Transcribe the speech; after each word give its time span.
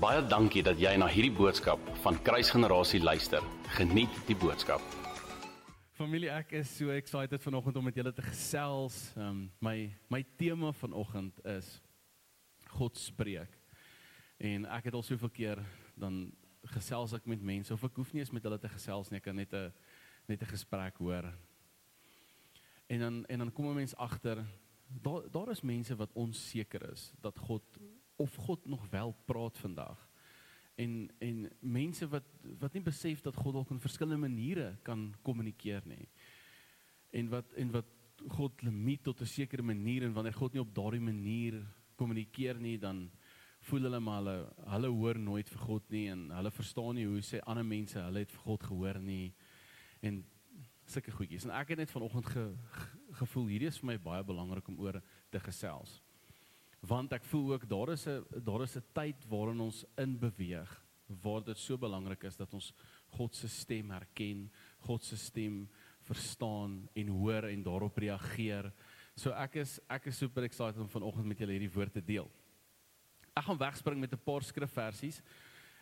Baie 0.00 0.22
dankie 0.24 0.62
dat 0.64 0.78
jy 0.80 0.94
na 0.96 1.04
hierdie 1.12 1.34
boodskap 1.36 1.80
van 2.00 2.16
Kruisgenerasie 2.24 3.02
luister. 3.02 3.44
Geniet 3.76 4.14
die 4.24 4.36
boodskap. 4.40 4.80
Familie, 5.92 6.30
ek 6.32 6.54
is 6.56 6.70
so 6.72 6.94
excited 6.94 7.42
vanoggend 7.44 7.76
om 7.76 7.84
met 7.84 7.98
julle 8.00 8.14
te 8.16 8.24
gesels. 8.24 8.96
Um, 9.20 9.42
my 9.60 9.90
my 10.08 10.22
tema 10.40 10.70
vanoggend 10.72 11.36
is 11.52 11.68
God 12.78 12.96
spreek. 12.96 13.52
En 14.40 14.64
ek 14.72 14.88
het 14.88 14.96
al 14.96 15.04
soveel 15.04 15.34
keer 15.36 15.60
dan 16.00 16.30
gesels 16.78 17.12
ek 17.20 17.28
met 17.28 17.44
mense 17.52 17.76
of 17.76 17.84
ek 17.84 18.00
hoef 18.00 18.16
nie 18.16 18.24
eens 18.24 18.32
met 18.32 18.48
hulle 18.48 18.60
te 18.62 18.72
gesels 18.72 19.12
nie, 19.12 19.20
ek 19.20 19.28
kan 19.28 19.36
net 19.36 19.52
'n 19.52 19.68
net 20.32 20.40
'n 20.40 20.52
gesprek 20.56 20.96
hoor. 20.96 21.28
En 22.88 23.00
dan 23.00 23.24
en 23.28 23.38
dan 23.38 23.52
kom 23.52 23.68
'n 23.68 23.84
mens 23.84 23.96
agter 23.96 24.46
daar 24.88 25.28
daar 25.30 25.50
is 25.50 25.60
mense 25.60 25.92
wat 25.96 26.16
onseker 26.16 26.88
is 26.90 27.12
dat 27.20 27.36
God 27.38 27.62
of 28.20 28.34
God 28.34 28.66
nog 28.66 28.86
wel 28.90 29.14
praat 29.24 29.58
vandag. 29.58 30.08
En 30.74 31.10
en 31.18 31.50
mense 31.60 32.08
wat 32.08 32.24
wat 32.58 32.72
nie 32.72 32.82
besef 32.84 33.20
dat 33.24 33.36
God 33.36 33.56
dalk 33.56 33.70
op 33.70 33.80
verskillende 33.80 34.28
maniere 34.28 34.76
kan 34.82 35.14
kommunikeer 35.22 35.82
nie. 35.84 36.08
En 37.10 37.28
wat 37.28 37.52
en 37.52 37.70
wat 37.70 37.88
God 38.28 38.62
limiet 38.62 39.02
tot 39.02 39.20
'n 39.20 39.26
sekere 39.26 39.62
manier 39.62 40.02
en 40.02 40.12
wanneer 40.12 40.32
God 40.32 40.52
nie 40.52 40.60
op 40.60 40.74
daardie 40.74 41.00
manier 41.00 41.66
kommunikeer 41.96 42.60
nie 42.60 42.78
dan 42.78 43.10
voel 43.60 43.80
hulle 43.80 44.00
maar 44.00 44.16
hulle 44.16 44.52
hulle 44.74 44.88
hoor 44.88 45.18
nooit 45.18 45.48
vir 45.48 45.58
God 45.58 45.90
nie 45.90 46.08
en 46.08 46.30
hulle 46.30 46.50
verstaan 46.50 46.94
nie 46.94 47.06
hoe 47.06 47.22
sê 47.22 47.40
ander 47.40 47.64
mense 47.64 47.98
hulle 47.98 48.18
het 48.18 48.32
vir 48.32 48.40
God 48.40 48.62
gehoor 48.62 49.00
nie 49.00 49.34
en 50.00 50.24
sulke 50.84 51.10
goedjies. 51.10 51.44
En 51.44 51.50
ek 51.50 51.68
het 51.68 51.78
net 51.78 51.90
vanoggend 51.90 52.26
ge, 52.26 52.56
ge, 52.70 52.86
gevoel 53.12 53.46
hierdie 53.46 53.68
is 53.68 53.78
vir 53.78 53.86
my 53.86 53.98
baie 53.98 54.24
belangrik 54.24 54.68
om 54.68 54.80
oor 54.80 55.02
te 55.30 55.40
gesels 55.40 56.02
want 56.80 57.12
ek 57.12 57.24
voel 57.28 57.54
ook 57.54 57.68
daar 57.68 57.92
is 57.92 58.06
'n 58.06 58.24
daar 58.44 58.62
is 58.62 58.76
'n 58.76 58.84
tyd 58.92 59.24
waarin 59.28 59.60
ons 59.60 59.84
in 59.96 60.18
beweeg 60.18 60.70
waar 61.22 61.42
dit 61.44 61.58
so 61.58 61.78
belangrik 61.78 62.24
is 62.24 62.36
dat 62.36 62.52
ons 62.54 62.72
God 63.16 63.34
se 63.34 63.48
stem 63.48 63.90
herken, 63.90 64.50
God 64.78 65.04
se 65.04 65.16
stem 65.16 65.68
verstaan 66.06 66.88
en 66.94 67.08
hoor 67.08 67.48
en 67.48 67.62
daarop 67.62 67.98
reageer. 67.98 68.72
So 69.16 69.30
ek 69.30 69.56
is 69.56 69.80
ek 69.88 70.06
is 70.06 70.18
super 70.18 70.42
excited 70.42 70.80
om 70.80 70.88
vanoggend 70.88 71.26
met 71.26 71.38
julle 71.38 71.52
hierdie 71.52 71.74
woord 71.74 71.92
te 71.92 72.04
deel. 72.04 72.30
Ek 73.36 73.44
gaan 73.44 73.58
wegspring 73.58 74.00
met 74.00 74.12
'n 74.12 74.24
paar 74.24 74.42
skrifversies 74.42 75.22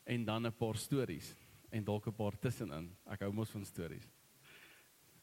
en 0.07 0.25
dan 0.25 0.47
'n 0.47 0.53
paar 0.53 0.77
stories 0.77 1.35
en 1.71 1.85
dalk 1.85 2.07
'n 2.07 2.17
paar 2.17 2.39
tussenin. 2.39 2.97
Ek 3.07 3.21
hou 3.21 3.33
mos 3.33 3.51
van 3.51 3.65
stories. 3.65 4.09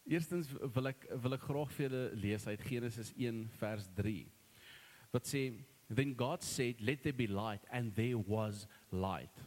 Eerstens 0.05 0.47
wil 0.47 0.87
ek 0.87 1.07
wil 1.21 1.33
ek 1.33 1.41
graag 1.41 1.71
vir 1.71 1.89
julle 1.89 2.15
lees 2.15 2.47
uit 2.47 2.61
Genesis 2.61 3.13
1 3.17 3.49
vers 3.57 3.87
3 3.95 4.34
wat 5.13 5.27
sê 5.29 5.47
then 5.89 6.15
God 6.17 6.43
said 6.43 6.81
let 6.81 7.03
there 7.03 7.13
be 7.13 7.27
light 7.27 7.61
and 7.71 7.93
there 7.95 8.17
was 8.17 8.67
light. 8.91 9.43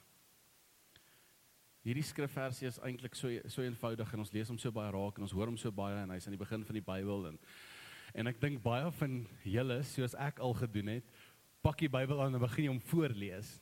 Hierdie 1.87 2.05
skrifversie 2.05 2.69
is 2.69 2.78
eintlik 2.84 3.17
so 3.17 3.31
so 3.48 3.64
eenvoudig 3.64 4.11
en 4.12 4.23
ons 4.25 4.33
lees 4.34 4.51
hom 4.51 4.59
so 4.61 4.73
baie 4.75 4.91
raak 4.92 5.19
en 5.19 5.25
ons 5.25 5.33
hoor 5.33 5.48
hom 5.48 5.56
so 5.56 5.73
baie 5.73 5.97
en 6.03 6.11
hy's 6.12 6.27
aan 6.29 6.36
die 6.36 6.41
begin 6.41 6.67
van 6.69 6.77
die 6.77 6.84
Bybel 6.84 7.31
en 7.33 7.39
en 8.19 8.31
ek 8.31 8.41
dink 8.42 8.61
baie 8.64 8.91
van 8.98 9.23
julle 9.45 9.79
soos 9.86 10.14
ek 10.19 10.41
al 10.45 10.55
gedoen 10.56 10.95
het, 10.97 11.09
pak 11.64 11.81
die 11.81 11.91
Bybel 11.92 12.23
aan 12.25 12.36
en 12.36 12.42
begin 12.42 12.70
hom 12.73 12.81
voorlees. 12.91 13.59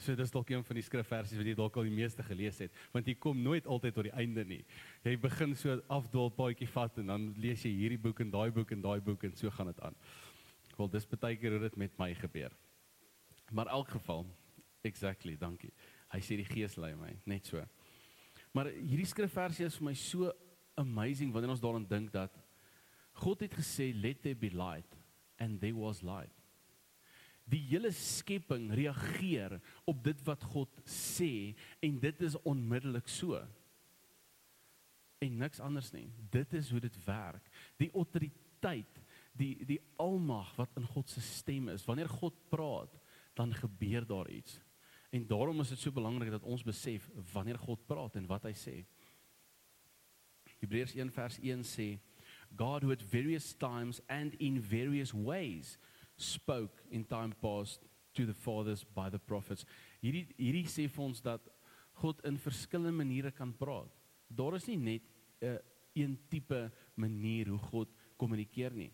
So 0.00 0.16
dis 0.16 0.32
dalk 0.32 0.48
een 0.50 0.64
van 0.64 0.78
die 0.78 0.84
skrifversies 0.84 1.36
wat 1.36 1.48
jy 1.50 1.54
dalk 1.58 1.76
al 1.76 1.86
die 1.86 1.94
meeste 1.94 2.24
gelees 2.24 2.58
het, 2.64 2.76
want 2.94 3.08
jy 3.08 3.14
kom 3.20 3.42
nooit 3.44 3.66
altyd 3.68 3.94
tot 3.96 4.08
die 4.08 4.14
einde 4.16 4.46
nie. 4.48 4.62
Jy 5.04 5.16
begin 5.20 5.52
so 5.58 5.76
afdwaal 5.92 6.32
paadjie 6.38 6.68
vat 6.72 7.02
en 7.02 7.12
dan 7.12 7.26
lees 7.40 7.66
jy 7.66 7.72
hierdie 7.82 8.00
boek 8.00 8.22
en 8.24 8.32
daai 8.32 8.48
boek 8.56 8.72
en 8.72 8.84
daai 8.86 9.00
boek 9.04 9.26
en 9.28 9.36
so 9.36 9.52
gaan 9.54 9.68
dit 9.70 9.82
aan. 9.84 9.98
Wel 10.76 10.90
dis 10.92 11.06
baie 11.06 11.36
keer 11.36 11.56
hoe 11.56 11.64
dit 11.66 11.76
met 11.76 11.98
my 11.98 12.12
gebeur. 12.14 12.52
Maar 13.50 13.66
in 13.66 13.72
elk 13.72 13.88
geval, 13.96 14.26
exactly, 14.86 15.36
dankie. 15.36 15.72
Hy 16.10 16.20
sê 16.22 16.38
die 16.38 16.46
Gees 16.46 16.76
lei 16.80 16.94
my, 16.98 17.12
net 17.30 17.46
so. 17.46 17.62
Maar 18.54 18.72
hierdie 18.74 19.06
skrifversie 19.06 19.66
is 19.66 19.78
vir 19.78 19.90
my 19.90 19.94
so 19.98 20.30
amazing 20.80 21.32
wanneer 21.34 21.52
ons 21.54 21.62
daaraan 21.62 21.86
dink 21.86 22.10
dat 22.14 22.34
God 23.20 23.42
het 23.44 23.54
gesê 23.58 23.90
let 23.94 24.22
there 24.24 24.38
be 24.38 24.50
light 24.54 24.96
and 25.38 25.60
there 25.60 25.76
was 25.76 26.02
light. 26.06 26.34
Die 27.50 27.62
hele 27.72 27.90
skepping 27.94 28.68
reageer 28.78 29.56
op 29.88 30.02
dit 30.04 30.20
wat 30.26 30.44
God 30.52 30.82
sê 30.86 31.56
en 31.82 31.98
dit 32.02 32.22
is 32.26 32.38
onmiddellik 32.46 33.10
so. 33.10 33.40
En 35.20 35.40
niks 35.42 35.60
anders 35.60 35.90
nie. 35.92 36.08
Dit 36.32 36.54
is 36.56 36.70
hoe 36.70 36.80
dit 36.80 36.96
werk. 37.04 37.50
Die 37.82 37.90
autoriteit 37.92 38.99
die 39.40 39.54
die 39.66 39.80
almag 40.00 40.52
wat 40.58 40.76
in 40.76 40.86
God 40.86 41.08
se 41.08 41.22
stem 41.24 41.70
is. 41.72 41.86
Wanneer 41.88 42.08
God 42.08 42.36
praat, 42.52 42.92
dan 43.38 43.54
gebeur 43.54 44.06
daar 44.06 44.28
iets. 44.30 44.60
En 45.10 45.26
daarom 45.26 45.60
is 45.60 45.68
dit 45.68 45.78
so 45.78 45.92
belangrik 45.92 46.30
dat 46.30 46.46
ons 46.46 46.62
besef 46.62 47.08
wanneer 47.32 47.58
God 47.58 47.86
praat 47.86 48.16
en 48.20 48.28
wat 48.30 48.46
hy 48.46 48.54
sê. 48.54 48.76
Hebreërs 50.60 50.94
1 50.94 51.10
vers 51.16 51.38
1 51.40 51.64
sê 51.66 51.88
God 52.58 52.84
who 52.84 52.92
at 52.92 53.02
various 53.02 53.54
times 53.54 54.00
and 54.08 54.34
in 54.38 54.60
various 54.60 55.12
ways 55.14 55.78
spoke 56.16 56.82
in 56.90 57.06
time 57.06 57.34
past 57.40 57.86
to 58.12 58.26
the 58.26 58.34
fathers 58.34 58.84
by 58.84 59.08
the 59.10 59.18
prophets. 59.18 59.64
Hierdie 60.02 60.26
hierdie 60.36 60.68
sê 60.68 60.86
vir 60.90 61.04
ons 61.06 61.22
dat 61.24 61.46
God 62.02 62.22
in 62.28 62.38
verskillende 62.40 62.94
maniere 62.96 63.32
kan 63.32 63.52
praat. 63.56 63.90
Daar 64.28 64.56
is 64.58 64.68
nie 64.68 64.76
net 64.76 65.02
'n 65.40 65.46
uh, 65.46 65.58
een 65.94 66.18
tipe 66.28 66.70
manier 66.94 67.48
hoe 67.48 67.58
God 67.58 67.88
kommunikeer 68.16 68.72
nie. 68.72 68.92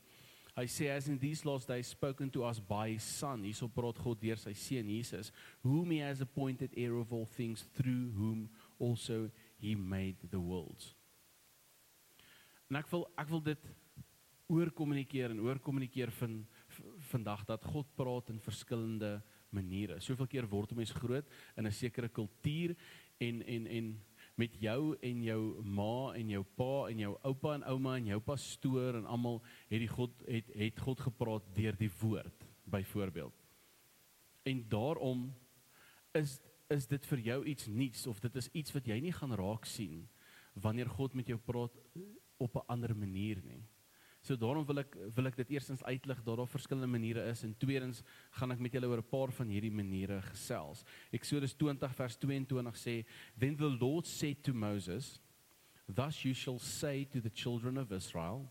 Hy 0.56 0.64
sê 0.72 0.88
as 0.88 1.08
in 1.08 1.18
these 1.18 1.44
last 1.44 1.68
days 1.68 1.86
spoken 1.86 2.30
to 2.30 2.44
us 2.44 2.58
by 2.58 2.94
his 2.94 3.04
son, 3.04 3.42
hierso 3.44 3.68
praat 3.68 3.98
God 4.00 4.22
deur 4.22 4.40
sy 4.40 4.54
seun 4.56 4.88
Jesus, 4.88 5.28
whom 5.60 5.90
he 5.92 5.98
has 6.00 6.22
appointed 6.24 6.72
heir 6.76 6.96
of 6.96 7.12
all 7.12 7.26
things 7.26 7.66
through 7.76 8.12
whom 8.16 8.48
also 8.78 9.28
he 9.58 9.74
made 9.74 10.16
the 10.30 10.40
worlds. 10.40 10.94
En 12.70 12.80
ek 12.80 12.88
wil 12.90 13.04
ek 13.20 13.28
wil 13.30 13.44
dit 13.44 13.68
oor 14.48 14.72
kommunikeer 14.72 15.34
en 15.34 15.44
oor 15.44 15.60
kommunikeer 15.60 16.10
van 16.22 16.40
vandag 17.12 17.44
dat 17.44 17.64
God 17.64 17.92
praat 17.98 18.32
in 18.32 18.40
verskillende 18.40 19.18
maniere. 19.52 20.00
Soveel 20.00 20.26
keer 20.26 20.48
word 20.48 20.72
'n 20.72 20.76
mens 20.76 20.92
groot 20.92 21.28
in 21.56 21.66
'n 21.66 21.72
sekere 21.72 22.08
kultuur 22.08 22.76
en 23.20 23.42
en 23.42 23.66
en 23.66 24.00
met 24.36 24.56
jou 24.60 24.96
en 25.00 25.22
jou 25.24 25.42
ma 25.64 26.12
en 26.14 26.28
jou 26.30 26.42
pa 26.58 26.72
en 26.90 26.98
jou 27.00 27.12
oupa 27.22 27.54
en 27.56 27.64
ouma 27.72 27.94
en 27.96 28.10
jou 28.10 28.18
pastoor 28.20 28.98
en 28.98 29.08
almal 29.08 29.40
het 29.70 29.80
die 29.80 29.90
God 29.90 30.12
het 30.28 30.50
het 30.54 30.82
God 30.84 31.00
gepraat 31.00 31.46
deur 31.56 31.76
die 31.76 31.90
woord 32.00 32.44
byvoorbeeld. 32.64 33.46
En 34.44 34.64
daarom 34.68 35.30
is 36.12 36.40
is 36.68 36.88
dit 36.90 37.06
vir 37.06 37.20
jou 37.22 37.44
iets 37.46 37.66
nuuts 37.66 38.06
of 38.10 38.20
dit 38.20 38.36
is 38.36 38.48
iets 38.52 38.72
wat 38.74 38.88
jy 38.90 38.98
nie 39.00 39.14
gaan 39.14 39.34
raak 39.38 39.64
sien 39.70 40.08
wanneer 40.52 40.88
God 40.90 41.14
met 41.14 41.28
jou 41.30 41.38
praat 41.38 41.76
op 42.36 42.56
'n 42.56 42.66
ander 42.66 42.96
manier 42.96 43.40
nie. 43.44 43.62
So 44.26 44.34
daarom 44.34 44.64
wil 44.66 44.80
ek 44.82 44.96
wil 45.14 45.28
ek 45.30 45.36
dit 45.38 45.52
eerstens 45.54 45.84
uitlig 45.86 46.18
dat 46.26 46.40
daar 46.40 46.48
verskillende 46.50 46.90
maniere 46.90 47.22
is 47.30 47.44
en 47.46 47.52
tweedens 47.62 48.00
gaan 48.34 48.56
ek 48.56 48.62
met 48.64 48.74
julle 48.74 48.88
oor 48.90 48.98
'n 48.98 49.10
paar 49.10 49.30
van 49.30 49.46
hierdie 49.46 49.70
maniere 49.70 50.18
gesels. 50.32 50.82
Eksodus 51.14 51.54
20 51.54 51.94
vers 51.94 52.16
22 52.16 52.74
sê, 52.74 53.04
"Then 53.38 53.56
the 53.56 53.70
Lord 53.70 54.06
said 54.06 54.42
to 54.42 54.52
Moses, 54.52 55.20
Thus 55.88 56.24
you 56.24 56.34
shall 56.34 56.58
say 56.58 57.04
to 57.04 57.20
the 57.20 57.30
children 57.30 57.78
of 57.78 57.92
Israel, 57.92 58.50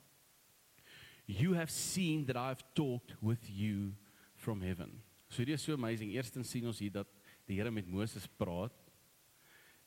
You 1.28 1.56
have 1.56 1.72
seen 1.72 2.26
that 2.26 2.38
I 2.38 2.48
have 2.48 2.64
talked 2.74 3.22
with 3.22 3.50
you 3.50 3.96
from 4.36 4.62
heaven." 4.62 5.04
So 5.28 5.44
dit 5.44 5.56
is 5.56 5.64
so 5.64 5.74
amazing. 5.74 6.12
Eerstens 6.12 6.50
sien 6.50 6.66
ons 6.66 6.80
hier 6.80 6.92
dat 6.92 7.08
die 7.46 7.58
Here 7.58 7.72
met 7.72 7.88
Moses 7.88 8.28
praat. 8.28 8.74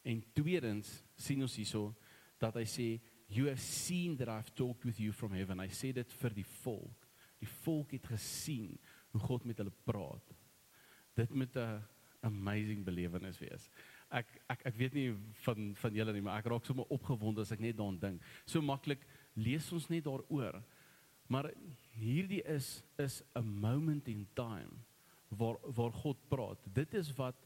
En 0.03 0.23
tweedens 0.35 1.05
sien 1.17 1.41
ons 1.43 1.57
hierso 1.57 1.97
dat 2.39 2.55
hy 2.55 2.65
sê 2.65 3.01
You 3.29 3.47
have 3.49 3.61
seen 3.61 4.17
that 4.17 4.29
I've 4.29 4.55
talked 4.55 4.85
with 4.85 4.99
you 4.99 5.13
from 5.13 5.33
heaven. 5.33 5.61
I 5.61 5.69
said 5.69 5.95
dit 6.01 6.13
vir 6.23 6.31
die 6.31 6.47
volk. 6.63 7.09
Die 7.39 7.51
volk 7.63 7.93
het 7.93 8.07
gesien 8.09 8.79
hoe 9.13 9.21
God 9.21 9.45
met 9.45 9.61
hulle 9.61 9.73
praat. 9.85 10.35
Dit 11.15 11.35
moet 11.35 11.57
'n 11.57 11.83
amazing 12.21 12.85
belewenis 12.85 13.39
wees. 13.39 13.69
Ek 14.11 14.27
ek 14.49 14.65
ek 14.65 14.77
weet 14.77 14.95
nie 14.95 15.15
van 15.45 15.75
van 15.75 15.95
julle 15.95 16.13
nie, 16.13 16.23
maar 16.23 16.39
ek 16.39 16.47
raak 16.51 16.65
sommer 16.65 16.87
opgewonde 16.89 17.41
as 17.41 17.53
ek 17.53 17.61
net 17.61 17.77
daaraan 17.77 17.99
dink. 18.01 18.23
So 18.47 18.61
maklik 18.61 19.05
lees 19.35 19.73
ons 19.73 19.89
net 19.89 20.05
daaroor. 20.05 20.63
Maar 21.29 21.53
hierdie 21.93 22.43
is 22.43 22.83
is 22.97 23.23
'n 23.37 23.45
moment 23.61 24.09
in 24.09 24.27
time 24.35 24.73
waar 25.29 25.59
waar 25.63 25.93
God 25.93 26.17
praat. 26.29 26.59
Dit 26.73 26.95
is 26.95 27.13
wat 27.17 27.37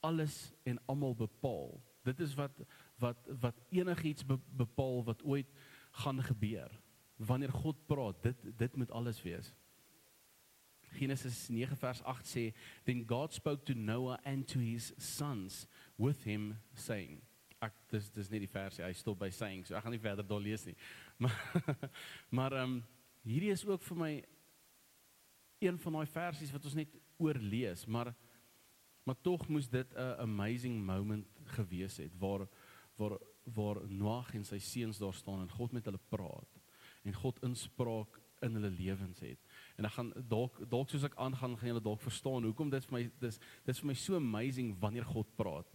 alles 0.00 0.52
en 0.64 0.78
almal 0.86 1.14
bepaal. 1.14 1.80
Dit 2.04 2.20
is 2.20 2.34
wat 2.34 2.52
wat 2.98 3.30
wat 3.40 3.60
enigiets 3.70 4.26
be, 4.26 4.38
bepaal 4.56 5.04
wat 5.04 5.22
ooit 5.22 5.50
gaan 6.02 6.22
gebeur. 6.22 6.70
Wanneer 7.16 7.52
God 7.52 7.86
praat, 7.86 8.22
dit 8.22 8.58
dit 8.58 8.76
moet 8.76 8.90
alles 8.90 9.22
wees. 9.22 9.54
Genesis 10.98 11.48
9 11.48 11.76
vers 11.76 12.02
8 12.02 12.26
sê, 12.26 12.54
"Then 12.84 13.04
God 13.06 13.32
spoke 13.32 13.64
to 13.64 13.74
Noah 13.74 14.18
and 14.24 14.46
to 14.48 14.58
his 14.58 14.92
sons 14.96 15.66
with 15.96 16.24
him 16.24 16.56
saying." 16.74 17.22
Ek 17.60 17.74
dis 17.90 18.10
dis 18.10 18.30
nie 18.30 18.38
die 18.38 18.48
versie, 18.48 18.84
hy 18.84 18.92
stop 18.92 19.18
by 19.18 19.30
saying, 19.30 19.66
so 19.66 19.74
ek 19.74 19.82
gaan 19.82 19.92
nie 19.92 19.98
verder 19.98 20.26
daar 20.26 20.40
lees 20.40 20.64
nie. 20.66 20.76
Maar 21.18 21.90
maar 22.30 22.52
ehm 22.52 22.62
um, 22.62 22.84
hierdie 23.22 23.50
is 23.50 23.66
ook 23.66 23.82
vir 23.82 23.96
my 23.96 24.24
een 25.58 25.78
van 25.78 25.92
daai 25.92 26.06
versies 26.06 26.52
wat 26.52 26.64
ons 26.64 26.74
net 26.74 26.94
oorlees, 27.18 27.86
maar 27.86 28.14
Maar 29.08 29.20
tog 29.20 29.48
moes 29.48 29.68
dit 29.68 29.94
'n 29.94 30.20
amazing 30.20 30.84
moment 30.84 31.26
gewees 31.44 31.96
het 31.96 32.12
waar 32.18 32.48
waar 32.98 33.18
waar 33.48 33.80
Noag 33.88 34.34
en 34.36 34.44
sy 34.44 34.58
seuns 34.60 34.98
daar 35.00 35.14
staan 35.16 35.40
en 35.40 35.50
God 35.50 35.72
met 35.72 35.86
hulle 35.88 36.00
praat 36.12 36.58
en 37.06 37.14
God 37.16 37.38
inspraak 37.46 38.18
in 38.44 38.54
hulle 38.54 38.70
lewens 38.70 39.20
het. 39.24 39.38
En 39.76 39.86
dan 39.86 39.90
gaan 39.90 40.12
dalk 40.28 40.58
dalk 40.70 40.90
soos 40.90 41.06
ek 41.08 41.16
aangaan 41.16 41.56
gaan 41.58 41.72
julle 41.72 41.82
dalk 41.82 42.02
verstaan 42.02 42.44
hoekom 42.46 42.70
dit 42.70 42.84
vir 42.88 42.96
my 42.98 43.02
dis 43.22 43.40
dis 43.66 43.80
vir 43.82 43.90
my 43.90 43.96
so 43.98 44.18
amazing 44.18 44.74
wanneer 44.82 45.06
God 45.08 45.30
praat. 45.38 45.70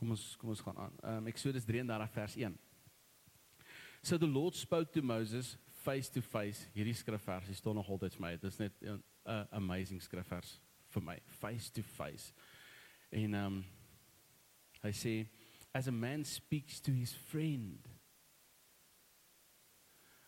Kom 0.00 0.14
ons 0.14 0.24
kom 0.40 0.54
ons 0.54 0.64
gaan 0.64 0.80
aan. 0.86 0.96
Um 1.16 1.30
Exodus 1.30 1.66
33 1.68 2.10
vers 2.16 2.36
1. 2.36 2.58
So 4.02 4.18
the 4.18 4.26
Lord 4.26 4.56
spoke 4.58 4.90
to 4.92 5.02
Moses 5.02 5.56
face 5.82 6.10
to 6.10 6.22
face. 6.22 6.66
Hierdie 6.74 6.96
skrifversie 6.96 7.54
staan 7.54 7.78
nog 7.78 7.90
altyd 7.90 8.16
vir 8.16 8.24
my. 8.26 8.32
Dit 8.36 8.50
is 8.52 8.58
net 8.58 8.82
'n 8.82 9.02
amazing 9.50 10.02
skrifvers 10.02 10.60
vir 10.88 11.02
my. 11.02 11.20
Face 11.26 11.70
to 11.70 11.82
face. 11.82 12.32
En 13.10 13.34
um 13.34 13.64
hy 14.82 14.90
sê 14.90 15.28
as 15.72 15.88
a 15.88 15.92
man 15.92 16.24
speaks 16.24 16.80
to 16.80 16.92
his 16.92 17.12
friend. 17.12 17.88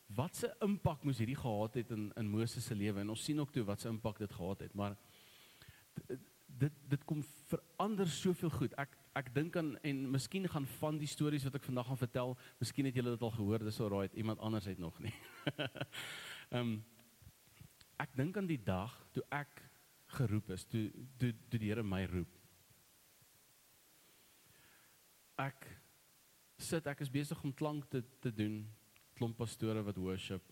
Wat 0.06 0.42
'n 0.42 0.64
impak 0.64 1.02
moes 1.02 1.18
hierdie 1.18 1.36
gehad 1.36 1.74
het 1.74 1.90
in 1.90 2.12
in 2.16 2.28
Moses 2.28 2.64
se 2.64 2.74
lewe 2.74 3.00
en 3.00 3.08
ons 3.08 3.24
sien 3.24 3.40
ook 3.40 3.52
toe 3.52 3.64
wat 3.64 3.84
'n 3.84 3.88
impak 3.88 4.18
dit 4.18 4.32
gehad 4.32 4.60
het, 4.60 4.74
maar 4.74 4.96
dit 6.46 6.72
dit 6.88 7.04
kom 7.04 7.22
verander 7.48 8.08
soveel 8.08 8.50
goed. 8.50 8.74
Ek 8.78 8.96
ek 9.14 9.34
dink 9.34 9.56
aan 9.56 9.76
en 9.86 10.10
miskien 10.10 10.48
gaan 10.48 10.66
van 10.66 10.98
die 10.98 11.08
stories 11.10 11.44
wat 11.44 11.54
ek 11.54 11.66
vandag 11.66 11.86
gaan 11.86 12.00
vertel, 12.00 12.38
miskien 12.58 12.84
het 12.84 12.94
julle 12.94 13.14
dit 13.14 13.22
al 13.22 13.30
gehoor, 13.30 13.62
dis 13.62 13.80
al 13.80 13.92
right, 13.92 14.14
iemand 14.14 14.38
anders 14.38 14.64
het 14.64 14.78
nog 14.78 14.98
nie. 14.98 15.14
Ehm 16.50 16.60
um, 16.60 16.84
ek 17.96 18.16
dink 18.16 18.36
aan 18.36 18.46
die 18.46 18.62
dag 18.62 18.94
toe 19.12 19.22
ek 19.30 19.62
geroep 20.16 20.50
is, 20.50 20.64
toe 20.64 20.90
toe, 21.18 21.32
toe 21.48 21.58
die 21.58 21.70
Here 21.70 21.82
my 21.82 22.04
roep. 22.10 22.33
Ek 25.40 25.66
sit 26.62 26.86
ek 26.86 27.02
is 27.02 27.10
besig 27.10 27.40
om 27.44 27.52
klank 27.52 27.88
te 27.90 28.02
te 28.22 28.30
doen, 28.30 28.62
klomp 29.18 29.36
pastore 29.38 29.82
wat 29.82 29.98
worship. 29.98 30.44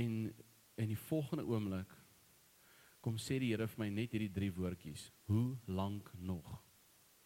En 0.00 0.32
in 0.80 0.90
die 0.90 1.00
volgende 1.06 1.44
oomblik 1.46 1.90
kom 3.04 3.18
sê 3.20 3.36
die 3.38 3.52
Here 3.52 3.68
vir 3.68 3.82
my 3.84 3.90
net 3.92 4.14
hierdie 4.16 4.32
drie 4.32 4.52
woordjies: 4.54 5.10
Hoe 5.28 5.58
lank 5.68 6.08
nog? 6.16 6.56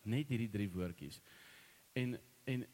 Net 0.09 0.29
hierdie 0.33 0.51
drie 0.51 0.69
woordjies. 0.73 1.21
En 1.95 2.19
en 2.49 2.67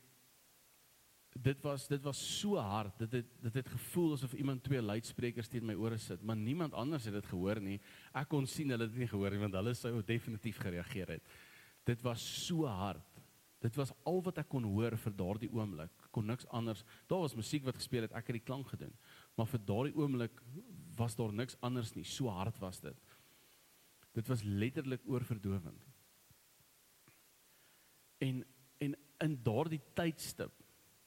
dit 1.34 1.62
was 1.66 1.88
dit 1.90 2.02
was 2.02 2.18
so 2.40 2.56
hard. 2.56 2.96
Dit 2.98 3.12
het 3.20 3.30
dit 3.42 3.54
het 3.60 3.68
gevoel 3.68 4.14
asof 4.16 4.34
iemand 4.38 4.62
twee 4.64 4.82
luidsprekers 4.82 5.50
teen 5.50 5.66
my 5.66 5.74
ore 5.74 5.98
sit, 5.98 6.22
maar 6.22 6.36
niemand 6.38 6.72
anders 6.72 7.04
het 7.04 7.14
dit 7.18 7.26
gehoor 7.26 7.60
nie. 7.60 7.80
Ek 8.14 8.28
kon 8.30 8.46
sien 8.46 8.70
hulle 8.70 8.86
het 8.86 8.94
dit 8.94 9.04
nie 9.04 9.10
gehoor 9.10 9.34
nie 9.34 9.42
want 9.42 9.58
hulle 9.58 9.74
sou 9.76 9.98
definitief 10.02 10.62
gereageer 10.62 11.18
het. 11.18 11.34
Dit 11.84 12.02
was 12.02 12.22
so 12.46 12.64
hard. 12.70 13.13
Dit 13.64 13.78
was 13.80 13.94
al 14.04 14.20
wat 14.26 14.38
ek 14.42 14.50
kon 14.52 14.66
hoor 14.68 14.92
vir 15.00 15.14
daardie 15.16 15.48
oomblik. 15.48 15.92
Kon 16.12 16.26
niks 16.28 16.44
anders. 16.52 16.82
Daar 17.08 17.22
was 17.24 17.36
musiek 17.38 17.64
wat 17.64 17.78
gespeel 17.78 18.04
het, 18.04 18.12
ek 18.12 18.28
het 18.28 18.36
die 18.36 18.44
klank 18.44 18.68
gedoen. 18.74 18.92
Maar 19.38 19.48
vir 19.48 19.62
daardie 19.64 19.94
oomblik 19.96 20.42
was 20.98 21.16
daar 21.16 21.32
niks 21.32 21.56
anders 21.64 21.94
nie. 21.96 22.04
So 22.04 22.28
hard 22.28 22.58
was 22.60 22.82
dit. 22.84 22.98
Dit 24.14 24.28
was 24.28 24.44
letterlik 24.44 25.06
oorverdowend. 25.08 25.88
En 28.22 28.44
en 28.84 28.96
in 29.24 29.36
daardie 29.46 29.80
tydstip 29.96 30.52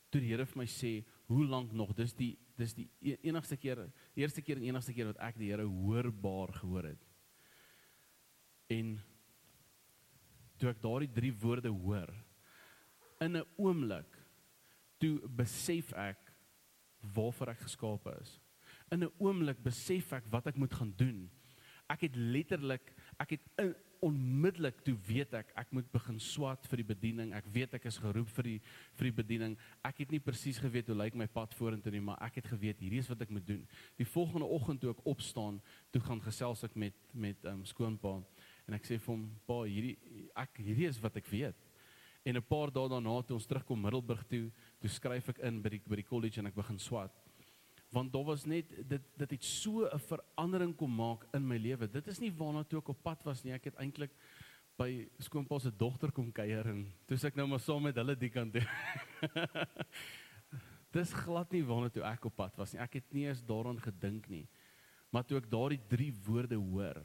toe 0.10 0.22
die 0.24 0.32
Here 0.32 0.46
vir 0.46 0.58
my 0.58 0.66
sê, 0.66 1.06
"Hoe 1.28 1.46
lank 1.46 1.72
nog?" 1.72 1.94
Dis 1.94 2.14
die 2.14 2.38
dis 2.58 2.74
die 2.74 2.90
e-, 3.02 3.18
enigste 3.22 3.58
keer, 3.58 3.92
eerste 4.16 4.42
keer 4.42 4.58
en 4.58 4.64
enigste 4.64 4.94
keer 4.94 5.06
wat 5.06 5.20
ek 5.20 5.38
die 5.38 5.52
Here 5.52 5.64
hoorbaar 5.64 6.54
gehoor 6.54 6.84
het. 6.84 7.06
En 8.68 9.00
toe 10.58 10.70
ek 10.70 10.82
daardie 10.82 11.12
drie 11.14 11.32
woorde 11.32 11.70
hoor, 11.70 12.14
in 13.22 13.38
'n 13.38 13.46
oomblik 13.58 14.18
toe 14.98 15.20
besef 15.30 15.94
ek 15.94 16.34
waarvoor 17.14 17.50
ek 17.50 17.66
geskape 17.66 18.18
is. 18.22 18.40
In 18.92 19.04
'n 19.04 19.14
oomblik 19.18 19.64
besef 19.64 20.14
ek 20.14 20.26
wat 20.30 20.48
ek 20.48 20.56
moet 20.56 20.74
gaan 20.74 20.94
doen. 20.96 21.30
Ek 21.90 22.02
het 22.02 22.16
letterlik, 22.16 22.94
ek 23.20 23.30
het 23.30 23.42
in, 23.58 23.76
onmiddellik 24.04 24.82
toe 24.86 24.96
weet 25.08 25.34
ek 25.38 25.52
ek 25.58 25.72
moet 25.76 25.88
begin 25.92 26.20
swat 26.22 26.66
vir 26.70 26.82
die 26.82 26.88
bediening. 26.92 27.34
Ek 27.36 27.48
weet 27.54 27.74
ek 27.78 27.88
is 27.90 28.00
geroep 28.02 28.30
vir 28.38 28.50
die 28.52 28.58
vir 29.00 29.10
die 29.10 29.16
bediening. 29.20 29.56
Ek 29.86 30.04
het 30.04 30.14
nie 30.14 30.22
presies 30.24 30.60
geweet 30.62 30.90
hoe 30.92 30.98
lyk 30.98 31.18
my 31.18 31.28
pad 31.32 31.56
vorentoe 31.58 31.94
nie, 31.94 32.04
maar 32.04 32.20
ek 32.26 32.42
het 32.42 32.52
geweet 32.52 32.82
hierdie 32.84 33.02
is 33.02 33.10
wat 33.10 33.24
ek 33.26 33.34
moet 33.34 33.48
doen. 33.48 33.64
Die 33.98 34.10
volgende 34.10 34.46
oggend 34.46 34.82
toe 34.82 34.92
ek 34.94 35.06
opstaan, 35.10 35.62
toe 35.92 36.02
gaan 36.06 36.22
gesels 36.22 36.64
ek 36.68 36.76
met 36.76 36.98
met 37.14 37.50
um, 37.50 37.64
skoonpa 37.66 38.18
en 38.68 38.78
ek 38.78 38.86
sê 38.86 39.00
vir 39.00 39.14
hom, 39.14 39.26
"Pa, 39.48 39.64
hierdie 39.64 39.98
ek 40.36 40.62
hierdie 40.62 40.90
is 40.90 41.02
wat 41.02 41.18
ek 41.18 41.28
weet." 41.32 41.67
En 42.28 42.36
'n 42.36 42.44
paar 42.44 42.72
dae 42.72 42.90
daarna 42.90 43.22
toe 43.22 43.38
ons 43.38 43.46
terugkom 43.46 43.80
Middelburg 43.82 44.26
toe, 44.28 44.52
toe 44.80 44.90
skryf 44.90 45.30
ek 45.30 45.38
in 45.48 45.62
by 45.62 45.70
die 45.70 45.82
by 45.88 45.96
die 45.96 46.10
college 46.10 46.40
en 46.40 46.48
ek 46.48 46.56
begin 46.56 46.80
swat. 46.80 47.14
Want 47.96 48.12
daar 48.12 48.26
was 48.26 48.46
net 48.46 48.68
dit 48.90 49.02
dit 49.16 49.32
het 49.32 49.44
so 49.44 49.88
'n 49.88 50.00
verandering 50.00 50.76
kom 50.76 50.92
maak 50.96 51.24
in 51.34 51.48
my 51.48 51.58
lewe. 51.58 51.88
Dit 51.88 52.08
is 52.08 52.20
nie 52.20 52.32
waarna 52.32 52.64
toe 52.64 52.80
ek 52.80 52.90
op 52.90 53.04
pad 53.04 53.24
was 53.24 53.44
nie. 53.44 53.54
Ek 53.54 53.64
het 53.64 53.76
eintlik 53.76 54.12
by 54.78 55.08
skoonpa 55.20 55.60
se 55.60 55.72
dogter 55.72 56.12
kom 56.12 56.32
kuier 56.32 56.68
en 56.68 56.94
toe 57.08 57.18
ek 57.18 57.36
nou 57.36 57.48
maar 57.48 57.60
saam 57.60 57.84
met 57.84 57.96
hulle 57.96 58.16
die 58.16 58.30
kant 58.30 58.54
toe. 58.54 58.68
Dis 60.92 61.14
glad 61.14 61.52
nie 61.52 61.64
waarna 61.64 61.90
toe 61.90 62.04
ek 62.04 62.26
op 62.26 62.36
pad 62.36 62.58
was 62.58 62.74
nie. 62.74 62.82
Ek 62.82 62.94
het 62.94 63.14
nie 63.14 63.26
eens 63.26 63.42
daaraan 63.42 63.80
gedink 63.80 64.28
nie. 64.30 64.48
Maar 65.12 65.24
toe 65.24 65.38
ek 65.38 65.50
daardie 65.50 65.82
drie 65.88 66.14
woorde 66.26 66.56
hoor, 66.56 67.02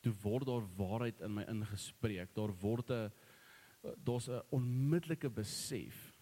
toe 0.00 0.12
word 0.22 0.46
daar 0.46 0.66
waarheid 0.76 1.20
in 1.20 1.34
my 1.34 1.44
ingespreek. 1.50 2.32
Daar 2.34 2.54
word 2.62 2.90
'n 2.90 3.10
daar's 4.04 4.28
'n 4.28 4.42
onmiddellike 4.50 5.30
besef 5.30 6.18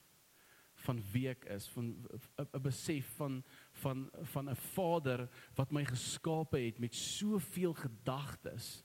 van 0.85 1.01
wie 1.13 1.29
ek 1.29 1.45
is, 1.45 1.69
van 1.69 1.95
'n 2.39 2.63
besef 2.63 3.07
van 3.17 3.45
van 3.73 4.11
van 4.33 4.51
'n 4.51 4.57
Vader 4.57 5.29
wat 5.55 5.73
my 5.73 5.85
geskape 5.85 6.59
het 6.59 6.79
met 6.79 6.95
soveel 6.95 7.75
gedagtes 7.75 8.85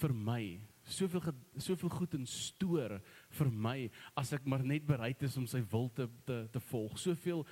vir 0.00 0.14
my, 0.14 0.60
soveel 0.84 1.22
soveel 1.56 1.88
goed 1.88 2.14
in 2.14 2.26
stoor 2.26 3.00
vir 3.28 3.50
my 3.50 3.90
as 4.16 4.32
ek 4.32 4.46
maar 4.46 4.64
net 4.64 4.86
bereid 4.86 5.22
is 5.22 5.36
om 5.36 5.46
sy 5.46 5.62
wil 5.70 5.90
te 5.92 6.08
te, 6.24 6.48
te 6.52 6.60
volg. 6.60 6.98
Soveel 6.98 7.46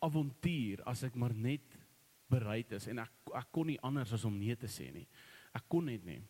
avontuur 0.00 0.82
as 0.86 1.02
ek 1.02 1.14
maar 1.14 1.34
net 1.34 1.78
bereid 2.30 2.72
is 2.72 2.86
en 2.86 2.98
ek 3.04 3.34
ek 3.34 3.50
kon 3.52 3.66
nie 3.66 3.80
anders 3.82 4.12
as 4.12 4.24
om 4.24 4.38
nee 4.38 4.56
te 4.56 4.70
sê 4.70 4.90
nie. 4.92 5.06
Ek 5.54 5.68
kon 5.68 5.84
net 5.84 6.04
nie. 6.04 6.22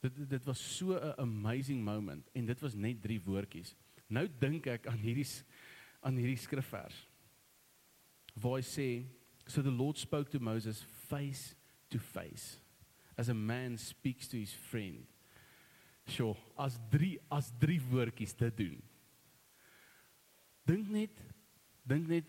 Dit 0.00 0.16
dit 0.28 0.44
was 0.44 0.76
so 0.76 0.96
'n 0.96 1.14
amazing 1.20 1.84
moment 1.84 2.28
en 2.32 2.46
dit 2.46 2.60
was 2.60 2.74
net 2.74 3.02
drie 3.02 3.20
woordjies. 3.20 3.76
Nou 4.06 4.28
dink 4.38 4.66
ek 4.66 4.86
aan 4.86 4.98
hierdie 4.98 5.26
aan 6.00 6.16
hierdie 6.16 6.40
skrifvers. 6.40 7.08
Waar 8.34 8.56
hy 8.56 8.64
sê, 8.64 9.04
so 9.46 9.62
the 9.62 9.70
Lord 9.70 9.98
spoke 9.98 10.30
to 10.30 10.40
Moses 10.40 10.82
face 11.08 11.54
to 11.88 11.98
face 11.98 12.58
as 13.16 13.28
a 13.28 13.34
man 13.34 13.76
speaks 13.76 14.28
to 14.28 14.38
his 14.38 14.52
friend. 14.52 15.06
Sjoe, 16.06 16.36
as 16.58 16.78
drie 16.90 17.18
as 17.30 17.52
drie 17.58 17.80
woordjies 17.80 18.32
te 18.32 18.48
doen. 18.54 18.80
Dink 20.64 20.88
net 20.88 21.20
dink 21.84 22.08
net 22.08 22.24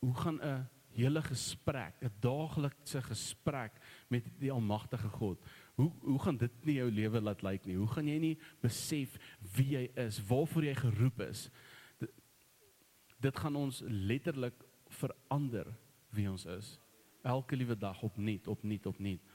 hoe 0.00 0.14
gaan 0.14 0.40
'n 0.42 0.68
hele 0.94 1.22
gesprek, 1.22 2.00
'n 2.00 2.12
daaglikse 2.20 3.02
gesprek 3.02 3.72
met 4.08 4.24
die 4.38 4.52
almagtige 4.52 5.08
God 5.08 5.38
Hoe 5.74 5.92
hoe 6.00 6.18
gaan 6.18 6.36
dit 6.36 6.64
nie 6.64 6.74
jou 6.74 6.90
lewe 6.90 7.20
laat 7.20 7.42
lyk 7.42 7.64
nie? 7.66 7.76
Hoe 7.76 7.90
gaan 7.90 8.06
jy 8.06 8.18
nie 8.22 8.34
besef 8.62 9.16
wie 9.56 9.72
jy 9.74 9.84
is, 9.98 10.20
waarvoor 10.28 10.68
jy 10.68 10.74
geroep 10.78 11.22
is? 11.26 11.48
Dit, 11.98 12.12
dit 13.26 13.42
gaan 13.42 13.58
ons 13.58 13.80
letterlik 13.88 14.62
verander 15.00 15.72
wie 16.14 16.28
ons 16.30 16.46
is. 16.54 16.76
Elke 17.26 17.58
liewe 17.58 17.74
dag 17.78 18.02
opnuut, 18.06 18.46
opnuut, 18.48 18.86
opnuut. 18.86 19.32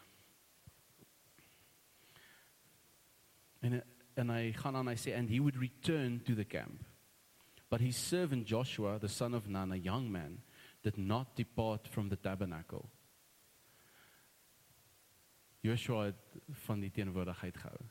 En 3.59 3.81
en 4.19 4.31
hy 4.35 4.49
gaan 4.51 4.75
aan 4.75 4.89
hy 4.91 4.97
sê 4.99 5.13
and 5.15 5.31
he 5.31 5.39
would 5.39 5.59
return 5.59 6.17
to 6.23 6.35
the 6.35 6.47
camp. 6.47 6.83
But 7.69 7.79
his 7.79 7.95
servant 7.95 8.47
Joshua, 8.47 8.97
the 8.99 9.07
son 9.07 9.35
of 9.35 9.47
Nun, 9.47 9.71
a 9.71 9.77
young 9.77 10.09
man, 10.11 10.41
did 10.81 10.97
not 10.97 11.35
depart 11.35 11.87
from 11.87 12.09
the 12.09 12.19
tabernacle. 12.19 12.85
Joshua 15.61 16.03
het 16.03 16.37
van 16.65 16.79
die 16.79 16.91
teenwoordigheid 16.91 17.57
gehou. 17.57 17.81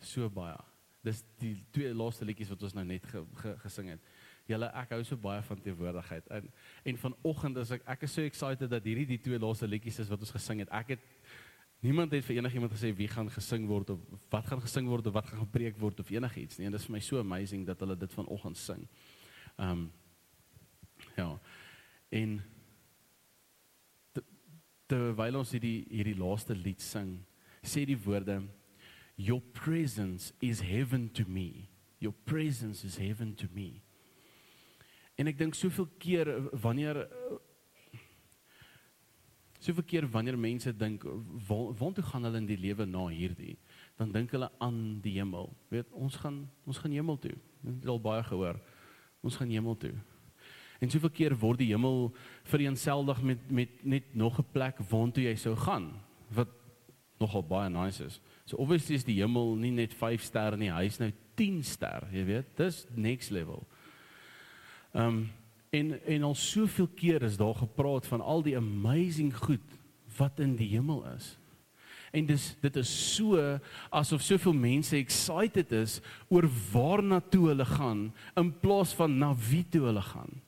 So 0.00 0.30
baie. 0.32 0.56
Dis 1.04 1.20
die 1.38 1.54
twee 1.74 1.92
laaste 1.94 2.26
liedjies 2.26 2.50
wat 2.52 2.62
ons 2.64 2.74
nou 2.74 2.84
net 2.86 3.04
ge, 3.06 3.22
ge, 3.42 3.52
gesing 3.64 3.92
het. 3.92 4.08
Julle 4.48 4.70
ek 4.80 4.94
hou 4.96 5.02
so 5.04 5.20
baie 5.20 5.42
van 5.44 5.60
teenwoordigheid. 5.62 6.30
En 6.32 6.48
en 6.88 7.02
vanoggend 7.04 7.60
is 7.64 7.74
ek 7.76 7.84
ek 7.96 8.08
is 8.08 8.16
so 8.16 8.24
excited 8.24 8.72
dat 8.72 8.88
hierdie 8.88 9.06
die 9.12 9.20
twee 9.22 9.38
laaste 9.38 9.68
liedjies 9.68 10.00
is 10.04 10.10
wat 10.10 10.24
ons 10.24 10.32
gesing 10.32 10.64
het. 10.64 10.72
Ek 10.72 10.96
het 10.96 11.04
niemand 11.84 12.12
het 12.16 12.24
vir 12.26 12.40
enigiemand 12.40 12.72
gesê 12.72 12.90
wie 12.96 13.10
gaan 13.10 13.28
gesing 13.30 13.68
word 13.68 13.92
of 13.94 14.00
wat 14.32 14.48
gaan 14.48 14.64
gesing 14.64 14.88
word 14.88 15.06
of 15.06 15.14
wat 15.14 15.28
gaan 15.28 15.44
gepreek 15.44 15.78
word 15.78 16.00
of 16.00 16.10
enigiets 16.10 16.58
nie. 16.58 16.66
En 16.66 16.74
dit 16.74 16.80
is 16.80 16.88
vir 16.88 16.96
my 16.96 17.04
so 17.04 17.20
amazing 17.20 17.66
dat 17.68 17.84
hulle 17.84 17.96
dit 17.96 18.16
vanoggend 18.16 18.56
sing. 18.56 18.88
Ehm 19.58 19.70
um, 19.70 19.88
ja. 21.16 21.30
En 22.14 22.38
terwyl 24.88 25.36
ons 25.42 25.50
hierdie 25.52 25.82
hierdie 25.90 26.16
laaste 26.16 26.56
lied 26.56 26.80
sing, 26.80 27.18
sê 27.62 27.84
die 27.88 27.98
woorde 28.06 28.40
your 29.18 29.42
presence 29.52 30.32
is 30.40 30.62
heaven 30.62 31.08
to 31.12 31.26
me. 31.28 31.68
Your 31.98 32.14
presence 32.24 32.84
is 32.86 32.96
heaven 32.96 33.34
to 33.34 33.48
me. 33.52 33.82
En 35.18 35.26
ek 35.26 35.38
dink 35.40 35.56
soveel 35.58 35.88
keer 35.98 36.30
wanneer 36.62 37.02
soveel 39.58 39.84
keer 39.90 40.06
wanneer 40.06 40.38
mense 40.38 40.70
dink 40.78 41.02
waar 41.48 41.94
toe 41.94 42.04
gaan 42.06 42.28
hulle 42.28 42.38
in 42.38 42.46
die 42.46 42.60
lewe 42.60 42.86
na 42.86 43.08
hierdie, 43.10 43.56
dan 43.98 44.14
dink 44.14 44.30
hulle 44.36 44.46
aan 44.62 45.00
die 45.02 45.16
hemel. 45.18 45.50
Weet, 45.72 45.90
ons 45.92 46.16
gaan 46.22 46.44
ons 46.64 46.78
gaan 46.78 46.94
hemel 46.94 47.18
toe. 47.18 47.34
Dit 47.64 47.80
het 47.82 47.90
al 47.90 48.00
baie 48.00 48.22
gehoor. 48.22 48.62
Ons 49.26 49.36
gaan 49.36 49.50
hemel 49.50 49.74
toe. 49.82 49.96
En 50.78 50.90
soveel 50.90 51.10
keer 51.10 51.34
word 51.38 51.58
die 51.58 51.72
hemel 51.72 52.12
vereenseldig 52.46 53.22
met 53.22 53.50
met 53.50 53.84
net 53.84 54.14
nog 54.14 54.38
'n 54.38 54.46
plek 54.52 54.78
waartoe 54.90 55.24
jy 55.24 55.34
sou 55.34 55.56
gaan 55.56 55.92
wat 56.30 56.48
nogal 57.18 57.42
baie 57.42 57.70
nice 57.70 58.04
is. 58.04 58.20
So 58.44 58.56
obviously 58.56 58.94
is 58.94 59.04
die 59.04 59.20
hemel 59.20 59.56
nie 59.56 59.70
net 59.70 59.94
5 59.94 60.22
sterre 60.22 60.56
nie, 60.56 60.70
hy 60.70 60.84
is 60.84 60.98
nou 60.98 61.12
10 61.34 61.62
ster, 61.64 62.06
jy 62.12 62.24
weet. 62.24 62.56
Dis 62.56 62.86
next 62.94 63.30
level. 63.30 63.66
Ehm 64.94 65.06
um, 65.06 65.28
en 65.70 65.90
en 66.06 66.22
al 66.22 66.34
soveel 66.34 66.88
keer 66.96 67.22
is 67.22 67.36
daar 67.36 67.54
gepraat 67.54 68.06
van 68.06 68.20
al 68.20 68.42
die 68.42 68.56
amazing 68.56 69.36
goed 69.36 69.76
wat 70.16 70.40
in 70.40 70.56
die 70.56 70.68
hemel 70.68 71.04
is. 71.16 71.36
En 72.10 72.26
dis 72.26 72.56
dit 72.60 72.76
is 72.76 73.14
so 73.14 73.58
asof 73.90 74.22
soveel 74.22 74.52
mense 74.56 74.96
excited 74.96 75.72
is 75.72 76.00
oor 76.28 76.48
waarna 76.72 77.20
toe 77.20 77.48
hulle 77.48 77.66
gaan 77.68 78.14
in 78.36 78.52
plaas 78.60 78.94
van 78.96 79.18
na 79.18 79.34
wie 79.50 79.64
toe 79.68 79.84
hulle 79.90 80.02
gaan. 80.02 80.40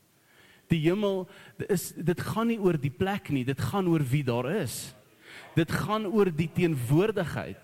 Die 0.71 0.81
hemel 0.85 1.25
is 1.69 1.91
dit 1.97 2.21
gaan 2.23 2.51
nie 2.51 2.61
oor 2.63 2.79
die 2.79 2.93
plek 2.95 3.33
nie, 3.35 3.45
dit 3.45 3.61
gaan 3.71 3.89
oor 3.91 4.05
wie 4.07 4.23
daar 4.27 4.47
is. 4.61 4.93
Dit 5.57 5.73
gaan 5.75 6.07
oor 6.07 6.31
die 6.31 6.51
teenwoordigheid. 6.55 7.59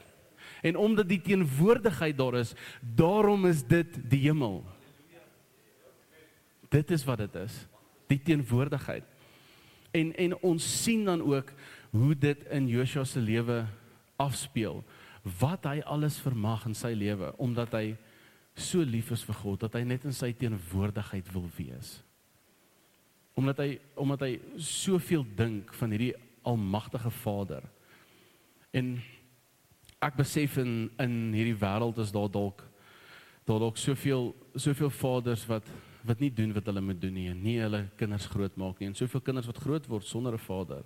En 0.66 0.76
omdat 0.76 1.08
die 1.08 1.20
teenwoordigheid 1.22 2.16
daar 2.18 2.40
is, 2.40 2.54
daarom 2.80 3.46
is 3.46 3.62
dit 3.62 3.98
die 4.10 4.25
hemel. 4.26 4.64
Dit 6.72 6.90
is 6.90 7.04
wat 7.06 7.22
dit 7.22 7.34
is. 7.44 7.66
Die 8.10 8.18
teenwoordigheid. 8.22 9.06
En 9.94 10.12
en 10.16 10.36
ons 10.42 10.66
sien 10.82 11.04
dan 11.04 11.22
ook 11.22 11.52
hoe 11.90 12.14
dit 12.18 12.42
in 12.50 12.66
Joshua 12.68 13.04
se 13.04 13.20
lewe 13.20 13.64
afspeel. 14.16 14.82
Wat 15.38 15.64
hy 15.64 15.80
alles 15.86 16.18
vermag 16.22 16.66
in 16.66 16.75
sy 16.75 16.92
lewe 16.94 17.32
omdat 17.42 17.72
hy 17.78 17.86
so 18.56 18.82
lief 18.82 19.10
is 19.12 19.25
vir 19.26 19.36
God 19.42 19.60
dat 19.66 19.76
hy 19.76 19.84
net 19.84 20.04
in 20.08 20.14
sy 20.16 20.32
teenwoordigheid 20.32 21.28
wil 21.34 21.48
wees. 21.56 22.00
Omdat 23.37 23.59
hy 23.61 23.71
omdat 24.00 24.25
hy 24.25 24.33
soveel 24.57 25.26
dink 25.37 25.75
van 25.76 25.93
hierdie 25.93 26.14
almagtige 26.47 27.11
Vader. 27.11 27.66
En 28.73 28.97
ek 30.00 30.16
besef 30.16 30.57
in 30.62 30.88
in 31.02 31.16
hierdie 31.37 31.59
wêreld 31.61 31.99
is 32.02 32.12
daar 32.14 32.31
dalk 32.33 32.64
daar 33.47 33.62
dalk 33.62 33.78
soveel 33.78 34.33
soveel 34.55 34.90
vaders 34.90 35.47
wat 35.47 35.69
wat 36.07 36.21
nie 36.23 36.31
doen 36.31 36.52
wat 36.55 36.66
hulle 36.71 36.81
moet 36.81 37.00
doen 37.00 37.14
nie 37.14 37.28
en 37.31 37.43
nie 37.43 37.59
hulle 37.61 37.87
kinders 37.99 38.28
grootmaak 38.31 38.81
nie 38.81 38.90
en 38.90 38.99
soveel 38.99 39.23
kinders 39.26 39.49
wat 39.50 39.62
groot 39.62 39.87
word 39.90 40.07
sonder 40.07 40.35
'n 40.35 40.47
vader. 40.49 40.85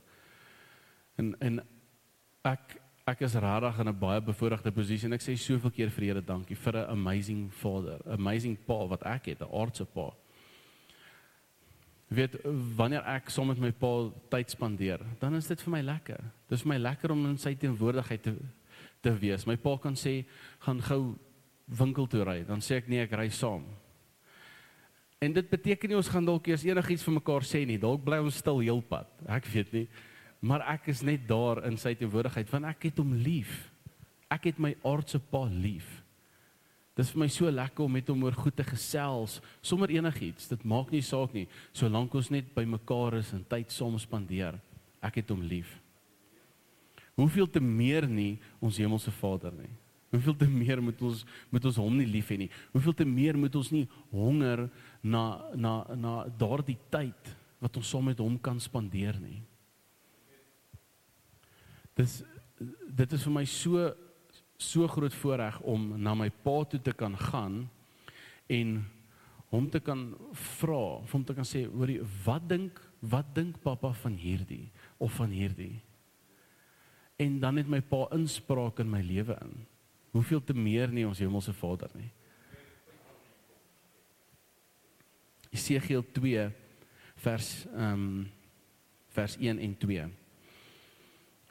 En 1.19 1.35
en 1.41 1.61
ek 2.45 2.81
ek 3.07 3.23
is 3.27 3.35
regtig 3.35 3.79
in 3.81 3.89
'n 3.89 3.99
baie 3.99 4.21
bevoordeelde 4.21 4.73
posisie 4.73 5.07
en 5.07 5.13
ek 5.13 5.23
sê 5.23 5.37
soveel 5.37 5.71
keer 5.71 5.91
vir 5.91 6.05
Here 6.05 6.21
dankie 6.21 6.57
vir 6.57 6.77
'n 6.77 6.91
amazing 6.91 7.53
vader, 7.53 7.99
amazing 8.07 8.57
pa 8.67 8.87
wat 8.87 9.03
ek 9.03 9.27
het, 9.27 9.41
'n 9.41 9.53
aardse 9.53 9.85
pa. 9.85 10.13
Weet 12.11 12.37
wanneer 12.77 13.05
ek 13.07 13.31
saam 13.31 13.53
met 13.53 13.61
my 13.63 13.71
pa 13.71 13.91
tyd 14.33 14.51
spandeer, 14.51 15.03
dan 15.21 15.37
is 15.39 15.47
dit 15.47 15.61
vir 15.63 15.75
my 15.77 15.83
lekker. 15.87 16.25
Dit 16.51 16.57
is 16.59 16.65
vir 16.65 16.73
my 16.73 16.81
lekker 16.83 17.15
om 17.15 17.29
in 17.31 17.39
sy 17.39 17.55
teenwoordigheid 17.55 18.25
te 18.27 18.35
te 19.01 19.13
wees. 19.17 19.47
My 19.49 19.57
pa 19.57 19.77
kan 19.81 19.95
sê 19.97 20.25
gaan 20.61 20.81
gou 20.85 21.15
winkel 21.79 22.09
toe 22.11 22.25
ry, 22.27 22.41
dan 22.45 22.61
sê 22.61 22.77
ek 22.81 22.91
nee, 22.91 23.05
ek 23.07 23.15
ry 23.17 23.31
saam. 23.33 23.63
En 25.21 25.33
dit 25.37 25.49
beteken 25.53 25.93
nie 25.93 25.99
ons 25.99 26.09
gaan 26.09 26.25
dalk 26.25 26.49
eers 26.49 26.65
enigiets 26.65 27.05
vir 27.05 27.17
mekaar 27.19 27.45
sê 27.45 27.63
nie. 27.69 27.79
Dalk 27.81 28.03
bly 28.05 28.23
ons 28.25 28.39
stil 28.41 28.63
heelpad. 28.65 29.09
Ek 29.29 29.49
weet 29.53 29.75
nie. 29.77 29.87
Maar 30.41 30.65
ek 30.77 30.89
is 30.95 31.03
net 31.05 31.27
daar 31.29 31.61
in 31.69 31.77
sy 31.81 31.93
teenwoordigheid 32.01 32.49
want 32.53 32.71
ek 32.71 32.89
het 32.89 33.03
hom 33.03 33.13
lief. 33.21 33.53
Ek 34.33 34.49
het 34.49 34.63
my 34.63 34.73
aardse 34.87 35.21
pa 35.21 35.45
lief. 35.53 36.00
Dit 37.01 37.07
is 37.07 37.15
vir 37.15 37.23
my 37.23 37.29
so 37.33 37.49
lekker 37.49 37.87
om 37.87 37.95
met 37.97 38.11
hom 38.13 38.27
oor 38.27 38.35
goed 38.37 38.53
te 38.53 38.65
gesels 38.69 39.39
sonder 39.65 39.89
enigiets. 39.89 40.51
Dit 40.51 40.67
maak 40.69 40.91
nie 40.93 41.01
saak 41.01 41.33
nie, 41.33 41.47
solank 41.73 42.13
ons 42.13 42.29
net 42.29 42.51
by 42.53 42.67
mekaar 42.69 43.17
is 43.17 43.31
en 43.33 43.41
tyd 43.49 43.73
saam 43.73 43.95
spandeer. 43.97 44.59
Ek 45.01 45.17
het 45.23 45.33
hom 45.33 45.41
lief. 45.49 45.71
Hoeveel 47.17 47.49
te 47.49 47.63
meer 47.65 48.05
nie 48.05 48.35
ons 48.61 48.77
hemelse 48.77 49.15
Vader 49.17 49.57
nie. 49.57 49.71
Hoeveel 50.13 50.37
te 50.43 50.51
meer 50.51 50.83
moet 50.85 51.01
ons 51.09 51.25
moet 51.49 51.71
ons 51.71 51.81
hom 51.81 51.97
nie 51.97 52.11
lief 52.11 52.35
hê 52.35 52.37
nie. 52.43 52.51
Hoeveel 52.75 52.99
te 53.01 53.09
meer 53.09 53.41
moet 53.41 53.57
ons 53.57 53.73
nie 53.73 53.87
honger 54.13 54.67
na 55.01 55.25
na 55.57 55.75
na 55.97 56.15
daardie 56.29 56.77
tyd 56.93 57.33
wat 57.65 57.81
ons 57.81 57.95
saam 57.97 58.13
met 58.13 58.21
hom 58.21 58.37
kan 58.37 58.61
spandeer 58.61 59.17
nie. 59.25 59.41
Dis 61.97 62.21
dit 62.61 63.17
is 63.17 63.25
vir 63.25 63.37
my 63.41 63.49
so 63.49 63.89
so 64.61 64.89
groot 64.89 65.15
voorreg 65.15 65.61
om 65.61 65.93
na 66.01 66.15
my 66.15 66.29
pa 66.45 66.63
toe 66.69 66.81
te 66.85 66.93
kan 66.93 67.17
gaan 67.17 67.63
en 68.51 68.81
hom 69.51 69.67
te 69.71 69.81
kan 69.83 70.11
vra, 70.61 71.01
hom 71.11 71.25
te 71.27 71.35
kan 71.35 71.47
sê, 71.49 71.65
hoorie, 71.67 72.01
wat 72.25 72.47
dink 72.51 72.79
wat 73.01 73.31
dink 73.35 73.57
pappa 73.65 73.95
van 74.03 74.19
hierdie 74.21 74.67
of 75.01 75.15
van 75.17 75.33
hierdie? 75.33 75.81
En 77.21 77.39
dan 77.41 77.57
het 77.57 77.69
my 77.69 77.81
pa 77.81 78.05
inspraak 78.15 78.83
in 78.85 78.91
my 78.93 79.01
lewe 79.05 79.37
in 79.41 79.55
hoeveel 80.11 80.43
te 80.45 80.55
meer 80.57 80.91
nie 80.91 81.07
ons 81.07 81.21
hemelse 81.23 81.53
Vader 81.55 81.91
nie. 81.95 82.11
Jesegiel 85.51 86.05
2 86.15 86.51
vers 87.25 87.51
ehm 87.71 87.95
um, 87.95 88.29
vers 89.11 89.35
1 89.43 89.59
en 89.59 89.73
2. 89.75 90.05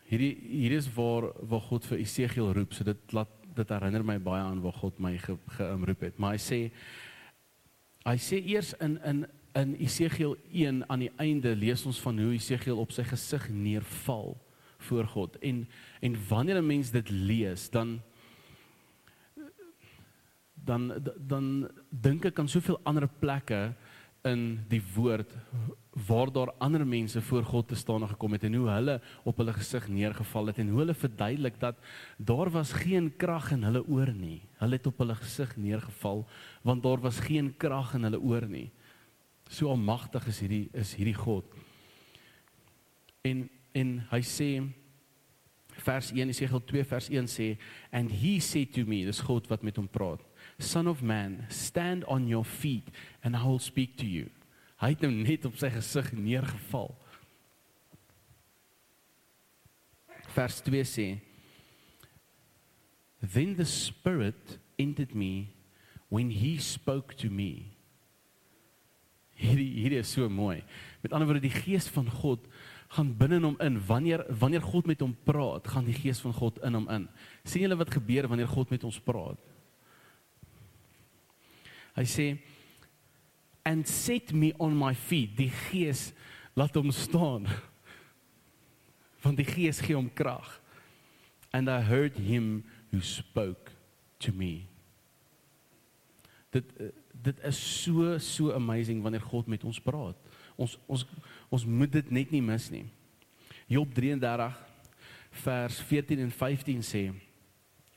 Hierdie 0.09 0.31
hier 0.41 0.73
is 0.73 0.87
waar 0.95 1.29
waar 1.45 1.61
God 1.61 1.85
vir 1.85 1.99
Jesegiel 2.01 2.53
roep, 2.57 2.73
so 2.73 2.83
dit 2.87 3.13
laat 3.13 3.29
dit 3.53 3.73
herinner 3.73 4.05
my 4.05 4.17
baie 4.23 4.41
aan 4.41 4.61
waar 4.63 4.73
God 4.73 4.97
my 5.01 5.13
geroep 5.21 6.01
het. 6.01 6.17
Maar 6.17 6.33
hy 6.33 6.41
sê 6.41 6.59
hy 8.07 8.15
sê 8.17 8.39
eers 8.41 8.73
in 8.81 8.97
in 9.05 9.27
in 9.59 9.75
Jesegiel 9.77 10.35
1 10.53 10.83
aan 10.89 11.03
die 11.03 11.11
einde 11.21 11.55
lees 11.57 11.85
ons 11.89 11.99
van 12.01 12.17
hoe 12.21 12.31
Jesegiel 12.33 12.81
op 12.81 12.93
sy 12.93 13.03
gesig 13.05 13.49
neerval 13.53 14.37
voor 14.89 15.09
God. 15.13 15.37
En 15.45 15.67
en 16.01 16.17
wanneer 16.29 16.61
'n 16.61 16.67
mens 16.67 16.91
dit 16.91 17.09
lees, 17.09 17.69
dan 17.69 17.99
dan 20.53 21.03
dan 21.17 21.69
dink 21.89 22.25
ek 22.25 22.39
aan 22.39 22.49
soveel 22.49 22.79
ander 22.83 23.07
plekke 23.07 23.75
in 24.27 24.59
die 24.67 24.81
woord 24.95 25.31
waar 26.07 26.31
daar 26.31 26.51
ander 26.59 26.85
mense 26.87 27.21
voor 27.21 27.43
God 27.43 27.67
te 27.67 27.75
staan 27.75 28.07
gekom 28.07 28.31
het 28.35 28.43
en 28.43 28.53
hoe 28.53 28.69
hulle 28.69 28.95
op 29.23 29.37
hulle 29.37 29.53
gesig 29.53 29.87
neergeval 29.87 30.51
het 30.51 30.59
en 30.59 30.69
hoe 30.69 30.79
hulle 30.83 30.93
verduidelik 30.93 31.59
dat 31.59 31.79
daar 32.17 32.49
was 32.49 32.71
geen 32.73 33.09
krag 33.17 33.51
in 33.51 33.63
hulle 33.63 33.83
oor 33.87 34.11
nie. 34.13 34.41
Hulle 34.59 34.77
het 34.77 34.87
op 34.87 34.97
hulle 34.97 35.15
gesig 35.15 35.55
neergeval 35.57 36.25
want 36.61 36.83
daar 36.83 37.01
was 37.03 37.19
geen 37.19 37.53
krag 37.57 37.93
in 37.95 38.07
hulle 38.07 38.19
oor 38.19 38.47
nie. 38.47 38.69
So 39.49 39.69
almagtig 39.69 40.27
is 40.27 40.39
hierdie 40.39 40.69
is 40.73 40.93
hierdie 40.95 41.17
God. 41.17 41.45
En 43.21 43.49
en 43.71 43.99
hy 44.09 44.21
sê 44.25 44.49
vers 45.79 46.11
1 46.11 46.31
Jesegiel 46.31 46.63
2 46.71 46.83
vers 46.83 47.09
1 47.09 47.27
sê 47.31 47.53
and 47.91 48.11
he 48.11 48.39
said 48.39 48.73
to 48.73 48.85
me 48.85 49.05
dis 49.05 49.21
God 49.23 49.47
wat 49.47 49.63
met 49.63 49.77
hom 49.77 49.87
praat 49.87 50.23
son 50.59 50.87
of 50.87 51.01
man 51.01 51.45
stand 51.49 52.05
on 52.05 52.27
your 52.27 52.45
feet 52.45 52.87
and 53.23 53.35
I 53.35 53.43
will 53.43 53.59
speak 53.59 53.97
to 53.97 54.07
you 54.07 54.29
hy 54.79 54.93
het 54.93 55.03
nou 55.03 55.11
net 55.11 55.47
op 55.47 55.57
sy 55.59 55.71
gesig 55.73 56.11
neergeval 56.15 56.93
vers 60.35 60.61
2 60.67 60.85
sê 60.87 61.07
then 63.19 63.55
the 63.59 63.67
spirit 63.67 64.59
entered 64.79 65.15
me 65.15 65.49
when 66.09 66.31
he 66.31 66.57
spoke 66.63 67.15
to 67.19 67.31
me 67.31 67.71
hierdie 69.39 69.71
hierdie 69.79 70.03
is 70.03 70.11
so 70.11 70.27
mooi 70.29 70.61
met 71.03 71.13
ander 71.13 71.27
woorde 71.27 71.47
die 71.47 71.55
gees 71.63 71.87
van 71.91 72.07
God 72.21 72.47
gaan 72.89 73.11
binne 73.17 73.37
in 73.37 73.45
hom 73.45 73.57
in. 73.61 73.77
Wanneer 73.85 74.25
wanneer 74.39 74.61
God 74.61 74.85
met 74.89 75.01
hom 75.03 75.15
praat, 75.23 75.67
gaan 75.67 75.85
die 75.85 75.97
gees 75.97 76.21
van 76.25 76.33
God 76.33 76.57
in 76.65 76.73
hom 76.73 76.89
in. 76.89 77.07
sien 77.43 77.61
julle 77.61 77.77
wat 77.77 77.93
gebeur 77.93 78.27
wanneer 78.27 78.49
God 78.49 78.69
met 78.69 78.83
ons 78.83 78.99
praat? 78.99 79.37
Hy 81.99 82.07
sê 82.07 82.27
and 83.67 83.87
set 83.87 84.31
me 84.33 84.53
on 84.57 84.73
my 84.73 84.95
feet. 84.95 85.35
Die 85.37 85.51
gees 85.67 86.09
laat 86.57 86.77
hom 86.79 86.93
staan. 86.95 87.45
Want 89.23 89.37
die 89.37 89.47
gees 89.47 89.81
gee 89.83 89.97
hom 89.97 90.07
krag. 90.15 90.47
And 91.51 91.69
I 91.69 91.81
heard 91.83 92.15
him 92.15 92.63
who 92.89 93.01
spoke 93.03 93.75
to 94.23 94.31
me. 94.31 94.65
Dit 96.55 96.71
dit 97.19 97.39
is 97.43 97.59
so 97.59 98.17
so 98.17 98.55
amazing 98.55 99.03
wanneer 99.03 99.21
God 99.27 99.47
met 99.51 99.63
ons 99.67 99.81
praat. 99.83 100.15
Ons 100.55 100.77
ons 100.87 101.05
ons 101.51 101.65
moet 101.67 101.91
dit 101.91 102.11
net 102.15 102.31
nie 102.31 102.41
mis 102.41 102.69
nie. 102.71 102.85
Job 103.69 103.91
33 103.93 104.55
vers 105.43 105.81
14 105.91 106.23
en 106.23 106.31
15 106.31 106.85
sê 106.85 107.03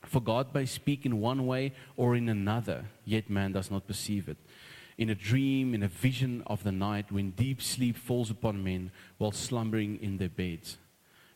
For 0.07 0.21
God 0.21 0.55
may 0.55 0.67
speak 0.67 1.07
in 1.07 1.21
one 1.21 1.47
way 1.47 1.73
or 1.97 2.17
in 2.17 2.29
another, 2.29 2.85
yet 3.05 3.31
man 3.31 3.53
does 3.53 3.71
not 3.71 3.87
perceive 3.87 4.29
it. 4.29 4.39
In 4.99 5.11
a 5.11 5.15
dream, 5.15 5.75
in 5.75 5.83
a 5.83 5.89
vision 5.89 6.43
of 6.47 6.65
the 6.65 6.73
night, 6.73 7.11
when 7.11 7.31
deep 7.31 7.63
sleep 7.63 7.97
falls 7.97 8.31
upon 8.31 8.63
men 8.63 8.91
while 9.19 9.33
slumbering 9.33 9.99
in 10.03 10.19
their 10.19 10.29
beds. 10.29 10.79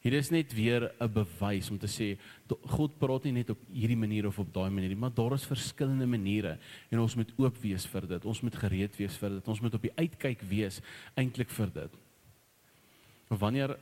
Hier 0.06 0.14
is 0.14 0.30
net 0.30 0.52
weer 0.54 0.92
'n 1.00 1.12
bewys 1.12 1.70
om 1.70 1.78
te 1.78 1.88
sê 1.88 2.16
God 2.46 2.98
praat 2.98 3.24
nie 3.24 3.32
net 3.32 3.50
op 3.50 3.58
hierdie 3.72 3.98
manier 3.98 4.26
of 4.26 4.38
op 4.38 4.52
daai 4.54 4.70
manier 4.70 4.88
nie, 4.88 4.94
maar 4.94 5.10
daar 5.10 5.34
is 5.34 5.44
verskillende 5.44 6.06
maniere 6.06 6.58
en 6.92 7.00
ons 7.00 7.16
moet 7.16 7.32
oop 7.36 7.58
wees 7.58 7.86
vir 7.86 8.06
dit. 8.06 8.24
Ons 8.24 8.40
moet 8.40 8.54
gereed 8.54 8.96
wees 8.96 9.16
vir 9.16 9.30
dit. 9.30 9.48
Ons 9.48 9.60
moet 9.60 9.74
op 9.74 9.82
die 9.82 9.96
uitkyk 9.96 10.42
wees 10.42 10.80
eintlik 11.16 11.50
vir 11.50 11.66
dit. 11.74 11.90
Wanneer 13.28 13.76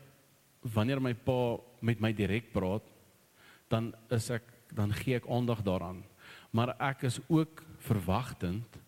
wanneer 0.63 1.01
my 1.01 1.13
pa 1.13 1.59
met 1.83 2.01
my 2.01 2.13
direk 2.13 2.53
praat, 2.53 2.83
dan 3.69 3.93
is 4.11 4.31
ek 4.31 4.54
dan 4.75 4.93
gee 4.93 5.17
ek 5.17 5.29
aandag 5.31 5.63
daaraan. 5.63 6.05
Maar 6.51 6.75
ek 6.79 7.03
is 7.03 7.21
ook 7.27 7.63
verwagtend 7.79 8.79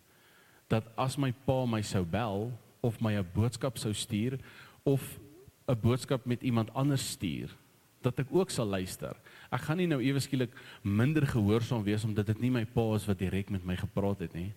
dat 0.71 0.87
as 0.99 1.17
my 1.17 1.33
pa 1.47 1.65
my 1.67 1.83
sou 1.83 2.05
bel 2.05 2.51
of 2.81 3.01
my 3.01 3.15
'n 3.19 3.31
boodskap 3.35 3.79
sou 3.79 3.95
stuur 3.95 4.39
of 4.83 5.19
'n 5.67 5.81
boodskap 5.81 6.25
met 6.27 6.43
iemand 6.43 6.75
anders 6.75 7.11
stuur 7.11 7.51
dat 8.01 8.19
ek 8.19 8.31
ook 8.31 8.51
sal 8.51 8.67
luister. 8.67 9.17
Ek 9.51 9.61
gaan 9.61 9.77
nie 9.77 9.87
nou 9.87 10.01
ewe 10.03 10.21
skielik 10.21 10.55
minder 10.83 11.27
gehoorsaam 11.27 11.83
wees 11.83 12.05
omdat 12.05 12.27
dit 12.27 12.41
nie 12.41 12.51
my 12.51 12.65
pa 12.65 12.95
is 12.95 13.07
wat 13.07 13.19
direk 13.19 13.51
met 13.51 13.65
my 13.65 13.77
gepraat 13.77 14.19
het 14.19 14.35
nie. 14.35 14.53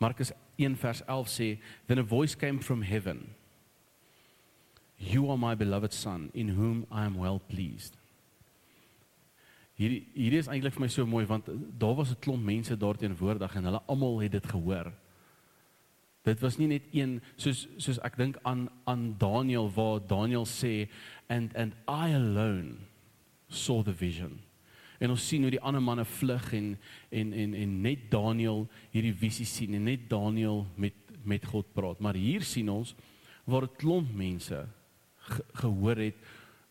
Markus 0.00 0.32
1 0.56 0.76
vers 0.76 1.02
11 1.04 1.28
sê, 1.28 1.58
"Then 1.86 1.98
a 1.98 2.04
voice 2.04 2.36
came 2.36 2.62
from 2.62 2.82
heaven. 2.82 3.34
You 5.00 5.30
are 5.30 5.38
my 5.38 5.56
beloved 5.56 5.92
son 5.92 6.28
in 6.34 6.48
whom 6.56 6.86
I 6.92 7.04
am 7.04 7.16
well 7.16 7.40
pleased." 7.40 7.96
Hier 9.80 10.02
hier 10.12 10.34
is 10.36 10.48
eintlik 10.52 10.74
vir 10.76 10.82
my 10.84 10.90
so 10.92 11.06
mooi 11.08 11.24
want 11.24 11.46
daar 11.80 11.94
was 11.96 12.10
'n 12.12 12.20
klomp 12.20 12.44
mense 12.44 12.76
daar 12.76 12.96
teenwoordig 12.96 13.54
en 13.54 13.64
hulle 13.64 13.82
almal 13.86 14.20
het 14.20 14.32
dit 14.32 14.46
gehoor. 14.46 14.92
Dit 16.22 16.40
was 16.40 16.58
nie 16.58 16.66
net 16.66 16.82
een 16.92 17.22
soos 17.36 17.66
soos 17.76 17.98
ek 18.04 18.16
dink 18.16 18.36
aan 18.42 18.68
aan 18.84 19.14
Daniel 19.18 19.70
waar 19.72 20.06
Daniel 20.06 20.44
sê 20.44 20.88
and 21.28 21.56
and 21.56 21.72
I 21.88 22.12
alone 22.12 22.76
saw 23.48 23.82
the 23.82 23.94
vision. 23.94 24.40
En 24.98 25.10
ons 25.10 25.28
sien 25.28 25.42
hoe 25.42 25.50
die 25.50 25.60
ander 25.60 25.82
manne 25.82 26.04
vlug 26.04 26.52
en 26.52 26.78
en 27.08 27.32
en 27.32 27.54
en 27.54 27.80
net 27.80 28.10
Daniel 28.10 28.68
hierdie 28.90 29.14
visie 29.14 29.46
sien 29.46 29.74
en 29.74 29.84
net 29.84 30.10
Daniel 30.10 30.66
met 30.76 30.92
met 31.22 31.44
God 31.44 31.72
praat. 31.72 32.00
Maar 32.00 32.14
hier 32.14 32.42
sien 32.42 32.68
ons 32.68 32.94
waar 33.44 33.62
'n 33.62 33.76
klomp 33.76 34.12
mense 34.14 34.66
ge, 35.28 35.44
gehoor 35.62 35.96
het 35.96 36.16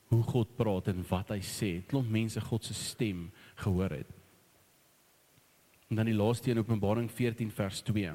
hoe 0.09 0.23
God 0.23 0.55
praat 0.57 0.87
en 0.87 1.03
wat 1.09 1.29
hy 1.29 1.39
sê. 1.45 1.71
Klomp 1.87 2.09
mense 2.09 2.41
God 2.41 2.65
se 2.65 2.73
stem 2.73 3.27
gehoor 3.61 3.93
het. 3.99 4.09
En 5.89 5.95
dan 5.95 6.09
die 6.09 6.17
laaste 6.17 6.51
een 6.51 6.61
Openbaring 6.61 7.09
14 7.11 7.51
vers 7.51 7.81
2. 7.81 8.11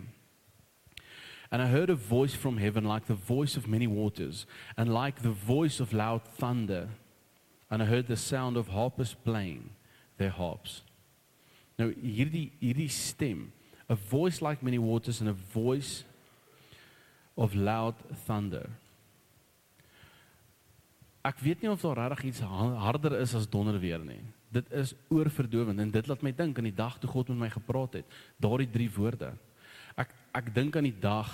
And 1.50 1.62
I 1.62 1.66
heard 1.66 1.90
a 1.90 1.96
voice 1.96 2.34
from 2.34 2.58
heaven 2.58 2.84
like 2.84 3.06
the 3.06 3.14
voice 3.14 3.56
of 3.56 3.68
many 3.68 3.86
waters, 3.86 4.46
and 4.76 4.92
like 4.92 5.22
the 5.22 5.32
voice 5.46 5.80
of 5.80 5.92
loud 5.92 6.22
thunder. 6.38 6.88
And 7.70 7.82
I 7.82 7.86
heard 7.86 8.06
the 8.06 8.16
sound 8.16 8.56
of 8.56 8.68
harpers 8.68 9.14
playing 9.14 9.70
their 10.16 10.30
harps. 10.30 10.82
Nou 11.78 11.92
hierdie 11.94 12.52
hierdie 12.60 12.90
stem, 12.90 13.52
a 13.88 13.94
voice 13.94 14.40
like 14.42 14.62
many 14.62 14.78
waters 14.78 15.20
and 15.20 15.28
a 15.28 15.36
voice 15.54 16.04
of 17.36 17.54
loud 17.54 17.94
thunder. 18.26 18.70
Ek 21.24 21.40
weet 21.40 21.62
nie 21.62 21.70
of 21.70 21.80
daar 21.80 21.96
regtig 21.96 22.24
iets 22.24 22.40
harder 22.40 23.18
is 23.20 23.34
as 23.34 23.48
donder 23.48 23.78
weer 23.80 24.02
nie. 24.04 24.20
Dit 24.52 24.70
is 24.70 24.94
oorverdowend 25.08 25.80
en 25.80 25.90
dit 25.90 26.06
laat 26.06 26.22
my 26.22 26.32
dink 26.32 26.58
aan 26.58 26.68
die 26.68 26.76
dag 26.76 26.98
toe 26.98 27.10
God 27.10 27.28
met 27.32 27.38
my 27.38 27.50
gepraat 27.50 28.00
het. 28.02 28.06
Daardie 28.38 28.70
drie 28.70 28.90
woorde 28.92 29.32
ek 30.00 30.14
ek 30.34 30.54
dink 30.54 30.76
aan 30.76 30.88
die 30.88 31.00
dag 31.00 31.30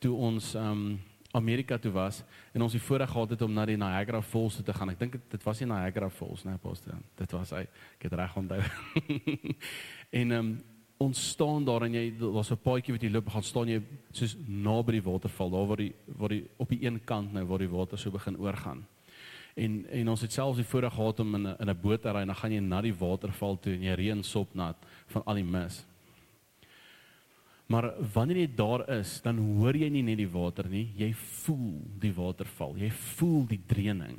toe 0.00 0.14
ons 0.14 0.54
um 0.58 1.00
Amerika 1.34 1.78
toe 1.78 1.92
was 1.94 2.24
en 2.54 2.64
ons 2.64 2.74
die 2.74 2.82
voorreg 2.82 3.10
gehad 3.10 3.34
het 3.36 3.42
om 3.46 3.52
na 3.54 3.64
die 3.68 3.78
Niagara 3.78 4.20
Falls 4.22 4.56
toe 4.58 4.64
te 4.66 4.74
gaan. 4.74 4.90
Ek 4.90 4.98
dink 4.98 5.18
dit 5.30 5.46
was 5.46 5.60
nie 5.62 5.68
Niagara 5.70 6.08
Falls 6.10 6.42
nie, 6.46 6.56
Pastor. 6.58 6.98
Dit 7.18 7.34
was 7.36 7.52
hy. 7.54 7.62
Ek 7.98 8.08
het 8.08 8.16
reg 8.18 8.36
onthou. 8.40 8.60
en 10.22 10.36
um 10.38 10.52
ons 11.00 11.20
staan 11.30 11.64
daar 11.64 11.86
en 11.86 11.94
jy 11.96 12.10
daar's 12.18 12.50
'n 12.52 12.60
paadjie 12.60 12.92
wat 12.92 13.02
jy 13.02 13.10
loop, 13.10 13.28
gaan 13.32 13.42
staan 13.42 13.68
jy 13.68 13.80
soos 14.12 14.36
naby 14.46 14.98
die 14.98 15.06
waterval, 15.06 15.50
daar 15.50 15.66
waar 15.66 15.80
die 15.80 15.94
waar 16.18 16.28
die 16.28 16.44
op 16.58 16.68
die 16.68 16.84
een 16.84 17.00
kant 17.04 17.32
nou 17.32 17.44
waar 17.46 17.58
die 17.58 17.72
water 17.72 17.98
so 17.98 18.10
begin 18.10 18.36
oorgaan. 18.36 18.84
En 19.54 19.86
en 19.90 20.08
ons 20.08 20.20
het 20.20 20.32
selfs 20.32 20.60
die 20.60 20.66
voorreg 20.66 20.94
gehad 20.94 21.20
om 21.20 21.34
in 21.34 21.46
'n 21.48 21.56
in 21.60 21.70
'n 21.70 21.80
boot 21.80 22.02
te 22.02 22.10
ry 22.10 22.20
en 22.20 22.26
dan 22.26 22.36
gaan 22.36 22.52
jy 22.52 22.60
na 22.60 22.80
die 22.80 22.94
waterval 22.94 23.58
toe 23.58 23.72
en 23.72 23.82
jy 23.82 23.94
reën 23.94 24.22
sop 24.22 24.54
nat 24.54 24.76
van 25.06 25.22
al 25.24 25.34
die 25.34 25.44
mis. 25.44 25.84
Maar 27.66 27.92
wanneer 28.12 28.36
jy 28.36 28.54
daar 28.54 28.88
is, 28.98 29.20
dan 29.22 29.38
hoor 29.38 29.76
jy 29.76 29.88
nie 29.88 30.02
net 30.02 30.16
die 30.16 30.30
water 30.30 30.66
nie, 30.68 30.88
jy 30.96 31.12
voel 31.14 31.78
die 32.02 32.12
waterval. 32.12 32.74
Jy 32.76 32.90
voel 32.90 33.46
die 33.46 33.60
dreuning. 33.66 34.18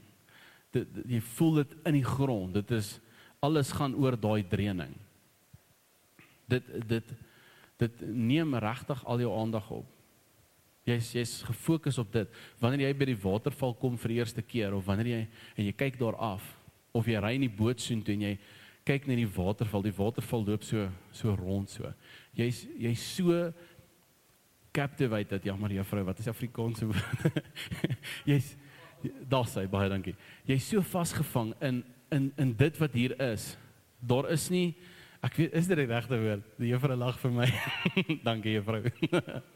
Dit 0.71 0.87
jy 1.07 1.19
voel 1.19 1.55
dit 1.55 1.75
in 1.85 1.93
die 1.93 2.05
grond. 2.07 2.53
Dit 2.53 2.71
is 2.71 2.99
alles 3.43 3.73
gaan 3.75 3.95
oor 3.95 4.15
daai 4.15 4.47
dreuning. 4.47 4.93
Dit 6.47 6.63
dit 6.87 7.13
dit 7.81 8.01
neem 8.07 8.55
regtig 8.55 9.05
al 9.05 9.19
jou 9.19 9.33
aandag 9.39 9.69
op. 9.71 9.85
Jy's 10.87 11.11
jy's 11.13 11.33
gefokus 11.45 11.99
op 12.01 12.09
dit. 12.13 12.39
Wanneer 12.61 12.87
jy 12.87 12.93
by 12.97 13.07
die 13.11 13.19
waterval 13.21 13.75
kom 13.77 13.99
vir 14.01 14.13
die 14.13 14.17
eerste 14.21 14.41
keer 14.41 14.73
of 14.73 14.87
wanneer 14.87 15.11
jy 15.11 15.21
en 15.55 15.67
jy 15.67 15.75
kyk 15.77 15.99
daar 15.99 16.17
af 16.17 16.45
of 16.97 17.07
jy 17.07 17.21
ry 17.21 17.35
in 17.37 17.45
die 17.45 17.53
boot 17.53 17.81
soontoe 17.81 18.15
en 18.15 18.25
jy 18.25 18.33
kyk 18.87 19.05
net 19.05 19.21
die 19.21 19.29
waterval, 19.29 19.83
die 19.85 19.93
waterval 19.93 20.45
loop 20.47 20.65
so 20.65 20.87
so 21.13 21.35
rond 21.37 21.69
so. 21.69 21.91
Jy's 22.37 22.63
jy's 22.79 23.03
so 23.03 23.51
captivated, 24.73 25.45
jammer 25.45 25.73
juffrou, 25.75 26.05
wat 26.07 26.19
is 26.23 26.29
Afrikaans? 26.31 26.81
jy's 28.31 28.55
daar 29.29 29.45
sê 29.49 29.67
baie 29.69 29.89
dankie. 29.91 30.15
Jy's 30.49 30.65
so 30.65 30.81
vasgevang 30.81 31.53
in 31.61 31.83
in 32.11 32.31
in 32.41 32.55
dit 32.57 32.81
wat 32.81 32.97
hier 32.97 33.13
is. 33.31 33.55
Daar 34.01 34.31
is 34.33 34.49
nie 34.49 34.73
ek 35.21 35.37
weet 35.37 35.53
is 35.53 35.69
dit 35.69 35.77
die 35.77 35.85
regte 35.85 36.17
woord? 36.17 36.53
Die 36.57 36.73
juffrou 36.73 36.97
lag 36.97 37.21
vir 37.21 37.37
my. 37.37 37.49
dankie 38.27 38.57
juffrou. 38.57 38.81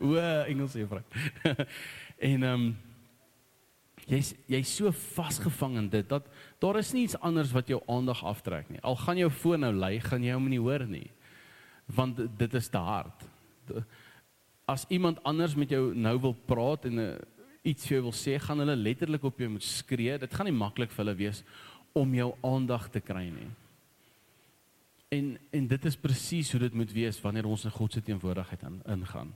o, 0.00 0.16
Engels 0.48 0.76
juffrou. 0.78 1.02
en 2.30 2.42
ehm 2.42 2.54
um, 2.54 2.70
jy's 4.10 4.32
jy's 4.50 4.70
so 4.74 4.90
vasgevang 5.14 5.76
in 5.78 5.88
dit 5.92 6.08
dat 6.08 6.26
daar 6.62 6.80
is 6.80 6.92
iets 6.94 7.18
anders 7.22 7.52
wat 7.54 7.68
jou 7.70 7.80
aandag 7.86 8.24
aftrek 8.26 8.70
nie. 8.70 8.80
Al 8.82 8.98
gaan 8.98 9.20
jou 9.20 9.30
foon 9.30 9.62
nou 9.62 9.72
lui, 9.76 9.98
gaan 10.02 10.24
jy 10.24 10.34
hom 10.34 10.48
nie 10.50 10.60
hoor 10.60 10.86
nie. 10.88 11.08
Want 11.94 12.18
dit 12.38 12.54
is 12.58 12.68
te 12.70 12.80
hard. 12.82 13.26
As 14.70 14.86
iemand 14.88 15.22
anders 15.26 15.54
met 15.58 15.70
jou 15.70 15.90
nou 15.94 16.16
wil 16.26 16.34
praat 16.46 16.86
en 16.90 17.02
uh, 17.02 17.08
iets 17.66 17.86
vir 17.86 17.98
jou 17.98 18.04
wil 18.08 18.16
sê, 18.16 18.36
gaan 18.40 18.62
hulle 18.62 18.76
letterlik 18.78 19.24
op 19.26 19.38
jou 19.38 19.50
moet 19.50 19.66
skree. 19.66 20.18
Dit 20.18 20.34
gaan 20.34 20.48
nie 20.48 20.56
maklik 20.56 20.94
vir 20.94 21.04
hulle 21.04 21.18
wees 21.18 21.44
om 21.92 22.14
jou 22.14 22.30
aandag 22.46 22.88
te 22.94 23.02
kry 23.02 23.28
nie. 23.30 23.50
En 25.10 25.36
en 25.50 25.70
dit 25.70 25.86
is 25.90 25.98
presies 25.98 26.50
hoe 26.54 26.60
dit 26.62 26.74
moet 26.82 26.92
wees 26.94 27.18
wanneer 27.22 27.48
ons 27.50 27.66
in 27.66 27.74
God 27.74 27.92
se 27.92 28.02
teenwoordigheid 28.06 28.62
in, 28.66 28.82
ingaan. 28.98 29.32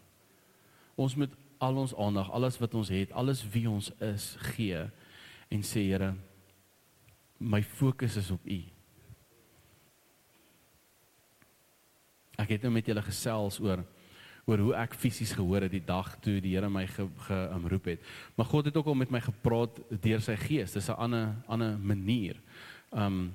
Ons 0.94 1.16
moet 1.18 1.32
al 1.58 1.80
ons 1.80 1.94
aandag, 1.96 2.30
alles 2.30 2.58
wat 2.60 2.74
ons 2.74 2.90
het, 2.92 3.12
alles 3.12 3.42
wie 3.54 3.66
ons 3.70 3.90
is, 4.04 4.34
gee 4.54 4.84
en 5.52 5.62
sê 5.66 5.84
Here, 5.88 6.14
my 7.38 7.62
fokus 7.62 8.16
is 8.20 8.30
op 8.34 8.46
U. 8.46 8.60
Ek 12.40 12.56
het 12.56 12.64
nou 12.64 12.72
met 12.74 12.86
julle 12.86 13.04
gesels 13.04 13.60
oor 13.62 13.84
oor 14.44 14.60
hoe 14.60 14.74
ek 14.76 14.92
fisies 15.00 15.30
gehoor 15.32 15.64
het 15.64 15.72
die 15.72 15.86
dag 15.86 16.10
toe 16.20 16.34
die 16.44 16.52
Here 16.52 16.68
my 16.68 16.84
geroep 16.90 17.22
ge, 17.24 17.94
het. 17.94 18.02
Maar 18.36 18.50
God 18.50 18.66
het 18.68 18.76
ook 18.76 18.90
al 18.92 18.98
met 19.00 19.12
my 19.14 19.22
gepraat 19.24 19.78
deur 19.88 20.20
sy 20.20 20.36
gees. 20.36 20.74
Dis 20.76 20.90
'n 20.90 21.00
ander 21.00 21.34
ander 21.48 21.78
manier. 21.78 22.36
Um 22.92 23.32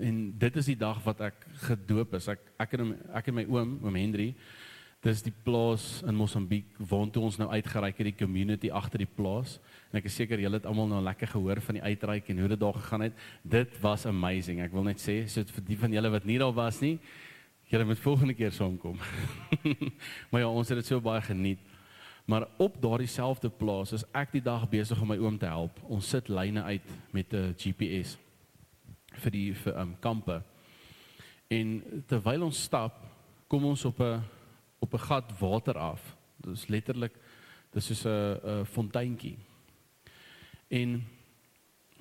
en 0.00 0.38
dit 0.38 0.56
is 0.56 0.66
die 0.66 0.76
dag 0.76 1.02
wat 1.04 1.20
ek 1.20 1.46
gedoop 1.68 2.14
is. 2.14 2.28
Ek 2.28 2.40
ek 2.58 2.72
en 2.72 2.98
ek 3.14 3.28
en 3.28 3.34
my 3.34 3.44
oom, 3.44 3.78
oom 3.82 3.94
Henry, 3.94 4.34
Dis 5.02 5.24
die 5.26 5.32
plaas 5.34 6.04
in 6.06 6.14
Mosambiek 6.14 6.76
waartoe 6.78 7.24
ons 7.26 7.36
nou 7.40 7.48
uitgereik 7.50 7.96
het 7.98 8.06
die 8.06 8.18
community 8.20 8.68
agter 8.70 9.02
die 9.02 9.10
plaas. 9.10 9.56
En 9.90 9.98
ek 9.98 10.06
is 10.06 10.14
seker 10.14 10.38
julle 10.38 10.60
het 10.60 10.66
almal 10.70 10.86
nou 10.92 11.00
lekker 11.02 11.32
gehoor 11.32 11.58
van 11.66 11.78
die 11.80 11.82
uitreik 11.82 12.28
en 12.30 12.38
hoe 12.38 12.50
dit 12.52 12.60
daar 12.60 12.76
gegaan 12.78 13.08
het. 13.08 13.16
Dit 13.42 13.74
was 13.82 14.06
amazing. 14.06 14.60
Ek 14.62 14.70
wil 14.70 14.86
net 14.86 15.02
sê, 15.02 15.24
so 15.26 15.42
vir 15.56 15.64
die 15.66 15.78
van 15.80 15.96
julle 15.96 16.12
wat 16.14 16.28
nie 16.28 16.36
daar 16.38 16.54
was 16.54 16.78
nie, 16.84 17.00
julle 17.72 17.88
moet 17.88 17.98
volgende 17.98 18.36
keer 18.38 18.54
saamkom. 18.54 19.00
maar 20.30 20.44
ja, 20.44 20.50
ons 20.50 20.70
het 20.70 20.78
dit 20.78 20.90
so 20.92 21.02
baie 21.02 21.24
geniet. 21.26 21.64
Maar 22.30 22.46
op 22.62 22.76
daardie 22.78 23.10
selfde 23.10 23.50
plaas 23.50 23.94
is 23.96 24.04
ek 24.14 24.30
die 24.36 24.44
dag 24.44 24.68
besig 24.70 25.00
om 25.02 25.10
my 25.10 25.16
oom 25.18 25.40
te 25.40 25.48
help. 25.50 25.80
Ons 25.90 26.12
sit 26.14 26.30
lyne 26.30 26.62
uit 26.62 26.92
met 27.10 27.34
'n 27.34 27.56
GPS 27.58 28.14
vir 29.24 29.34
die 29.34 29.50
vir 29.64 29.80
um 29.82 29.96
kampe. 29.98 30.38
En 31.50 31.82
terwyl 32.06 32.46
ons 32.46 32.62
stap, 32.62 33.02
kom 33.48 33.64
ons 33.64 33.84
op 33.84 33.98
'n 34.00 34.22
op 34.82 34.94
'n 34.94 35.06
gat 35.06 35.38
water 35.38 35.78
af. 35.78 36.16
Dit 36.36 36.52
is 36.52 36.66
letterlik 36.66 37.14
dis 37.70 37.86
soos 37.86 38.04
'n 38.04 38.64
fonteintjie. 38.64 39.38
En 40.68 41.04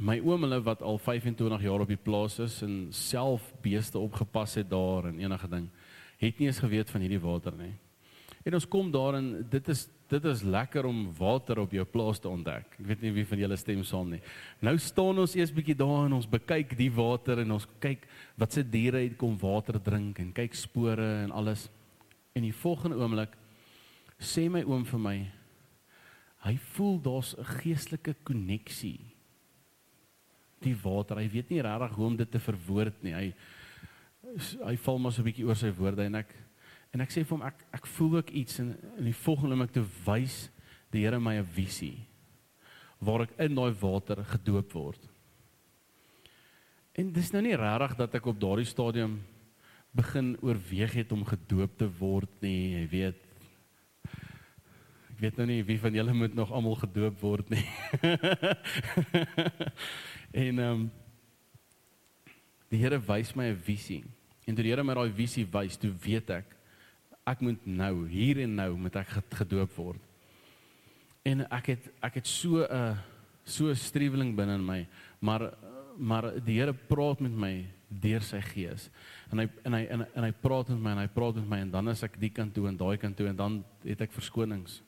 my 0.02 0.20
oom 0.20 0.41
hulle 0.41 0.62
wat 0.65 0.82
al 0.82 0.98
25 0.98 1.62
jaar 1.62 1.84
op 1.84 1.91
die 1.91 2.00
plaas 2.00 2.39
is 2.39 2.62
en 2.65 2.88
self 2.89 3.54
beeste 3.62 4.00
opgepas 4.00 4.56
het 4.56 4.70
daar 4.70 5.06
en 5.06 5.20
enige 5.20 5.48
ding, 5.48 5.70
het 6.17 6.38
nie 6.39 6.48
eens 6.48 6.60
geweet 6.60 6.89
van 6.89 7.02
hierdie 7.02 7.22
water 7.22 7.54
nie. 7.58 7.74
En 8.44 8.54
ons 8.58 8.67
kom 8.67 8.91
daar 8.91 9.20
en 9.20 9.34
dit 9.50 9.67
is 9.70 9.88
dit 10.12 10.26
is 10.28 10.41
lekker 10.44 10.84
om 10.86 11.06
water 11.15 11.62
op 11.62 11.72
jou 11.72 11.86
plaas 11.88 12.20
te 12.20 12.28
ontdek. 12.28 12.74
Ek 12.82 12.88
weet 12.89 13.04
nie 13.06 13.13
wie 13.15 13.24
van 13.30 13.39
julle 13.39 13.56
stem 13.56 13.84
saam 13.88 14.10
nie. 14.12 14.20
Nou 14.60 14.74
staan 14.76 15.22
ons 15.24 15.38
eers 15.38 15.54
bietjie 15.56 15.78
daar 15.80 16.10
en 16.10 16.17
ons 16.17 16.28
bekyk 16.28 16.74
die 16.76 16.89
water 16.91 17.39
en 17.39 17.54
ons 17.56 17.67
kyk 17.80 18.04
wat 18.36 18.52
se 18.52 18.65
diere 18.67 19.06
het 19.06 19.15
kom 19.22 19.38
water 19.39 19.80
drink 19.80 20.20
en 20.20 20.34
kyk 20.36 20.58
spore 20.58 21.08
en 21.22 21.32
alles. 21.32 21.70
En 22.36 22.46
die 22.46 22.56
volgende 22.56 23.00
oomblik 23.00 23.36
sê 24.22 24.48
my 24.50 24.63
oom 24.63 24.86
vir 24.86 25.02
my 25.02 25.15
hy 26.41 26.56
voel 26.74 27.00
daar's 27.02 27.36
'n 27.38 27.46
geestelike 27.62 28.15
koneksie. 28.24 29.00
Die 30.62 30.76
water, 30.76 31.17
hy 31.17 31.30
weet 31.30 31.50
nie 31.50 31.62
regtig 31.62 31.96
hoe 31.96 32.06
om 32.06 32.15
dit 32.17 32.32
te 32.32 32.39
verwoord 32.39 33.04
nie. 33.04 33.13
Hy 33.13 33.34
hy 34.63 34.76
val 34.78 35.00
maar 35.00 35.12
so 35.12 35.22
'n 35.22 35.26
bietjie 35.26 35.46
oor 35.46 35.56
sy 35.56 35.72
woorde 35.72 36.06
en 36.06 36.15
ek 36.15 36.36
en 36.94 37.02
ek 37.02 37.10
sê 37.10 37.24
vir 37.24 37.38
hom 37.38 37.41
ek 37.41 37.65
ek 37.74 37.86
voel 37.86 38.17
ook 38.17 38.30
iets 38.30 38.60
in 38.60 38.78
in 38.98 39.06
die 39.06 39.24
volgende 39.26 39.56
oomblik 39.56 39.74
te 39.74 39.86
wys 40.06 40.50
die 40.91 41.02
Here 41.02 41.20
my 41.20 41.38
'n 41.38 41.46
visie 41.46 42.08
waar 43.00 43.22
ek 43.22 43.38
in 43.39 43.56
daai 43.56 43.74
water 43.82 44.24
gedoop 44.24 44.74
word. 44.74 45.10
En 46.94 47.12
dis 47.12 47.32
nou 47.32 47.41
nie 47.41 47.56
regtig 47.56 47.96
dat 47.98 48.15
ek 48.15 48.26
op 48.26 48.39
daardie 48.39 48.65
stadium 48.65 49.22
begin 49.92 50.38
oorweeg 50.42 50.94
het 50.94 51.12
om 51.12 51.26
gedoop 51.28 51.76
te 51.78 51.90
word 52.00 52.32
nie, 52.44 52.78
jy 52.78 52.86
weet. 52.92 53.28
Ek 55.12 55.20
weet 55.20 55.38
nou 55.38 55.48
nie 55.50 55.60
wie 55.68 55.80
van 55.82 55.94
julle 55.94 56.14
moet 56.16 56.36
nog 56.38 56.52
almal 56.52 56.78
gedoop 56.80 57.20
word 57.22 57.52
nie. 57.52 57.66
en 60.46 60.60
ehm 60.60 60.72
um, 60.72 60.90
die 62.72 62.80
Here 62.80 63.02
wys 63.04 63.34
my 63.36 63.52
'n 63.52 63.60
visie. 63.60 64.04
En 64.48 64.56
toe 64.56 64.64
die 64.64 64.72
Here 64.72 64.84
my 64.84 64.96
daai 64.96 65.12
visie 65.12 65.44
wys, 65.44 65.76
toe 65.78 65.92
weet 65.92 66.30
ek 66.30 66.56
ek 67.28 67.42
moet 67.46 67.66
nou 67.68 68.08
hier 68.10 68.42
en 68.46 68.56
nou 68.58 68.72
moet 68.78 68.96
ek 69.02 69.14
gedoop 69.42 69.76
word. 69.78 70.02
En 71.28 71.46
ek 71.54 71.74
het 71.76 71.90
ek 72.02 72.22
het 72.22 72.28
so 72.28 72.66
'n 72.66 72.98
so 73.46 73.70
'n 73.70 73.76
streweling 73.76 74.36
binne 74.36 74.56
in 74.56 74.66
my, 74.66 74.88
maar 75.20 75.54
maar 75.98 76.40
die 76.40 76.60
Here 76.60 76.74
praat 76.74 77.20
met 77.20 77.32
my 77.32 77.68
deur 77.92 78.24
sy 78.24 78.40
gees. 78.52 78.88
En 79.32 79.42
hy 79.44 79.48
en 79.68 79.76
hy 79.76 79.82
en, 79.92 80.06
en 80.16 80.28
hy 80.28 80.32
praat 80.44 80.72
met 80.72 80.80
my 80.80 80.94
en 80.96 81.04
hy 81.04 81.10
praat 81.12 81.42
met 81.42 81.50
my 81.50 81.60
en 81.66 81.74
dan 81.74 81.92
is 81.92 82.04
ek 82.08 82.16
die 82.22 82.32
kant 82.34 82.56
toe 82.56 82.68
en 82.70 82.80
daai 82.80 82.98
kant 83.02 83.18
toe 83.18 83.28
en 83.32 83.38
dan 83.38 83.60
het 83.84 84.06
ek 84.08 84.16
verskonings. 84.16 84.80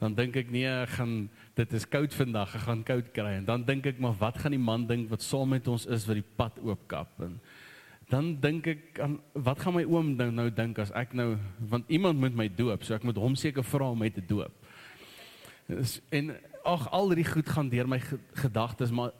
Dan 0.00 0.16
dink 0.16 0.36
ek 0.36 0.50
nee, 0.52 0.68
ek 0.68 0.96
gaan 0.98 1.14
dit 1.56 1.76
is 1.78 1.86
koud 1.88 2.12
vandag, 2.12 2.56
ek 2.58 2.66
gaan 2.66 2.82
koud 2.84 3.12
kry 3.16 3.38
en 3.38 3.46
dan 3.48 3.64
dink 3.68 3.86
ek 3.88 4.02
maar 4.02 4.16
wat 4.20 4.42
gaan 4.42 4.56
die 4.56 4.60
man 4.60 4.84
dink 4.88 5.08
wat 5.12 5.24
saam 5.24 5.54
met 5.54 5.68
ons 5.72 5.86
is 5.86 6.04
wat 6.08 6.20
die 6.20 6.28
pad 6.36 6.58
oopkap 6.64 7.16
en 7.24 7.38
dan 8.10 8.34
dink 8.38 8.68
ek 8.70 9.00
aan 9.02 9.16
wat 9.34 9.62
gaan 9.64 9.74
my 9.74 9.84
oom 9.88 10.12
nou 10.18 10.28
nou 10.30 10.46
dink 10.54 10.78
as 10.82 10.92
ek 10.94 11.14
nou 11.16 11.32
want 11.70 11.88
iemand 11.90 12.20
moet 12.22 12.36
my 12.38 12.48
doop, 12.48 12.84
so 12.84 12.94
ek 12.94 13.06
moet 13.06 13.18
hom 13.18 13.34
seker 13.38 13.66
vra 13.66 13.90
om 13.90 13.98
my 13.98 14.10
te 14.14 14.22
doop. 14.22 14.54
En 16.14 16.34
ag 16.66 16.84
al 16.94 17.10
hierdie 17.10 17.26
goed 17.26 17.48
gaan 17.50 17.70
deur 17.70 17.88
my 17.90 17.98
gedagtes, 18.38 18.92
maar 18.94 19.14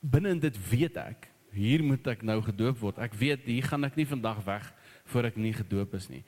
binne 0.00 0.32
in 0.36 0.40
dit 0.40 0.56
weet 0.70 0.96
ek 1.02 1.28
hier 1.54 1.82
moet 1.84 2.06
ek 2.12 2.22
nou 2.26 2.38
gedoop 2.44 2.78
word. 2.82 3.00
Ek 3.02 3.16
weet 3.18 3.46
hier 3.48 3.66
gaan 3.66 3.86
ek 3.88 3.96
nie 3.98 4.06
vandag 4.08 4.42
weg 4.46 4.66
voor 5.08 5.30
ek 5.30 5.38
nie 5.40 5.54
gedoop 5.56 5.94
is 5.98 6.08
nie. 6.12 6.22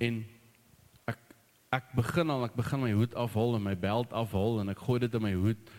En 0.00 0.22
ek 1.10 1.20
ek 1.74 1.90
begin 1.96 2.30
al 2.32 2.46
ek 2.48 2.56
begin 2.56 2.84
my 2.84 2.92
hoed 2.96 3.16
afhaal 3.18 3.58
en 3.58 3.66
my 3.66 3.74
beld 3.78 4.12
afhaal 4.12 4.62
en 4.62 4.72
ek 4.72 4.84
gooi 4.86 5.00
dit 5.04 5.14
in 5.14 5.26
my 5.26 5.34
hoed. 5.34 5.72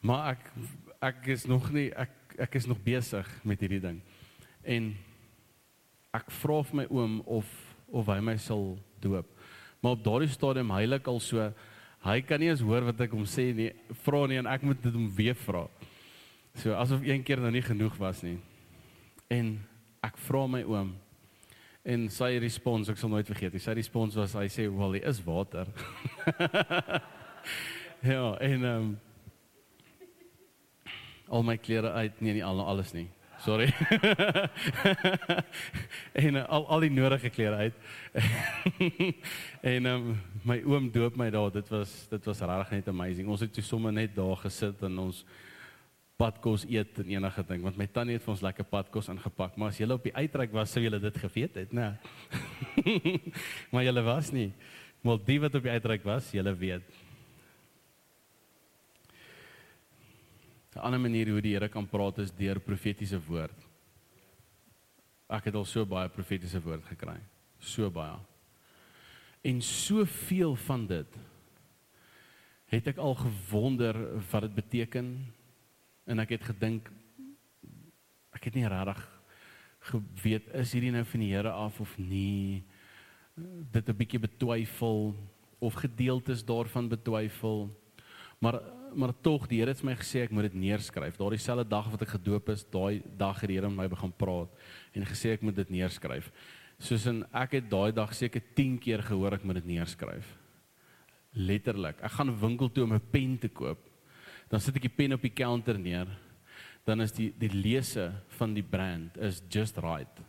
Maar 0.00 0.34
ek 0.34 0.52
ek 1.12 1.32
is 1.36 1.46
nog 1.48 1.68
nie 1.74 1.90
ek 1.92 2.12
ek 2.48 2.56
is 2.60 2.68
nog 2.68 2.80
besig 2.84 3.28
met 3.44 3.60
hierdie 3.60 3.80
ding 3.80 4.00
en 4.66 4.90
ek 6.16 6.30
vra 6.40 6.58
vir 6.66 6.82
my 6.82 6.86
oom 6.90 7.20
of 7.38 7.48
of 7.86 8.08
hy 8.10 8.18
my 8.24 8.34
sal 8.40 8.74
doop. 9.00 9.28
Maar 9.80 9.94
op 9.94 10.04
daardie 10.04 10.32
stadium 10.32 10.72
heilig 10.74 11.06
al 11.06 11.20
so 11.22 11.50
hy 12.06 12.20
kan 12.26 12.40
nie 12.42 12.50
eens 12.50 12.64
hoor 12.64 12.86
wat 12.88 13.00
ek 13.02 13.14
hom 13.14 13.24
sê 13.28 13.50
nie, 13.54 13.70
vra 14.04 14.24
nie 14.26 14.40
en 14.40 14.48
ek 14.50 14.64
moet 14.66 14.80
dit 14.82 14.94
hom 14.94 15.06
weer 15.14 15.38
vra. 15.46 15.64
So 16.56 16.72
asof 16.72 17.02
een 17.04 17.22
keer 17.22 17.40
nou 17.40 17.50
nie 17.52 17.62
genoeg 17.62 17.96
was 18.00 18.22
nie. 18.24 18.38
En 19.28 19.58
ek 20.06 20.16
vra 20.24 20.46
my 20.48 20.62
oom 20.64 20.94
en 21.86 22.08
sy 22.10 22.32
respons, 22.42 22.88
ek 22.90 22.98
sal 22.98 23.12
nooit 23.12 23.28
vergeet 23.28 23.52
nie. 23.54 23.62
Sy 23.62 23.76
respons 23.78 24.16
was 24.18 24.32
hy 24.34 24.48
sê, 24.50 24.64
"Wel, 24.66 24.98
hier 24.98 25.06
is 25.06 25.20
water." 25.22 25.68
ja, 28.12 28.38
en 28.40 28.64
ehm 28.64 28.64
um, 28.64 28.98
al 31.28 31.42
my 31.42 31.58
klere 31.58 31.92
uit, 31.92 32.20
nee, 32.20 32.32
nie 32.32 32.44
al 32.44 32.60
alles 32.60 32.92
nie. 32.94 33.08
Sorry. 33.38 33.68
en 36.24 36.34
uh, 36.34 36.48
al 36.48 36.66
al 36.66 36.80
die 36.80 36.90
nodige 36.90 37.30
klere 37.30 37.56
uit. 37.56 37.74
en 39.74 39.86
um, 39.86 40.20
my 40.42 40.62
oom 40.64 40.90
doop 40.90 41.16
my 41.16 41.30
daar. 41.30 41.52
Dit 41.52 41.68
was 41.68 42.06
dit 42.10 42.24
was 42.24 42.40
regtig 42.40 42.70
net 42.70 42.88
amazing. 42.88 43.28
Ons 43.28 43.44
het 43.44 43.52
toe 43.52 43.64
sommer 43.64 43.92
net 43.92 44.16
daar 44.16 44.36
gesit 44.40 44.82
en 44.82 44.98
ons 44.98 45.24
padkos 46.16 46.64
eet 46.64 46.98
en 47.02 47.10
enige 47.12 47.42
ding 47.48 47.64
want 47.64 47.76
my 47.76 47.86
tannie 47.86 48.16
het 48.16 48.24
vir 48.24 48.32
ons 48.32 48.44
lekker 48.44 48.64
padkos 48.64 49.10
ingepak. 49.12 49.56
Maar 49.56 49.74
as 49.74 49.80
jy 49.80 49.88
op 49.92 50.04
die 50.06 50.14
uitreik 50.16 50.52
was, 50.52 50.72
sou 50.72 50.82
jy 50.82 50.92
dit 50.98 51.18
geweet 51.24 51.58
het, 51.60 51.72
né? 51.76 51.92
maar 53.72 53.84
jy 53.84 53.92
was 54.02 54.32
nie. 54.32 54.52
Maar 55.04 55.20
die 55.26 55.40
wat 55.40 55.54
op 55.54 55.66
die 55.66 55.74
uitreik 55.76 56.06
was, 56.06 56.32
jy 56.32 56.42
weet. 56.56 57.04
'n 60.76 60.84
ander 60.84 61.00
manier 61.00 61.30
hoe 61.32 61.40
die 61.40 61.54
Here 61.54 61.68
kan 61.72 61.86
praat 61.88 62.18
is 62.18 62.32
deur 62.36 62.60
profetiese 62.60 63.18
woord. 63.24 63.56
Ek 65.32 65.48
het 65.48 65.54
al 65.54 65.64
so 65.64 65.86
baie 65.88 66.10
profetiese 66.12 66.60
woord 66.60 66.84
gekry. 66.84 67.16
So 67.58 67.88
baie. 67.90 68.18
En 69.42 69.62
soveel 69.62 70.54
van 70.66 70.86
dit 70.86 71.16
het 72.68 72.90
ek 72.92 72.98
al 72.98 73.14
gewonder 73.14 73.96
wat 74.30 74.42
dit 74.42 74.54
beteken 74.54 75.10
en 76.06 76.22
ek 76.22 76.36
het 76.36 76.44
gedink 76.44 76.90
ek 78.36 78.48
het 78.48 78.54
nie 78.54 78.68
regtig 78.68 79.02
geweet 79.90 80.48
is 80.54 80.72
hierdie 80.74 80.92
nou 80.94 81.04
van 81.06 81.22
die 81.22 81.32
Here 81.32 81.52
af 81.52 81.80
of 81.80 81.98
nie 81.98 82.64
dit 83.72 83.88
'n 83.88 83.96
bietjie 83.96 84.20
betwyfel 84.20 85.14
of 85.58 85.74
gedeeltes 85.74 86.44
daarvan 86.44 86.88
betwyfel 86.88 87.70
maar 88.40 88.60
maar 88.94 89.12
tog 89.20 89.46
die 89.46 89.58
Here 89.60 89.70
het 89.70 89.82
my 89.84 89.94
gesê 89.94 90.22
ek 90.24 90.32
moet 90.32 90.48
dit 90.48 90.54
neerskryf. 90.54 91.16
Daardie 91.18 91.38
selfde 91.38 91.68
dag 91.68 91.88
wat 91.90 92.02
ek 92.02 92.14
gedoop 92.16 92.48
is, 92.48 92.64
daai 92.64 93.02
dag 93.18 93.40
het 93.40 93.48
die 93.48 93.58
Here 93.58 93.68
met 93.68 93.76
my 93.84 93.88
begin 93.92 94.12
praat 94.12 94.48
en 94.94 95.04
gesê 95.04 95.34
ek 95.36 95.42
moet 95.42 95.56
dit 95.56 95.70
neerskryf. 95.70 96.30
Soos 96.78 97.06
in 97.06 97.24
ek 97.32 97.58
het 97.58 97.70
daai 97.70 97.92
dag 97.92 98.14
seker 98.14 98.42
10 98.54 98.78
keer 98.78 99.02
gehoor 99.02 99.36
ek 99.36 99.44
moet 99.44 99.60
dit 99.60 99.68
neerskryf. 99.76 100.26
Letterlik. 101.32 102.00
Ek 102.00 102.16
gaan 102.16 102.32
winkel 102.40 102.72
toe 102.72 102.84
om 102.84 102.94
'n 102.94 103.10
pen 103.10 103.38
te 103.38 103.48
koop. 103.48 103.85
Dan 104.50 104.62
sit 104.62 104.76
ek 104.78 104.86
die 104.86 104.96
pen 104.96 105.16
op 105.16 105.22
die 105.22 105.34
counter 105.34 105.78
neer. 105.78 106.10
Dan 106.86 107.02
is 107.02 107.12
die 107.16 107.32
die 107.34 107.50
lese 107.50 108.12
van 108.38 108.54
die 108.54 108.64
brand 108.64 109.16
is 109.18 109.42
just 109.50 109.78
right. 109.82 110.22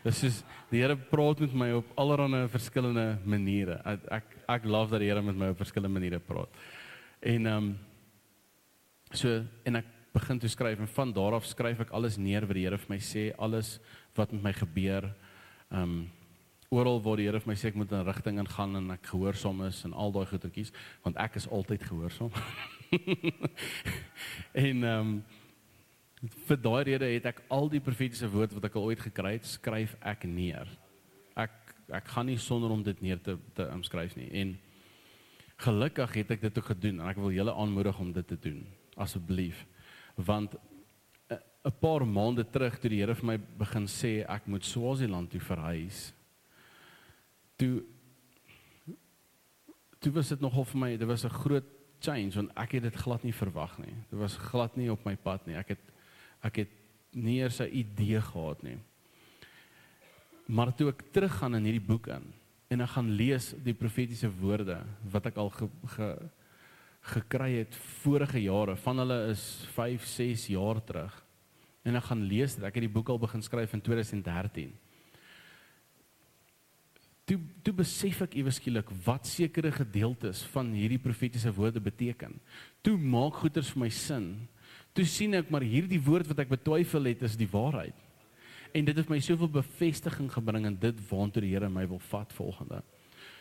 Dit 0.00 0.16
is 0.24 0.40
die 0.70 0.80
Here 0.80 0.96
praat 0.96 1.40
met 1.44 1.54
my 1.56 1.70
op 1.76 1.88
allerlei 2.00 2.46
verskillende 2.48 3.18
maniere. 3.28 3.80
Ek 3.84 4.04
ek, 4.20 4.36
ek 4.56 4.68
love 4.68 4.94
dat 4.94 5.02
die 5.02 5.10
Here 5.10 5.22
met 5.24 5.36
my 5.36 5.50
op 5.52 5.60
verskillende 5.60 5.92
maniere 5.92 6.20
praat. 6.24 6.60
En 7.20 7.46
ehm 7.46 7.70
um, 7.70 7.72
so 9.12 9.40
en 9.66 9.80
ek 9.80 9.88
begin 10.14 10.38
toe 10.38 10.48
skryf 10.48 10.78
en 10.78 10.88
van 10.88 11.12
daar 11.12 11.36
af 11.36 11.46
skryf 11.46 11.80
ek 11.84 11.92
alles 11.96 12.16
neer 12.16 12.46
wat 12.46 12.56
die 12.56 12.64
Here 12.64 12.78
vir 12.78 12.94
my 12.94 13.00
sê, 13.04 13.30
alles 13.38 13.78
wat 14.16 14.32
met 14.32 14.42
my 14.42 14.52
gebeur. 14.56 15.10
Ehm 15.70 15.82
um, 15.82 16.00
oral 16.70 17.00
waar 17.02 17.18
die 17.18 17.26
Here 17.28 17.40
vir 17.40 17.50
my 17.50 17.58
sê 17.58 17.68
ek 17.68 17.76
moet 17.76 17.92
in 17.92 18.00
'n 18.00 18.06
rigting 18.06 18.38
ingaan 18.38 18.76
en 18.76 18.90
ek 18.96 19.06
gehoorsaam 19.12 19.64
is 19.68 19.84
en 19.84 19.92
al 19.92 20.12
daai 20.12 20.26
goetertjies, 20.26 20.72
want 21.04 21.16
ek 21.16 21.36
is 21.36 21.48
altyd 21.48 21.82
gehoorsaam. 21.82 22.30
en 24.66 24.84
ehm 24.84 25.12
um, 25.12 25.20
vir 26.20 26.58
daai 26.60 26.82
rede 26.84 27.06
het 27.14 27.26
ek 27.30 27.38
al 27.48 27.70
die 27.72 27.80
profetiese 27.80 28.28
woord 28.28 28.52
wat 28.52 28.64
ek 28.68 28.74
al 28.76 28.90
ooit 28.90 29.00
gekry 29.00 29.38
het, 29.38 29.46
skryf 29.48 29.94
ek 30.04 30.26
neer. 30.28 30.68
Ek 31.34 31.54
ek 31.90 32.10
gaan 32.12 32.26
nie 32.26 32.36
sonder 32.38 32.70
om 32.70 32.82
dit 32.82 33.00
neer 33.00 33.18
te 33.24 33.38
te 33.56 33.64
omskryf 33.72 34.16
nie. 34.16 34.28
En 34.42 34.58
Gelukkig 35.60 36.14
het 36.22 36.30
ek 36.32 36.44
dit 36.46 36.58
ook 36.58 36.70
gedoen 36.72 37.02
en 37.02 37.08
ek 37.10 37.18
wil 37.20 37.34
julle 37.34 37.52
aanmoedig 37.52 37.98
om 38.00 38.12
dit 38.16 38.26
te 38.26 38.38
doen 38.40 38.60
asseblief 39.00 39.66
want 40.16 40.54
eh, 41.28 41.36
'n 41.64 41.76
paar 41.80 42.06
maande 42.06 42.44
terug 42.44 42.78
toe 42.80 42.90
die 42.90 43.00
Here 43.00 43.14
vir 43.14 43.26
my 43.26 43.36
begin 43.36 43.86
sê 43.86 44.24
ek 44.24 44.46
moet 44.46 44.64
Swaziland 44.64 45.30
toe 45.30 45.40
verhuis 45.40 46.12
toe 47.56 47.84
toe 50.00 50.12
was 50.12 50.28
dit 50.28 50.40
nogal 50.40 50.64
vir 50.64 50.80
my 50.80 50.96
dit 50.96 51.08
was 51.08 51.24
'n 51.24 51.38
groot 51.44 51.68
change 52.00 52.34
want 52.34 52.52
ek 52.56 52.78
het 52.78 52.88
dit 52.88 53.00
glad 53.04 53.24
nie 53.24 53.36
verwag 53.36 53.78
nie 53.78 53.94
dit 54.10 54.18
was 54.18 54.36
glad 54.50 54.76
nie 54.76 54.90
op 54.92 55.04
my 55.04 55.16
pad 55.16 55.46
nie 55.46 55.58
ek 55.60 55.74
het 55.76 55.86
ek 56.42 56.62
het 56.64 56.76
nie 57.12 57.40
eers 57.40 57.60
'n 57.60 57.70
idee 57.72 58.20
gehad 58.20 58.62
nie 58.62 58.78
maar 60.46 60.74
toe 60.74 60.88
ek 60.90 61.12
teruggaan 61.12 61.54
in 61.54 61.64
hierdie 61.64 61.88
boek 61.88 62.08
in 62.08 62.32
en 62.70 62.80
ek 62.80 62.92
gaan 62.94 63.10
lees 63.10 63.54
die 63.64 63.74
profetiese 63.74 64.30
woorde 64.30 64.78
wat 65.10 65.26
ek 65.26 65.36
al 65.36 65.50
ge, 65.50 65.68
ge 65.96 66.30
gekry 67.00 67.54
het 67.58 67.76
vorige 68.02 68.42
jare. 68.42 68.76
Van 68.76 68.98
hulle 68.98 69.18
is 69.32 69.42
5, 69.74 70.04
6 70.04 70.46
jaar 70.52 70.80
terug. 70.84 71.14
En 71.82 71.96
ek 71.96 72.10
gaan 72.10 72.22
lees 72.28 72.56
dit. 72.56 72.64
Ek 72.64 72.76
het 72.76 72.84
die 72.84 72.92
boek 72.92 73.08
al 73.08 73.20
begin 73.20 73.42
skryf 73.42 73.72
in 73.76 73.82
2013. 73.84 74.72
Toe 77.30 77.38
toe 77.62 77.74
besef 77.78 78.24
ek 78.24 78.32
ewe 78.40 78.50
skielik 78.50 78.88
wat 79.04 79.28
sekere 79.30 79.70
gedeeltes 79.70 80.40
van 80.50 80.72
hierdie 80.74 80.98
profetiese 80.98 81.52
woorde 81.54 81.78
beteken. 81.78 82.32
Toe 82.82 82.96
maak 82.98 83.36
goeters 83.38 83.70
vir 83.70 83.84
my 83.84 83.90
sin. 83.94 84.32
Toe 84.98 85.04
sien 85.06 85.36
ek 85.38 85.52
maar 85.54 85.62
hierdie 85.62 86.00
woord 86.02 86.26
wat 86.32 86.42
ek 86.42 86.50
betwyfel 86.50 87.06
het 87.06 87.22
is 87.28 87.36
die 87.38 87.46
waarheid. 87.52 87.94
En 88.74 88.88
dit 88.88 88.98
het 88.98 89.10
my 89.10 89.20
soveel 89.22 89.50
bevestiging 89.60 90.26
gebring 90.34 90.66
in 90.66 90.78
dit 90.82 91.04
waartoe 91.06 91.44
die 91.44 91.52
Here 91.52 91.70
my 91.70 91.84
wil 91.86 92.02
vat 92.10 92.34
volgende. 92.34 92.80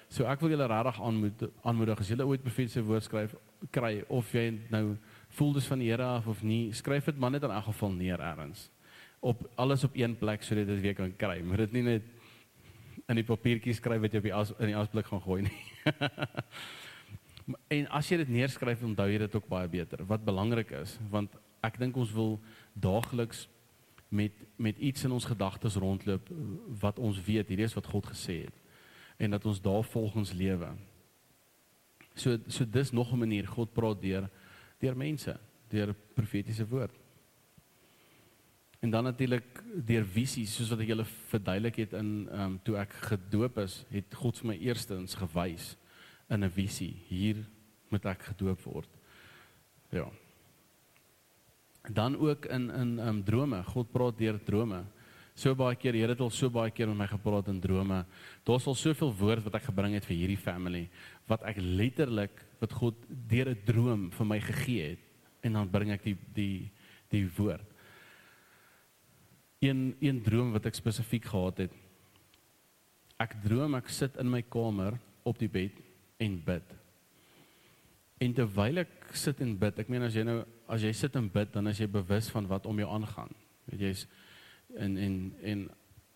So 0.10 0.30
ek 0.30 0.41
wil 0.41 0.54
julle 0.54 0.69
regtig 0.69 1.02
aanmoedig 1.06 1.65
aanmoedig 1.65 2.06
as 2.06 2.13
julle 2.13 2.30
ooit 2.30 2.45
profetiese 2.45 2.86
woord 2.86 3.06
skryf 3.06 3.34
kry 3.73 4.04
of 4.13 4.30
jy 4.34 4.52
nou 4.69 4.84
voel 5.38 5.58
dis 5.58 5.69
van 5.69 5.82
die 5.82 5.89
Here 5.89 6.06
af 6.19 6.30
of 6.30 6.45
nie, 6.45 6.69
skryf 6.78 7.10
dit 7.10 7.17
maar 7.17 7.34
net 7.34 7.45
in 7.45 7.58
elk 7.58 7.71
geval 7.71 7.97
neer 7.97 8.21
ergens. 8.21 8.67
Op 9.25 9.41
alles 9.58 9.84
op 9.84 9.97
een 9.97 10.13
plek 10.17 10.45
sodat 10.45 10.69
dit 10.69 10.86
weer 10.86 10.97
kan 10.97 11.17
kry. 11.17 11.41
Moet 11.41 11.65
dit 11.65 11.78
nie 11.80 11.86
net 11.89 12.18
in 13.10 13.17
die 13.17 13.26
papiertjie 13.26 13.74
skryf 13.74 14.04
wat 14.04 14.13
jy 14.13 14.22
op 14.22 14.28
die 14.28 14.36
as 14.36 14.52
in 14.60 14.72
die 14.72 14.78
asblik 14.78 15.10
gaan 15.10 15.24
gooi 15.24 15.41
nie. 15.48 15.62
en 17.80 17.88
as 17.98 18.10
jy 18.12 18.19
dit 18.22 18.34
neerskryf, 18.38 18.84
onthou 18.86 19.08
jy 19.10 19.22
dit 19.24 19.38
ook 19.39 19.48
baie 19.50 19.69
beter. 19.72 20.04
Wat 20.10 20.26
belangrik 20.26 20.76
is, 20.78 20.98
want 21.10 21.34
ek 21.65 21.80
dink 21.82 21.98
ons 21.98 22.12
wil 22.15 22.38
daagliks 22.78 23.48
met 24.10 24.34
met 24.58 24.78
iets 24.78 25.04
in 25.06 25.13
ons 25.13 25.26
gedagtes 25.26 25.78
rondloop 25.78 26.30
wat 26.82 27.00
ons 27.00 27.19
weet 27.26 27.50
hierdie 27.52 27.67
is 27.67 27.76
wat 27.78 27.89
God 27.89 28.10
gesê 28.10 28.43
het 28.48 28.56
en 29.19 29.36
dat 29.36 29.45
ons 29.45 29.62
daar 29.62 29.84
volgens 29.84 30.32
lewe. 30.34 30.69
So 32.15 32.38
so 32.48 32.65
dis 32.65 32.91
nog 32.91 33.13
'n 33.13 33.19
manier 33.19 33.48
God 33.48 33.74
praat 33.74 34.02
deur 34.02 34.30
deur 34.80 34.95
mense, 34.95 35.39
deur 35.67 35.95
profetiese 36.15 36.67
woord. 36.67 36.98
En 38.79 38.89
dan 38.89 39.03
natuurlik 39.03 39.63
deur 39.85 40.05
visies 40.07 40.53
soos 40.55 40.69
wat 40.71 40.79
ek 40.85 40.93
julle 40.93 41.05
verduidelik 41.31 41.81
het 41.83 41.93
in 41.99 42.11
ehm 42.29 42.45
um, 42.45 42.59
toe 42.63 42.77
ek 42.79 42.93
gedoop 43.09 43.57
is, 43.65 43.81
het 43.91 44.15
God 44.15 44.39
vir 44.39 44.53
my 44.53 44.57
eerstens 44.69 45.17
gewys 45.19 45.73
in 46.29 46.45
'n 46.45 46.49
visie, 46.49 46.95
hier 47.09 47.43
moet 47.89 48.05
ek 48.05 48.23
gedoop 48.31 48.63
word. 48.63 48.89
Ja. 49.91 50.07
Dan 51.89 52.15
ook 52.15 52.45
in 52.45 52.69
in 52.69 52.99
ehm 52.99 53.07
um, 53.07 53.23
drome, 53.23 53.63
God 53.63 53.91
praat 53.91 54.17
deur 54.17 54.39
drome. 54.43 54.85
So 55.35 55.55
baie 55.55 55.75
keer, 55.75 55.93
Here 55.93 56.11
het 56.11 56.19
al 56.19 56.29
so 56.29 56.49
baie 56.49 56.71
keer 56.71 56.87
met 56.87 56.97
my 56.97 57.07
gepraat 57.07 57.47
in 57.47 57.61
drome. 57.63 58.05
Daar's 58.43 58.67
al 58.67 58.75
soveel 58.75 59.13
woord 59.15 59.43
wat 59.43 59.55
ek 59.55 59.69
gebring 59.69 59.93
het 59.93 60.05
vir 60.05 60.17
hierdie 60.17 60.37
family 60.37 60.89
wat 61.27 61.43
ek 61.43 61.61
letterlik 61.61 62.41
wat 62.59 62.73
God 62.73 62.95
deur 63.07 63.49
'n 63.49 63.61
droom 63.65 64.11
vir 64.11 64.25
my 64.25 64.39
gegee 64.39 64.89
het 64.89 64.99
en 65.43 65.53
dan 65.53 65.69
bring 65.69 65.91
ek 65.91 66.03
die 66.03 66.17
die 66.33 66.71
die 67.09 67.27
woord. 67.37 67.68
Een 69.60 69.95
een 70.00 70.22
droom 70.24 70.54
wat 70.56 70.65
ek 70.69 70.78
spesifiek 70.78 71.26
gehad 71.28 71.65
het. 71.65 71.74
Ek 73.19 73.36
droom 73.43 73.76
ek 73.76 73.89
sit 73.91 74.15
in 74.22 74.30
my 74.32 74.41
kamer 74.48 74.95
op 75.28 75.39
die 75.39 75.52
bed 75.52 75.76
en 76.24 76.38
bid. 76.45 76.76
En 78.19 78.36
terwyl 78.36 78.84
ek 78.84 79.12
sit 79.15 79.41
en 79.43 79.52
bid, 79.60 79.78
ek 79.80 79.91
meen 79.91 80.04
as 80.08 80.15
jy 80.15 80.24
nou 80.28 80.41
as 80.69 80.84
jy 80.86 80.93
sit 80.95 81.15
en 81.17 81.28
bid, 81.32 81.52
dan 81.54 81.67
is 81.72 81.80
jy 81.82 81.88
bewus 81.91 82.30
van 82.32 82.48
wat 82.48 82.67
om 82.69 82.80
jou 82.80 82.88
aangaan. 82.91 83.32
Weet 83.72 83.86
jy's 83.88 84.06
en 84.78 84.98
en 85.02 85.19
en 85.41 85.67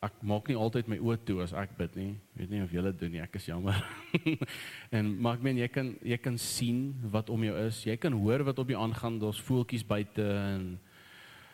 ek 0.03 0.17
maak 0.27 0.49
nie 0.51 0.57
altyd 0.59 0.89
my 0.91 0.97
oë 0.99 1.21
toe 1.23 1.37
as 1.45 1.53
ek 1.55 1.77
bid 1.79 1.95
nie. 1.95 2.09
Weet 2.35 2.51
nie 2.51 2.63
of 2.63 2.73
julle 2.75 2.91
doen 2.95 3.13
nie. 3.15 3.21
Ek 3.23 3.37
is 3.39 3.47
jammer. 3.47 3.77
en 4.97 5.13
maar 5.15 5.39
ek 5.39 5.45
meen 5.47 5.61
jy 5.61 5.69
kan 5.71 5.93
jy 6.03 6.19
kan 6.19 6.39
sien 6.39 6.89
wat 7.13 7.31
om 7.33 7.43
jou 7.47 7.55
is. 7.63 7.83
Jy 7.87 7.95
kan 8.03 8.15
hoor 8.19 8.43
wat 8.49 8.59
op 8.59 8.73
jou 8.73 8.79
aangaan. 8.83 9.21
Daar's 9.23 9.39
voeltjies 9.47 9.87
buite 9.87 10.27
en 10.27 10.73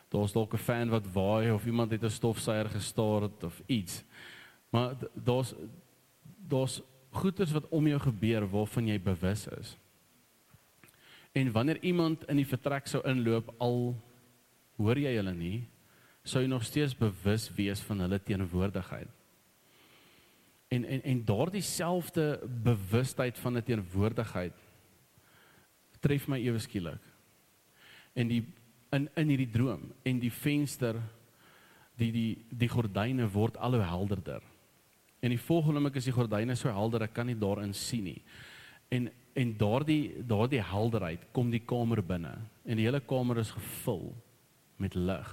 daar's 0.10 0.34
dalk 0.34 0.54
'n 0.54 0.58
fan 0.58 0.90
wat 0.90 1.12
waai 1.14 1.52
of 1.52 1.66
iemand 1.66 1.92
het 1.92 2.04
'n 2.04 2.10
stofsuier 2.10 2.70
gestort 2.70 3.44
of 3.44 3.62
iets. 3.66 4.04
Maar 4.70 4.96
daar's 5.14 5.54
daar's 6.48 6.82
goeters 7.10 7.52
wat 7.52 7.68
om 7.70 7.88
jou 7.88 8.00
gebeur 8.00 8.50
waarvan 8.50 8.88
jy 8.88 9.02
bewus 9.02 9.48
is. 9.48 9.78
En 11.32 11.52
wanneer 11.52 11.78
iemand 11.84 12.26
in 12.28 12.36
die 12.36 12.48
vertrek 12.48 12.88
sou 12.88 13.02
inloop 13.08 13.54
al 13.58 13.96
hoor 14.76 14.98
jy 14.98 15.16
hulle 15.16 15.34
nie, 15.34 15.68
sou 16.24 16.42
jy 16.42 16.50
nog 16.50 16.64
steeds 16.64 16.98
bewus 16.98 17.50
wees 17.56 17.82
van 17.82 18.00
hulle 18.00 18.20
teenwoordigheid. 18.24 19.10
En 20.70 20.86
en 20.86 21.02
en 21.02 21.26
daardie 21.26 21.62
selfde 21.62 22.40
bewustheid 22.64 23.40
van 23.40 23.58
'n 23.58 23.64
teenwoordigheid 23.64 24.54
tref 26.00 26.28
my 26.28 26.40
ewe 26.40 26.60
skielik. 26.60 27.02
En 28.14 28.28
die 28.28 28.44
in 28.96 29.10
in 29.16 29.32
hierdie 29.32 29.52
droom 29.54 29.90
en 30.08 30.20
die 30.22 30.34
venster 30.34 30.98
die 32.00 32.12
die 32.16 32.30
die 32.50 32.70
gordyne 32.72 33.28
word 33.34 33.58
al 33.58 33.78
hoe 33.78 33.86
helderder. 33.86 34.44
En 35.20 35.34
die 35.34 35.42
volgende 35.42 35.80
oomblik 35.80 36.00
is 36.00 36.08
die 36.08 36.16
gordyne 36.16 36.56
so 36.56 36.72
helder 36.72 37.06
ek 37.06 37.14
kan 37.18 37.28
nie 37.28 37.38
daarin 37.38 37.74
sien 37.74 38.08
nie. 38.10 38.22
En 38.90 39.10
en 39.40 39.52
daardie 39.58 40.24
daardie 40.28 40.64
helderheid 40.66 41.28
kom 41.36 41.52
die 41.52 41.64
kamer 41.64 42.02
binne 42.04 42.34
en 42.66 42.80
die 42.80 42.88
hele 42.88 43.00
kamer 43.00 43.40
is 43.44 43.54
gevul 43.56 44.10
met 44.82 44.96
lig 44.96 45.30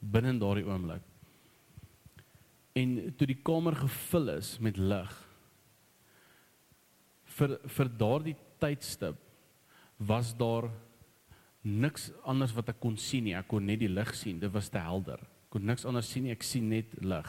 binne 0.00 0.32
daardie 0.38 0.66
oomblik. 0.66 1.02
En 2.78 2.94
toe 3.18 3.26
die 3.28 3.40
kamer 3.44 3.76
gevul 3.76 4.32
is 4.38 4.54
met 4.60 4.78
lig 4.80 5.12
vir 7.36 7.58
vir 7.76 7.90
daardie 8.00 8.36
tydstip 8.62 9.18
was 9.98 10.32
daar 10.38 10.68
niks 11.62 12.10
anders 12.26 12.54
wat 12.56 12.72
ek 12.72 12.80
kon 12.82 12.96
sien 12.98 13.24
nie. 13.28 13.36
Ek 13.38 13.48
kon 13.50 13.64
net 13.66 13.80
die 13.82 13.90
lig 13.90 14.12
sien. 14.18 14.40
Dit 14.42 14.52
was 14.54 14.70
te 14.70 14.82
helder. 14.82 15.22
Ek 15.46 15.56
kon 15.56 15.66
niks 15.66 15.86
anders 15.88 16.10
sien 16.10 16.26
nie. 16.26 16.34
Ek 16.34 16.46
sien 16.46 16.68
net 16.70 16.94
lig. 17.00 17.28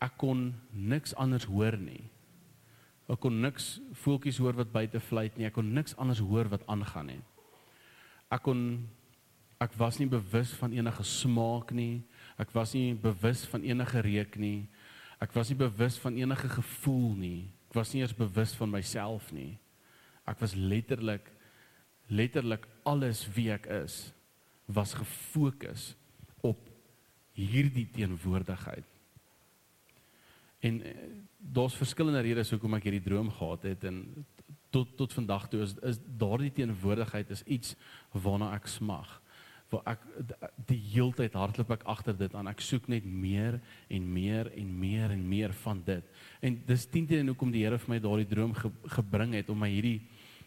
Ek 0.00 0.14
kon 0.20 0.52
niks 0.72 1.14
anders 1.18 1.48
hoor 1.50 1.76
nie. 1.80 2.04
Ek 3.08 3.20
kon 3.20 3.40
niks 3.40 3.78
voeltjies 4.04 4.38
hoor 4.40 4.56
wat 4.58 4.72
buite 4.72 5.00
fluit 5.00 5.36
nie. 5.36 5.48
Ek 5.48 5.56
kon 5.56 5.72
niks 5.74 5.96
anders 5.98 6.22
hoor 6.22 6.48
wat 6.52 6.64
aangaan 6.68 7.14
nie. 7.14 7.20
Ek 8.32 8.44
kon 8.44 8.62
Ek 9.58 9.72
was 9.74 9.96
nie 9.98 10.06
bewus 10.06 10.52
van 10.54 10.70
enige 10.70 11.02
smaak 11.02 11.72
nie. 11.74 12.04
Ek 12.38 12.52
was 12.54 12.76
nie 12.76 12.94
bewus 12.94 13.42
van 13.50 13.64
enige 13.66 14.02
reuk 14.06 14.36
nie. 14.38 14.68
Ek 15.18 15.34
was 15.34 15.50
nie 15.50 15.58
bewus 15.58 15.96
van 15.98 16.14
enige 16.14 16.46
gevoel 16.52 17.16
nie. 17.18 17.40
Ek 17.66 17.74
was 17.80 17.90
nie 17.90 18.04
eens 18.04 18.14
bewus 18.14 18.54
van 18.54 18.70
myself 18.70 19.32
nie. 19.34 19.58
Ek 20.30 20.38
was 20.38 20.54
letterlik 20.54 21.26
letterlik 22.08 22.64
alles 22.88 23.24
wie 23.34 23.50
ek 23.52 23.68
is 23.84 24.00
was 24.68 24.94
gefokus 24.96 25.92
op 26.44 26.60
hierdie 27.36 27.86
teenwoordigheid. 27.92 28.84
En 30.60 30.82
eh, 30.82 30.96
daar's 31.38 31.76
verskillende 31.78 32.24
redes 32.26 32.50
hoekom 32.50 32.76
ek 32.78 32.88
hierdie 32.88 33.04
droom 33.04 33.30
gehad 33.30 33.68
het 33.70 33.86
en 33.88 34.02
tot 34.74 34.96
tot 34.98 35.14
vandag 35.16 35.46
toe 35.48 35.62
is 35.64 35.72
is 35.86 36.00
daardie 36.20 36.52
teenwoordigheid 36.52 37.30
is 37.32 37.44
iets 37.46 37.76
waarna 38.12 38.50
ek 38.56 38.68
smag 38.68 39.14
waar 39.68 39.84
ek 39.92 40.04
die 40.68 40.78
heeltyd 40.94 41.34
hardloop 41.36 41.74
ek 41.76 41.82
agter 41.92 42.16
dit 42.16 42.32
aan. 42.34 42.48
Ek 42.48 42.62
soek 42.64 42.86
net 42.88 43.04
meer 43.04 43.58
en 43.92 44.06
meer 44.12 44.48
en 44.56 44.70
meer 44.80 45.12
en 45.12 45.24
meer 45.28 45.52
van 45.62 45.82
dit. 45.84 46.06
En 46.40 46.56
dis 46.70 46.86
10 46.88 47.08
teen 47.10 47.28
hoekom 47.28 47.52
die 47.52 47.66
Here 47.66 47.78
vir 47.82 47.92
my 47.92 47.98
daardie 48.00 48.30
droom 48.30 48.54
ge, 48.56 48.70
gebring 48.96 49.36
het 49.36 49.50
om 49.52 49.60
my 49.60 49.68
hierdie 49.68 50.00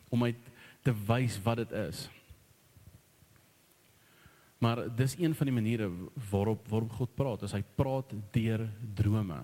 om 0.10 0.26
my 0.26 0.34
te 0.82 0.94
wys 1.08 1.38
wat 1.46 1.62
dit 1.62 1.78
is. 1.84 2.08
Maar 4.62 4.84
dis 4.96 5.16
een 5.18 5.34
van 5.36 5.50
die 5.50 5.56
maniere 5.56 5.90
waarop 6.30 6.68
waarop 6.70 6.92
God 7.00 7.16
praat. 7.18 7.44
As 7.48 7.56
hy 7.58 7.64
praat 7.76 8.14
deur 8.34 8.68
drome. 8.96 9.42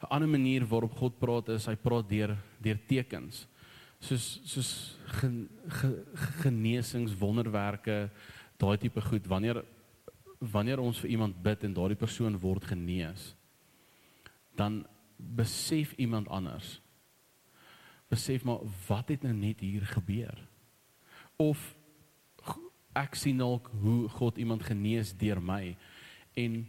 'n 0.00 0.08
Ander 0.12 0.28
manier 0.28 0.64
waarop 0.66 0.96
God 0.96 1.18
praat 1.18 1.48
is 1.48 1.66
hy 1.66 1.76
praat 1.76 2.08
deur 2.08 2.36
deur 2.60 2.78
tekens 2.88 3.46
soos 4.00 4.40
soos 4.44 4.70
gen, 5.20 5.48
ge, 5.68 5.90
genesings 6.42 7.16
wonderwerke 7.16 8.10
daai 8.60 8.76
tipe 8.78 9.00
goed 9.00 9.26
wanneer 9.26 9.62
wanneer 10.40 10.80
ons 10.80 11.00
vir 11.00 11.10
iemand 11.10 11.38
bid 11.42 11.64
en 11.64 11.74
daardie 11.74 11.98
persoon 11.98 12.36
word 12.40 12.64
genees 12.64 13.34
dan 14.56 14.84
besef 15.16 15.94
iemand 15.96 16.28
anders 16.28 16.76
besef 18.12 18.44
maar 18.44 18.60
wat 18.88 19.08
het 19.08 19.24
nou 19.24 19.34
net 19.34 19.64
hier 19.64 19.86
gebeur 19.96 20.44
of 21.40 21.75
ek 22.96 23.18
sien 23.18 23.38
dalk 23.38 23.68
hoe 23.82 24.08
God 24.16 24.38
iemand 24.38 24.64
genees 24.64 25.12
deur 25.12 25.40
my 25.40 25.76
en 26.36 26.64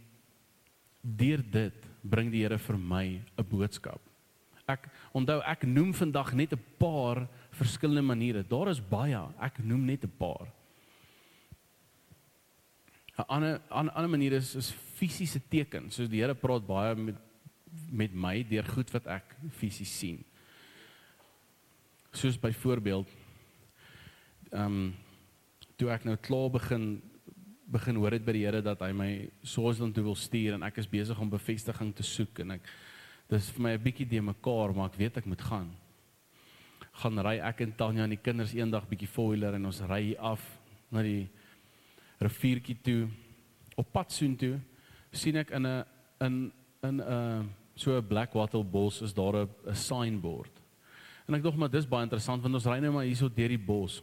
deur 1.02 1.42
dit 1.42 1.88
bring 2.02 2.30
die 2.30 2.44
Here 2.44 2.58
vir 2.58 2.78
my 2.78 3.06
'n 3.36 3.48
boodskap 3.48 4.00
Ek 4.68 4.84
onthou 5.16 5.40
ek 5.48 5.64
noem 5.64 5.94
vandag 5.96 6.34
net 6.36 6.52
'n 6.52 6.60
paar 6.76 7.26
verskillende 7.56 8.04
maniere. 8.04 8.42
Daar 8.44 8.68
is 8.68 8.80
baie. 8.80 9.16
Ek 9.40 9.64
noem 9.64 9.84
net 9.84 10.04
'n 10.04 10.12
paar. 10.18 10.46
'n 13.18 13.24
Ander 13.28 13.60
'n 13.70 13.88
ander 13.88 14.10
manier 14.10 14.32
is 14.32 14.54
is 14.54 14.70
fisiese 14.70 15.40
tekens. 15.48 15.94
Soos 15.94 16.08
die 16.08 16.20
Here 16.20 16.34
praat 16.34 16.66
baie 16.66 16.94
met 16.94 17.16
met 17.90 18.14
my 18.14 18.42
deur 18.42 18.64
goed 18.64 18.90
wat 18.90 19.06
ek 19.06 19.36
fisies 19.50 19.98
sien. 19.98 20.24
soos 22.12 22.38
byvoorbeeld 22.38 23.08
ehm 24.50 24.64
um, 24.64 24.94
toe 25.78 25.92
ek 25.94 26.04
nou 26.08 26.16
klaar 26.18 26.50
begin 26.50 26.98
begin 27.70 27.98
hoor 28.00 28.14
het 28.16 28.24
by 28.24 28.32
die 28.32 28.46
Here 28.46 28.62
dat 28.64 28.80
hy 28.82 28.94
my 28.96 29.10
Swaziland 29.46 29.94
toe 29.94 30.02
wil 30.06 30.16
stuur 30.16 30.56
en 30.56 30.64
ek 30.66 30.80
is 30.80 30.88
besig 30.90 31.18
om 31.20 31.28
bevestiging 31.30 31.92
te 31.94 32.06
soek 32.06 32.40
en 32.42 32.56
ek 32.56 32.70
dis 33.28 33.50
vir 33.54 33.62
my 33.62 33.72
'n 33.76 33.84
bietjie 33.84 34.08
de 34.08 34.20
mekaar 34.20 34.74
maar 34.74 34.88
ek 34.88 34.98
weet 34.98 35.18
ek 35.18 35.26
moet 35.26 35.42
gaan. 35.42 35.70
Gaan 37.02 37.18
ry 37.18 37.38
ek 37.38 37.60
en 37.60 37.72
Tanya 37.76 38.04
en 38.04 38.10
die 38.10 38.24
kinders 38.24 38.54
eendag 38.54 38.88
bietjie 38.88 39.06
foiler 39.06 39.54
en 39.54 39.66
ons 39.66 39.82
ry 39.82 40.16
af 40.18 40.40
na 40.90 41.02
die 41.02 41.28
riviertjie 42.20 42.78
toe 42.82 43.08
op 43.76 43.92
pad 43.92 44.10
soontoe 44.10 44.58
sien 45.12 45.36
ek 45.36 45.50
in 45.50 45.66
'n 45.66 45.84
in 46.20 46.52
in 46.82 47.00
'n 47.00 47.54
so 47.76 47.96
'n 47.96 48.08
black 48.08 48.32
wattle 48.32 48.64
bos 48.64 49.02
is 49.02 49.14
daar 49.14 49.46
'n 49.46 49.74
signboard. 49.74 50.50
En 51.28 51.34
ek 51.34 51.42
dink 51.42 51.56
maar 51.56 51.70
dis 51.70 51.86
baie 51.86 52.02
interessant 52.02 52.42
want 52.42 52.54
ons 52.54 52.66
ry 52.66 52.80
nou 52.80 52.92
maar 52.92 53.04
hierso 53.04 53.28
deur 53.28 53.48
die 53.48 53.58
bos. 53.58 54.02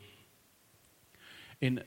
En 1.59 1.79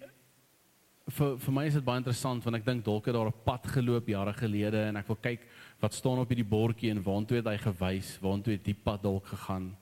vir 1.09 1.37
vir 1.41 1.55
my 1.55 1.65
is 1.69 1.77
dit 1.79 1.85
baie 1.85 2.01
interessant 2.03 2.45
want 2.45 2.59
ek 2.59 2.67
dink 2.67 2.85
dalk 2.85 3.07
het 3.09 3.15
daar 3.15 3.31
'n 3.31 3.45
pad 3.45 3.67
geloop 3.67 4.09
jare 4.09 4.33
gelede 4.33 4.89
en 4.89 4.97
ek 4.97 5.09
wil 5.09 5.17
kyk 5.17 5.41
wat 5.81 5.95
staan 5.95 6.19
op 6.19 6.29
hierdie 6.29 6.45
bordjie 6.45 6.91
en 6.91 7.03
waartoe 7.03 7.37
het 7.37 7.47
hy 7.47 7.57
gewys, 7.57 8.19
waartoe 8.21 8.53
het 8.53 8.65
die 8.65 8.75
pad 8.75 9.03
dalk 9.03 9.25
gegaan. 9.27 9.77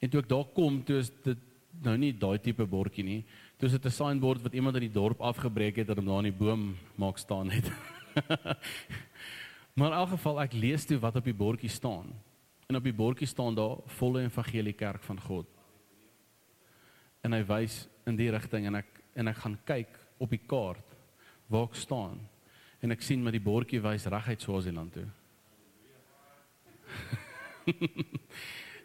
En 0.00 0.10
toe 0.10 0.20
ek 0.20 0.28
daar 0.28 0.44
kom, 0.54 0.82
toe 0.84 0.98
is 0.98 1.10
dit 1.24 1.38
nou 1.82 1.96
nie 1.96 2.12
daai 2.12 2.38
tipe 2.38 2.66
bordjie 2.66 3.04
nie. 3.04 3.24
Toe 3.58 3.66
is 3.66 3.72
dit 3.72 3.86
'n 3.86 3.90
signboard 3.90 4.42
wat 4.42 4.54
iemand 4.54 4.76
in 4.76 4.86
die 4.86 5.00
dorp 5.00 5.20
afgebreek 5.20 5.76
het 5.76 5.88
en 5.88 5.96
hom 5.96 6.06
daar 6.06 6.24
in 6.24 6.32
die 6.32 6.44
boom 6.44 6.76
maak 6.96 7.18
staan 7.18 7.50
het. 7.50 7.70
maar 9.76 9.92
in 9.92 9.98
elk 9.98 10.10
geval 10.10 10.40
ek 10.42 10.52
lees 10.52 10.84
toe 10.84 10.98
wat 10.98 11.16
op 11.16 11.24
die 11.24 11.34
bordjie 11.34 11.70
staan. 11.70 12.06
En 12.68 12.76
op 12.76 12.84
die 12.84 12.92
bordjie 12.92 13.26
staan 13.26 13.54
daar 13.54 13.78
volle 13.86 14.22
evangelie 14.22 14.72
kerk 14.72 15.02
van 15.02 15.20
God. 15.20 15.57
En 17.28 17.36
hy 17.36 17.42
wys 17.44 17.82
in 18.08 18.16
die 18.16 18.30
rigting 18.32 18.64
en 18.70 18.80
ek 18.80 18.94
en 19.18 19.28
ek 19.28 19.40
gaan 19.42 19.56
kyk 19.68 19.96
op 20.22 20.30
die 20.32 20.40
kaart 20.48 20.92
waar 21.50 21.66
ek 21.68 21.76
staan 21.76 22.20
en 22.80 22.94
ek 22.94 23.02
sien 23.02 23.20
met 23.24 23.34
die 23.34 23.42
bordjie 23.42 23.80
wys 23.82 24.06
reguit 24.08 24.44
Swaziland 24.44 24.94
toe. 24.94 25.06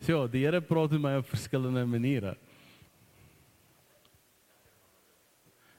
so, 0.06 0.26
die 0.28 0.44
Here 0.44 0.60
praat 0.66 0.96
met 0.98 1.04
my 1.06 1.14
op 1.22 1.30
verskillende 1.30 1.86
maniere. 1.88 2.34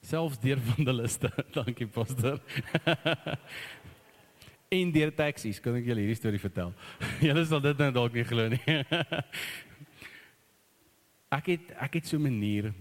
Selfs 0.04 0.38
deur 0.40 0.60
vandaliste. 0.70 1.30
Dankie 1.56 1.88
pastor. 1.90 2.40
en 4.78 4.94
deur 4.94 5.12
taksies, 5.16 5.60
kan 5.64 5.76
ek 5.80 5.90
julle 5.90 6.04
hierdie 6.04 6.20
storie 6.22 6.40
vertel. 6.42 6.72
julle 7.24 7.44
sal 7.50 7.62
dit 7.64 7.84
nou 7.84 7.90
dalk 7.98 8.16
nie 8.16 8.26
glo 8.28 8.48
nie. 8.54 8.78
Ek 11.34 11.52
het 11.52 11.74
ek 11.88 12.00
het 12.00 12.06
so 12.06 12.16
'n 12.16 12.22
manier 12.22 12.72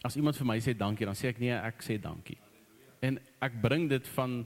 As 0.00 0.16
iemand 0.16 0.38
vir 0.38 0.48
my 0.48 0.56
sê 0.64 0.72
dankie, 0.76 1.04
dan 1.04 1.16
sê 1.18 1.28
ek 1.28 1.40
nee, 1.42 1.52
ek 1.52 1.82
sê 1.84 1.98
dankie. 2.00 2.38
En 3.04 3.18
ek 3.44 3.58
bring 3.60 3.84
dit 3.88 4.06
van 4.16 4.40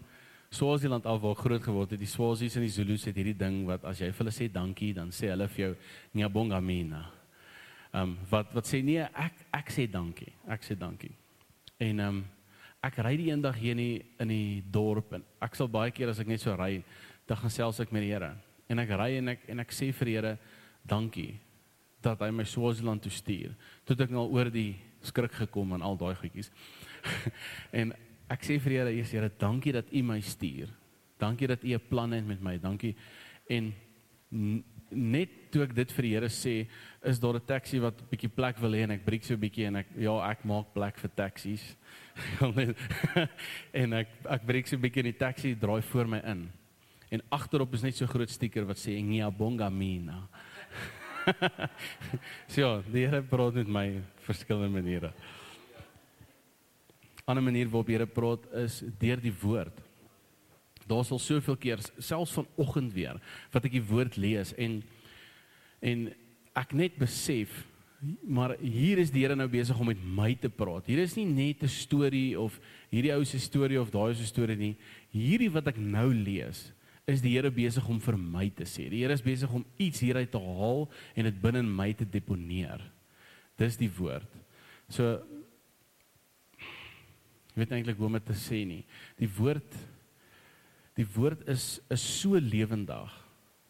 Swaziland 0.55 1.07
af 1.07 1.21
waar 1.23 1.37
groot 1.39 1.63
geword 1.63 1.95
het. 1.95 2.01
Die 2.03 2.11
Swazis 2.11 2.57
en 2.59 2.65
die 2.67 2.73
Zulus 2.75 3.07
het 3.07 3.19
hierdie 3.19 3.37
ding 3.39 3.63
wat 3.69 3.87
as 3.87 4.03
jy 4.03 4.11
vir 4.11 4.25
hulle 4.25 4.35
sê 4.35 4.49
dankie, 4.51 4.93
dan 4.95 5.13
sê 5.15 5.31
hulle 5.31 5.47
vir 5.55 5.65
jou 5.65 5.71
ngiyabonga 6.15 6.61
mina. 6.63 7.05
Ehm 7.95 8.03
um, 8.03 8.17
wat 8.31 8.51
wat 8.57 8.67
sê 8.67 8.83
nee, 8.83 9.03
ek 9.03 9.47
ek 9.55 9.71
sê 9.71 9.87
dankie. 9.91 10.33
Ek 10.51 10.67
sê 10.67 10.79
dankie. 10.79 11.15
En 11.79 12.03
ehm 12.03 12.19
um, 12.19 12.25
ek 12.85 12.99
ry 13.07 13.15
die 13.17 13.31
eendag 13.31 13.57
hier 13.57 13.79
in 13.79 13.81
die, 13.81 14.03
in 14.21 14.29
die 14.29 14.63
dorp 14.75 15.15
en 15.17 15.23
ek 15.41 15.55
sal 15.57 15.71
baie 15.73 15.95
keer 15.95 16.11
as 16.11 16.19
ek 16.21 16.29
net 16.29 16.43
so 16.43 16.53
ry, 16.59 16.83
dan 17.25 17.39
gaan 17.41 17.55
selfs 17.55 17.81
ek 17.81 17.95
met 17.95 18.05
die 18.05 18.11
Here. 18.11 18.35
En 18.69 18.83
ek 18.83 18.91
ry 18.99 19.15
en 19.23 19.37
ek 19.37 19.47
en 19.55 19.63
ek 19.63 19.73
sê 19.73 19.93
vir 19.95 20.11
die 20.11 20.17
Here 20.19 20.39
dankie 20.83 21.33
dat 22.05 22.23
hy 22.25 22.31
my 22.31 22.45
Swaziland 22.49 23.03
toe 23.03 23.13
stuur. 23.13 23.55
Tot 23.89 24.01
ek 24.05 24.13
nou 24.15 24.27
oor 24.33 24.51
die 24.53 24.75
skrik 25.05 25.35
gekom 25.45 25.75
en 25.77 25.85
al 25.85 25.99
daai 26.01 26.15
goedjies. 26.19 26.51
en 27.81 27.93
ek 28.33 28.47
sê 28.47 28.59
vir 28.63 28.79
Here, 28.79 28.93
Jesus, 28.95 29.15
Here, 29.17 29.31
dankie 29.41 29.75
dat 29.77 29.91
U 29.93 30.05
my 30.07 30.21
stuur. 30.25 30.73
Dankie 31.21 31.49
dat 31.49 31.65
U 31.65 31.75
'n 31.75 31.89
plan 31.89 32.13
het 32.13 32.27
met 32.27 32.41
my. 32.43 32.59
Dankie. 32.59 32.95
En 33.49 33.73
net 34.91 35.31
toe 35.53 35.63
ek 35.65 35.75
dit 35.75 35.93
vir 35.97 36.07
die 36.07 36.13
Here 36.15 36.31
sê, 36.33 36.55
is 37.03 37.21
daar 37.21 37.37
'n 37.37 37.47
taxi 37.47 37.79
wat 37.81 38.01
'n 38.01 38.09
bietjie 38.11 38.35
plek 38.35 38.59
wil 38.59 38.73
hê 38.73 38.83
en 38.85 38.91
ek 38.91 39.05
breek 39.05 39.25
so 39.25 39.35
'n 39.35 39.41
bietjie 39.41 39.67
en 39.67 39.77
ek 39.77 39.87
ja, 39.97 40.31
ek 40.31 40.45
maak 40.45 40.75
plek 40.75 40.99
vir 40.99 41.11
taksies. 41.17 41.77
en 43.83 43.93
ek 43.93 44.09
ek 44.25 44.47
breek 44.47 44.67
so 44.67 44.77
'n 44.77 44.83
bietjie 44.83 45.05
in 45.05 45.13
die 45.13 45.19
taxi 45.19 45.55
draai 45.55 45.83
voor 45.83 46.07
my 46.07 46.21
in. 46.25 46.51
En 47.11 47.23
agterop 47.31 47.75
is 47.75 47.83
net 47.83 47.95
so 47.95 48.07
groot 48.07 48.31
stiker 48.31 48.65
wat 48.67 48.77
sê 48.77 48.99
Ngiyabonga 48.99 49.71
mina. 49.71 50.29
so 52.53 52.61
ja, 52.61 52.83
die 52.93 53.07
Here 53.07 53.23
praat 53.23 53.55
met 53.61 53.69
my 53.69 53.87
verskillende 54.27 54.73
maniere. 54.73 55.13
'n 57.25 57.31
Ander 57.33 57.43
manier 57.43 57.69
waarop 57.69 57.87
die 57.89 57.97
Here 57.97 58.07
praat 58.07 58.45
is 58.65 58.83
deur 59.01 59.21
die 59.21 59.35
woord. 59.43 59.81
Daar 60.87 61.05
sal 61.05 61.19
soveel 61.19 61.57
keer 61.57 61.81
selfs 61.99 62.37
vanoggend 62.37 62.93
weer 62.93 63.21
wat 63.53 63.65
ek 63.65 63.79
die 63.79 63.89
woord 63.89 64.19
lees 64.21 64.53
en 64.61 64.83
en 65.81 66.13
ek 66.55 66.73
net 66.77 66.99
besef 67.01 67.65
maar 68.21 68.53
hier 68.61 69.01
is 69.01 69.09
die 69.09 69.23
Here 69.25 69.37
nou 69.37 69.49
besig 69.49 69.79
om 69.81 69.89
met 69.89 70.01
my 70.05 70.35
te 70.37 70.51
praat. 70.53 70.85
Hier 70.85 71.01
is 71.01 71.17
nie 71.17 71.25
net 71.25 71.63
'n 71.63 71.73
storie 71.73 72.37
of 72.39 72.61
hierdie 72.93 73.15
ou 73.17 73.25
se 73.25 73.39
storie 73.41 73.81
of 73.81 73.91
daai 73.91 74.15
se 74.15 74.27
storie 74.27 74.57
nie. 74.57 74.77
Hierdie 75.09 75.49
wat 75.49 75.69
ek 75.69 75.79
nou 75.79 76.13
lees 76.13 76.73
is 77.07 77.21
die 77.21 77.35
Here 77.35 77.51
besig 77.53 77.85
om 77.91 78.01
vir 78.01 78.17
my 78.17 78.47
te 78.57 78.67
sê. 78.69 78.89
Die 78.89 79.03
Here 79.03 79.15
is 79.17 79.25
besig 79.25 79.53
om 79.53 79.65
iets 79.81 80.01
hieruit 80.05 80.31
te 80.33 80.41
haal 80.41 80.87
en 81.15 81.29
dit 81.29 81.41
binne 81.43 81.61
in 81.65 81.77
my 81.77 81.91
te 81.97 82.07
deponeer. 82.09 82.81
Dis 83.61 83.77
die 83.81 83.91
woord. 83.99 84.31
So 84.89 85.19
ek 87.55 87.61
weet 87.61 87.75
eintlik 87.77 88.01
hoe 88.01 88.09
om 88.09 88.17
dit 88.19 88.27
te 88.27 88.39
sê 88.39 88.65
nie. 88.67 88.83
Die 89.21 89.31
woord 89.37 89.77
die 90.95 91.07
woord 91.17 91.45
is 91.51 91.79
is 91.93 92.03
so 92.23 92.39
lewendig. 92.41 93.13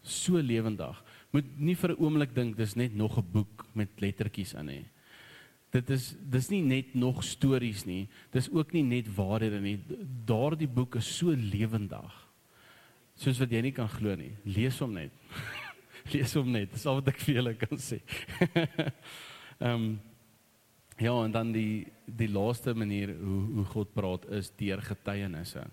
So 0.05 0.41
lewendig. 0.41 0.97
Moet 1.33 1.47
nie 1.59 1.75
vir 1.75 1.91
'n 1.93 2.01
oomblik 2.01 2.35
dink 2.35 2.57
dis 2.57 2.77
net 2.77 2.95
nog 2.95 3.19
'n 3.19 3.33
boek 3.33 3.67
met 3.75 3.89
lettertjies 4.01 4.55
in 4.55 4.67
nie. 4.67 4.87
Dit 5.73 5.91
is 5.91 6.15
dis 6.31 6.51
nie 6.51 6.63
net 6.63 6.95
nog 6.95 7.25
stories 7.25 7.85
nie. 7.85 8.09
Dis 8.31 8.49
ook 8.49 8.73
nie 8.73 8.83
net 8.83 9.09
waarhede 9.09 9.61
nie. 9.61 9.81
Daardie 10.25 10.69
boek 10.69 10.97
is 10.97 11.17
so 11.17 11.31
lewendig 11.31 12.24
soos 13.17 13.39
wat 13.39 13.53
jy 13.53 13.61
nie 13.63 13.75
kan 13.75 13.89
glo 13.89 14.15
nie. 14.19 14.33
Lees 14.45 14.79
hom 14.83 14.95
net. 14.97 15.13
Lees 16.13 16.35
hom 16.35 16.51
net. 16.53 16.73
Dis 16.75 16.87
al 16.87 17.01
wat 17.01 17.13
ek 17.15 17.23
vir 17.23 17.41
julle 17.41 17.55
kan 17.61 17.79
sê. 17.81 18.01
Ehm 19.61 19.71
um, 19.71 19.95
ja, 20.99 21.11
en 21.25 21.33
dan 21.35 21.49
die 21.51 21.87
die 22.07 22.29
laaste 22.31 22.75
manier 22.75 23.17
hoe 23.19 23.41
hoe 23.57 23.65
God 23.73 23.95
praat 23.95 24.29
is 24.31 24.51
deur 24.59 24.83
getuienisse. 24.83 25.65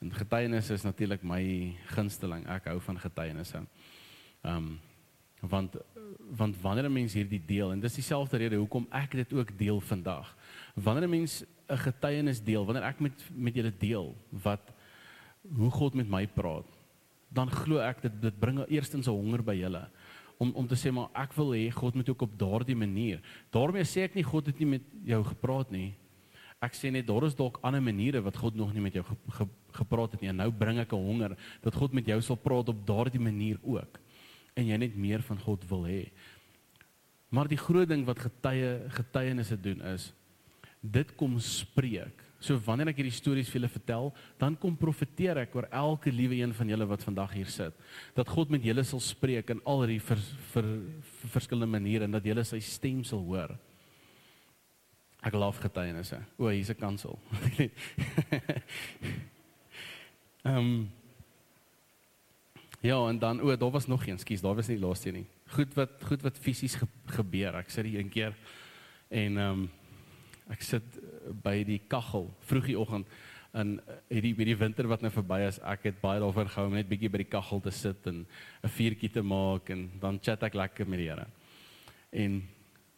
En 0.00 0.12
getuienisse 0.14 0.72
is 0.72 0.84
natuurlik 0.86 1.24
my 1.26 1.42
gunsteling. 1.92 2.46
Ek 2.48 2.70
hou 2.70 2.78
van 2.80 3.00
getuienisse. 3.00 3.64
Ehm 4.44 4.56
um, 4.56 4.76
want 5.40 5.76
want 6.36 6.56
wanneer 6.60 6.88
'n 6.88 6.92
mens 6.92 7.12
hierdie 7.12 7.42
deel 7.46 7.72
en 7.72 7.80
dis 7.80 7.94
dieselfde 7.94 8.36
rede 8.36 8.56
hoekom 8.56 8.86
ek 8.90 9.12
dit 9.12 9.32
ook 9.32 9.58
deel 9.58 9.80
vandag. 9.80 10.36
Wanneer 10.74 11.04
'n 11.04 11.10
mens 11.10 11.44
'n 11.68 11.76
getuienis 11.76 12.42
deel, 12.42 12.64
wanneer 12.64 12.84
ek 12.84 13.00
met 13.00 13.30
met 13.34 13.54
julle 13.54 13.72
deel 13.78 14.16
wat 14.30 14.74
hoe 15.56 15.70
God 15.70 15.94
met 15.94 16.08
my 16.08 16.26
praat, 16.26 16.66
dan 17.28 17.50
glo 17.50 17.80
ek 17.84 18.02
dit 18.02 18.20
dit 18.22 18.40
bring 18.40 18.60
eerstens 18.68 19.08
'n 19.08 19.16
honger 19.16 19.42
by 19.42 19.54
julle 19.54 19.88
om 20.38 20.52
om 20.54 20.66
te 20.66 20.78
sê 20.78 20.92
maar 20.94 21.10
ek 21.18 21.34
wil 21.36 21.52
hê 21.52 21.70
God 21.74 21.94
moet 21.94 22.08
ook 22.08 22.22
op 22.22 22.38
daardie 22.38 22.76
manier. 22.76 23.20
Daarmee 23.50 23.82
sê 23.82 24.06
ek 24.06 24.14
nie 24.14 24.24
God 24.26 24.46
het 24.46 24.58
nie 24.58 24.78
met 24.78 24.82
jou 25.04 25.22
gepraat 25.24 25.70
nie. 25.70 25.94
Ek 26.62 26.74
sê 26.74 26.90
net 26.90 27.06
daar 27.06 27.26
is 27.26 27.36
dalk 27.38 27.58
ander 27.62 27.82
maniere 27.82 28.22
wat 28.22 28.36
God 28.36 28.54
nog 28.54 28.72
nie 28.74 28.82
met 28.82 28.94
jou 28.94 29.04
ge, 29.04 29.16
ge, 29.30 29.46
gepraat 29.72 30.12
het 30.12 30.20
nie. 30.20 30.30
En 30.30 30.36
nou 30.36 30.50
bring 30.50 30.78
ek 30.78 30.92
'n 30.92 30.96
honger 30.96 31.36
dat 31.62 31.74
God 31.74 31.92
met 31.92 32.06
jou 32.06 32.20
sal 32.20 32.36
praat 32.36 32.68
op 32.68 32.86
daardie 32.86 33.20
manier 33.20 33.58
ook. 33.62 33.98
En 34.54 34.66
jy 34.66 34.76
net 34.76 34.96
meer 34.96 35.22
van 35.22 35.38
God 35.38 35.68
wil 35.68 35.86
hê. 35.86 36.10
Maar 37.30 37.48
die 37.48 37.60
groot 37.60 37.88
ding 37.88 38.04
wat 38.04 38.18
getuie 38.18 38.88
getuienisse 38.88 39.60
doen 39.60 39.82
is 39.82 40.12
dit 40.80 41.14
kom 41.16 41.38
spreek 41.38 42.27
So 42.38 42.54
wanneer 42.62 42.92
ek 42.92 43.00
hierdie 43.00 43.14
stories 43.14 43.48
vir 43.50 43.58
julle 43.58 43.70
vertel, 43.72 44.12
dan 44.38 44.54
kom 44.56 44.76
profeteer 44.78 45.40
ek 45.42 45.56
oor 45.58 45.66
elke 45.74 46.12
liewe 46.14 46.38
een 46.38 46.52
van 46.54 46.68
julle 46.70 46.86
wat 46.86 47.02
vandag 47.02 47.32
hier 47.34 47.50
sit. 47.50 47.74
Dat 48.14 48.30
God 48.30 48.52
met 48.54 48.62
julle 48.62 48.84
sal 48.86 49.02
spreek 49.02 49.50
in 49.50 49.62
al 49.66 49.82
hierdie 49.82 50.02
vir, 50.06 50.22
vir, 50.52 50.68
vir 51.22 51.32
verskillende 51.34 51.72
maniere 51.72 52.06
en 52.06 52.14
dat 52.14 52.28
julle 52.30 52.44
sy 52.46 52.60
stem 52.62 53.02
sal 53.06 53.24
hoor. 53.26 53.56
Ek 55.26 55.34
love 55.34 55.58
getuienisse. 55.64 56.20
O, 56.38 56.46
hier's 56.46 56.70
'n 56.70 56.78
kansel. 56.78 57.18
Ehm 60.46 60.56
um, 60.56 60.88
Ja, 62.80 63.08
en 63.08 63.18
dan 63.18 63.40
o, 63.40 63.56
daar 63.56 63.70
was 63.70 63.86
nog 63.86 64.06
een, 64.06 64.18
skus, 64.18 64.40
daar 64.40 64.54
was 64.54 64.68
nie 64.68 64.78
die 64.78 64.86
laaste 64.86 65.10
nie. 65.10 65.26
Goed 65.50 65.74
wat 65.74 65.90
goed 66.06 66.22
wat 66.22 66.38
fisies 66.38 66.76
ge, 66.78 66.86
gebeur. 67.10 67.56
Ek 67.58 67.70
sit 67.70 67.84
hier 67.84 67.98
een 67.98 68.12
keer 68.12 68.36
en 69.08 69.38
ehm 69.38 69.50
um, 69.50 69.70
ek 70.52 70.62
sit 70.64 71.00
by 71.44 71.62
die 71.66 71.80
kaggel 71.90 72.30
vroegie 72.48 72.78
oggend 72.78 73.08
en 73.56 73.78
hierdie 74.12 74.34
hierdie 74.36 74.58
winter 74.60 74.88
wat 74.90 75.02
nou 75.02 75.10
verby 75.12 75.40
is, 75.46 75.58
ek 75.64 75.88
het 75.88 76.00
baie 76.02 76.20
daarvan 76.20 76.50
gehou 76.52 76.68
om 76.68 76.76
net 76.76 76.88
bietjie 76.88 77.10
by 77.12 77.22
die 77.22 77.32
kaggel 77.32 77.62
te 77.64 77.72
sit 77.72 78.06
en 78.06 78.26
'n 78.62 78.68
vuurtjie 78.68 79.12
te 79.12 79.22
maak 79.22 79.70
en 79.70 79.90
dan 80.00 80.20
chat 80.20 80.42
ek 80.42 80.54
lekker 80.54 80.86
met 80.86 80.98
die 80.98 81.08
Here. 81.08 81.26
En 82.12 82.42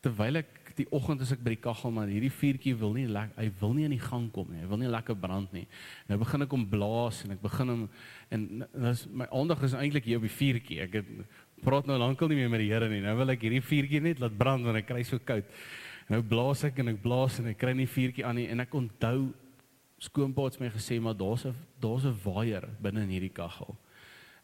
terwyl 0.02 0.36
ek 0.36 0.74
die 0.76 0.86
oggend 0.90 1.20
as 1.20 1.32
ek 1.32 1.42
by 1.44 1.54
die 1.54 1.62
kaggel 1.62 1.92
maar 1.92 2.08
hierdie 2.08 2.32
vuurtjie 2.32 2.74
wil 2.78 2.94
nie 2.96 3.06
lekker 3.06 3.36
hy 3.36 3.50
wil 3.60 3.74
nie 3.74 3.84
in 3.84 3.94
die 3.94 4.00
gang 4.00 4.30
kom 4.32 4.48
nie. 4.50 4.62
Hy 4.62 4.68
wil 4.70 4.78
nie 4.78 4.88
lekker 4.88 5.14
brand 5.14 5.52
nie. 5.52 5.66
Nou 6.08 6.18
begin 6.18 6.42
ek 6.42 6.50
hom 6.56 6.66
blaas 6.70 7.24
en 7.24 7.34
ek 7.36 7.42
begin 7.42 7.68
hom 7.68 7.88
en 8.30 8.46
dis 8.86 9.06
my 9.06 9.26
aandag 9.30 9.62
is 9.62 9.74
eintlik 9.74 10.08
hier 10.08 10.16
op 10.16 10.26
die 10.26 10.38
vuurtjie. 10.38 10.80
Ek 10.86 10.92
het 11.00 11.06
praat 11.62 11.86
nou 11.86 11.98
lankal 12.00 12.28
nie 12.28 12.40
meer 12.40 12.50
met 12.52 12.60
die 12.60 12.72
Here 12.72 12.88
nie. 12.88 13.02
Nou 13.04 13.16
wil 13.20 13.34
ek 13.34 13.44
hierdie 13.44 13.62
vuurtjie 13.62 14.00
net 14.00 14.20
laat 14.20 14.38
brand 14.38 14.64
want 14.64 14.80
ek 14.80 14.88
kry 14.88 15.02
so 15.04 15.18
koud. 15.18 15.44
Nou 16.10 16.22
blaas 16.26 16.64
ek 16.66 16.80
en 16.82 16.90
ek 16.90 17.02
blaas 17.04 17.38
en 17.38 17.52
ek 17.52 17.60
kry 17.60 17.72
nie 17.78 17.86
vuurtjie 17.86 18.24
aan 18.26 18.40
nie 18.40 18.48
en 18.50 18.64
ek 18.64 18.74
onthou 18.74 19.30
skoonpa 20.02 20.48
het 20.48 20.58
my 20.58 20.70
gesê 20.74 20.98
maar 20.98 21.14
daar's 21.14 21.46
'n 21.46 21.54
daar's 21.80 22.04
'n 22.04 22.18
waier 22.24 22.66
binne 22.82 23.02
in 23.02 23.14
hierdie 23.14 23.32
kaggel. 23.32 23.76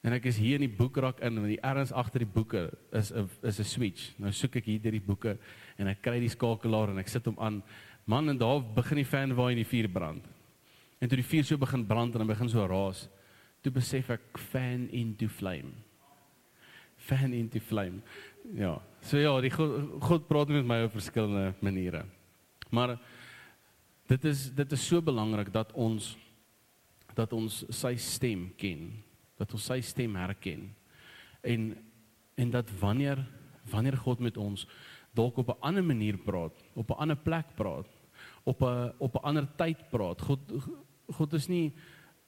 En 0.02 0.12
ek 0.12 0.26
is 0.26 0.36
hier 0.36 0.54
in 0.54 0.70
die 0.70 0.76
boekrak 0.76 1.20
in 1.20 1.38
en 1.38 1.48
die 1.48 1.60
erns 1.60 1.92
agter 1.92 2.20
die 2.20 2.32
boeke 2.34 2.70
is 2.92 3.10
'n 3.10 3.28
is 3.42 3.58
'n 3.58 3.64
switch. 3.64 4.14
Nou 4.18 4.30
soek 4.30 4.56
ek 4.56 4.64
hier 4.64 4.80
deur 4.80 4.92
die 4.92 5.00
boeke 5.00 5.38
en 5.78 5.88
ek 5.88 6.02
kry 6.02 6.20
die 6.20 6.28
skakelaar 6.28 6.90
en 6.90 6.98
ek 6.98 7.08
sit 7.08 7.24
hom 7.24 7.36
aan. 7.38 7.62
Man 8.06 8.28
en 8.28 8.38
daar 8.38 8.60
begin 8.60 8.96
die 8.96 9.04
fan 9.04 9.34
waai 9.34 9.52
en 9.52 9.64
die 9.64 9.64
vuur 9.64 9.88
brand. 9.88 10.24
En 11.00 11.08
toe 11.08 11.16
die 11.16 11.24
vuur 11.24 11.44
so 11.44 11.56
begin 11.58 11.86
brand 11.86 12.12
en 12.14 12.18
dan 12.18 12.26
begin 12.26 12.48
so 12.48 12.66
raas, 12.66 13.08
toe 13.62 13.72
besef 13.72 14.10
ek 14.10 14.38
fan 14.38 14.88
into 14.90 15.28
flame. 15.28 15.72
Fan 16.96 17.32
into 17.32 17.58
flame. 17.58 18.00
Ja. 18.54 18.80
So 19.07 19.20
ja, 19.22 19.36
die 19.38 19.52
God, 19.54 20.00
God 20.02 20.24
praat 20.26 20.50
met 20.50 20.64
my 20.66 20.80
op 20.88 20.96
verskillende 20.96 21.52
maniere. 21.62 22.00
Maar 22.74 22.96
dit 24.11 24.24
is 24.26 24.48
dit 24.50 24.72
is 24.74 24.86
so 24.88 24.98
belangrik 25.02 25.52
dat 25.54 25.70
ons 25.78 26.16
dat 27.14 27.30
ons 27.32 27.61
sy 27.70 27.94
stem 28.02 28.48
ken, 28.59 28.88
dat 29.38 29.54
ons 29.54 29.68
sy 29.70 29.78
stem 29.86 30.16
herken. 30.18 30.66
En 31.46 31.76
en 32.34 32.50
dat 32.50 32.72
wanneer 32.80 33.22
wanneer 33.70 33.94
God 34.02 34.18
met 34.26 34.36
ons 34.36 34.66
dalk 35.14 35.38
op 35.38 35.54
'n 35.54 35.62
ander 35.62 35.84
manier 35.84 36.18
praat, 36.18 36.59
op 36.74 36.90
'n 36.90 36.98
ander 36.98 37.16
plek 37.16 37.54
praat, 37.54 37.86
op 38.42 38.62
'n 38.62 38.92
op 38.98 39.14
'n 39.14 39.22
ander 39.22 39.46
tyd 39.57 39.88
praat. 39.90 40.20
God 40.20 40.40
God 41.14 41.32
is 41.32 41.46
nie 41.46 41.72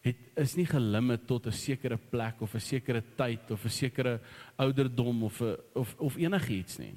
het 0.09 0.41
is 0.41 0.57
nie 0.57 0.67
gelimiteer 0.67 1.27
tot 1.27 1.47
'n 1.47 1.53
sekere 1.53 1.97
plek 1.97 2.41
of 2.41 2.55
'n 2.55 2.61
sekere 2.61 3.03
tyd 3.17 3.51
of 3.51 3.65
'n 3.65 3.71
sekere 3.71 4.21
ouderdom 4.57 5.23
of 5.25 5.41
'n 5.41 5.57
of 5.75 5.95
of 5.99 6.17
enigiets 6.17 6.79
nie. 6.79 6.95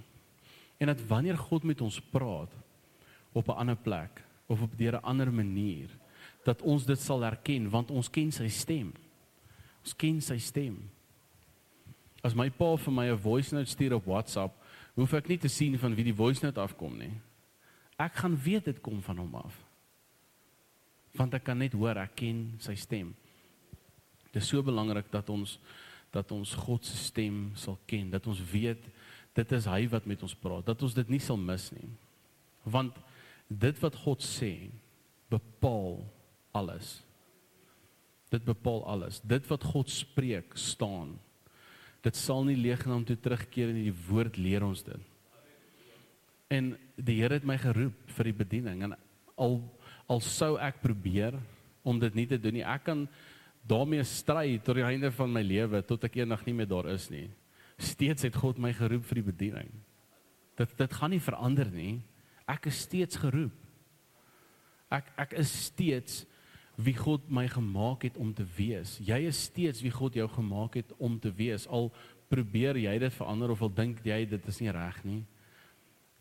En 0.77 0.87
dat 0.87 1.07
wanneer 1.07 1.37
God 1.37 1.63
met 1.63 1.81
ons 1.81 2.01
praat 2.01 2.51
op 3.31 3.47
'n 3.47 3.57
ander 3.57 3.75
plek 3.75 4.23
of 4.47 4.61
op 4.61 4.73
'n 4.77 4.95
ander 5.01 5.33
manier, 5.33 5.89
dat 6.43 6.61
ons 6.61 6.85
dit 6.85 6.99
sal 6.99 7.21
herken 7.21 7.69
want 7.69 7.91
ons 7.91 8.09
ken 8.09 8.31
sy 8.31 8.47
stem. 8.47 8.93
Ons 9.83 9.95
ken 9.95 10.21
sy 10.21 10.37
stem. 10.37 10.89
As 12.21 12.35
my 12.37 12.49
pa 12.49 12.75
vir 12.77 12.93
my 12.93 13.11
'n 13.11 13.17
voice 13.17 13.55
note 13.55 13.69
stuur 13.69 13.93
op 13.93 14.05
WhatsApp, 14.05 14.53
hoef 14.95 15.13
ek 15.13 15.27
nie 15.27 15.37
te 15.37 15.47
sien 15.47 15.77
van 15.79 15.95
wie 15.95 16.03
die 16.03 16.15
voice 16.15 16.45
note 16.45 16.59
afkom 16.59 16.97
nie. 16.97 17.13
Ek 17.97 18.13
gaan 18.13 18.37
weet 18.37 18.65
dit 18.65 18.81
kom 18.81 19.01
van 19.01 19.17
hom 19.17 19.35
af. 19.35 19.70
Want 21.17 21.35
ek 21.37 21.45
kan 21.49 21.59
net 21.59 21.75
hoor, 21.77 21.99
ek 22.01 22.15
ken 22.23 22.43
sy 22.63 22.75
stem. 22.79 23.11
Dit 24.31 24.41
is 24.41 24.49
so 24.49 24.63
belangrik 24.63 25.11
dat 25.13 25.29
ons 25.33 25.57
dat 26.11 26.27
ons 26.35 26.49
God 26.59 26.83
se 26.83 26.97
stem 26.99 27.53
sal 27.55 27.77
ken, 27.87 28.09
dat 28.11 28.25
ons 28.27 28.39
weet 28.51 28.83
dit 29.31 29.51
is 29.55 29.67
hy 29.71 29.85
wat 29.93 30.03
met 30.03 30.19
ons 30.25 30.33
praat, 30.35 30.65
dat 30.67 30.81
ons 30.83 30.95
dit 30.97 31.11
nie 31.13 31.21
sal 31.23 31.37
mis 31.39 31.69
nie. 31.71 31.87
Want 32.67 32.97
dit 33.47 33.77
wat 33.79 33.95
God 34.03 34.19
sê 34.19 34.67
bepaal 35.31 36.01
alles. 36.51 36.97
Dit 38.27 38.43
bepaal 38.43 38.83
alles. 38.91 39.21
Dit 39.23 39.47
wat 39.47 39.63
God 39.71 39.87
spreek, 39.87 40.51
staan 40.59 41.15
dit 42.05 42.17
sal 42.17 42.45
nie 42.47 42.57
leeg 42.57 42.81
na 42.85 42.95
hom 42.95 43.05
toe 43.05 43.17
terugkeer 43.19 43.71
in 43.73 43.83
die 43.83 43.95
woord 44.09 44.39
leer 44.41 44.65
ons 44.65 44.81
dit. 44.85 45.09
En 46.51 46.73
die 46.97 47.19
Here 47.21 47.37
het 47.37 47.47
my 47.47 47.57
geroep 47.61 48.09
vir 48.17 48.29
die 48.29 48.37
bediening 48.41 48.81
en 48.87 48.95
al 49.39 49.59
al 50.11 50.19
sou 50.23 50.57
ek 50.59 50.81
probeer 50.83 51.37
om 51.87 51.99
dit 52.01 52.17
nie 52.17 52.27
te 52.27 52.39
doen 52.41 52.59
nie. 52.59 52.65
Ek 52.67 52.83
kan 52.89 53.05
daarmee 53.67 54.03
stry 54.07 54.57
tot 54.63 54.79
die 54.79 54.85
einde 54.85 55.11
van 55.15 55.31
my 55.31 55.43
lewe 55.45 55.83
tot 55.85 56.03
ek 56.07 56.19
eendag 56.19 56.43
nie 56.47 56.55
meer 56.57 56.69
daar 56.69 56.89
is 56.91 57.07
nie. 57.13 57.29
Steeds 57.81 58.27
het 58.27 58.37
God 58.37 58.59
my 58.61 58.73
geroep 58.77 59.05
vir 59.07 59.21
die 59.21 59.29
bediening. 59.31 59.71
Dit 60.59 60.73
dit 60.77 60.97
gaan 60.99 61.13
nie 61.13 61.23
verander 61.23 61.71
nie. 61.73 62.01
Ek 62.49 62.67
is 62.69 62.83
steeds 62.85 63.21
geroep. 63.21 63.55
Ek 64.91 65.07
ek 65.23 65.37
is 65.39 65.51
steeds 65.69 66.21
wie 66.81 66.95
God 66.97 67.27
my 67.29 67.45
gemaak 67.51 68.05
het 68.07 68.17
om 68.17 68.33
te 68.33 68.45
wees. 68.57 68.97
Jy 69.03 69.19
is 69.29 69.45
steeds 69.49 69.83
wie 69.83 69.93
God 69.93 70.17
jou 70.17 70.27
gemaak 70.31 70.79
het 70.79 70.91
om 70.99 71.19
te 71.21 71.31
wees. 71.33 71.67
Al 71.67 71.91
probeer 72.31 72.79
jy 72.79 72.97
dit 72.99 73.13
verander 73.13 73.53
of 73.53 73.61
al 73.61 73.73
dink 73.75 74.01
jy 74.07 74.23
dit 74.25 74.47
is 74.47 74.59
nie 74.63 74.73
reg 74.73 75.01
nie. 75.05 75.21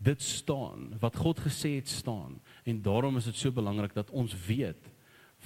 Dit 0.00 0.22
staan 0.24 0.94
wat 1.00 1.18
God 1.20 1.42
gesê 1.44 1.76
het 1.76 1.88
staan 1.88 2.38
en 2.64 2.82
daarom 2.82 3.18
is 3.20 3.28
dit 3.28 3.36
so 3.36 3.52
belangrik 3.52 3.92
dat 3.94 4.10
ons 4.10 4.32
weet 4.46 4.88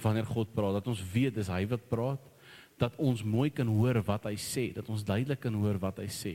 wanneer 0.01 0.27
God 0.27 0.53
praat, 0.55 0.79
dat 0.79 0.87
ons 0.91 1.03
weet 1.11 1.35
dis 1.35 1.51
hy 1.51 1.65
wat 1.71 1.89
praat, 1.91 2.23
dat 2.79 2.95
ons 2.99 3.23
mooi 3.23 3.49
kan 3.55 3.67
hoor 3.67 4.01
wat 4.07 4.27
hy 4.27 4.35
sê, 4.39 4.69
dat 4.75 4.87
ons 4.91 5.03
duidelik 5.07 5.39
kan 5.43 5.55
hoor 5.59 5.79
wat 5.79 5.99
hy 6.03 6.07
sê. 6.11 6.33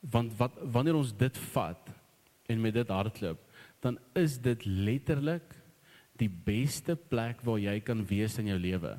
Want 0.00 0.32
wat 0.38 0.56
wanneer 0.72 0.96
ons 0.96 1.12
dit 1.12 1.40
vat 1.52 1.90
en 2.48 2.60
met 2.64 2.76
dit 2.76 2.92
hardloop, 2.92 3.40
dan 3.84 3.98
is 4.16 4.38
dit 4.42 4.64
letterlik 4.64 5.56
die 6.18 6.30
beste 6.30 6.96
plek 6.96 7.44
waar 7.46 7.60
jy 7.62 7.78
kan 7.84 8.00
wees 8.08 8.38
in 8.40 8.50
jou 8.50 8.58
lewe. 8.58 8.96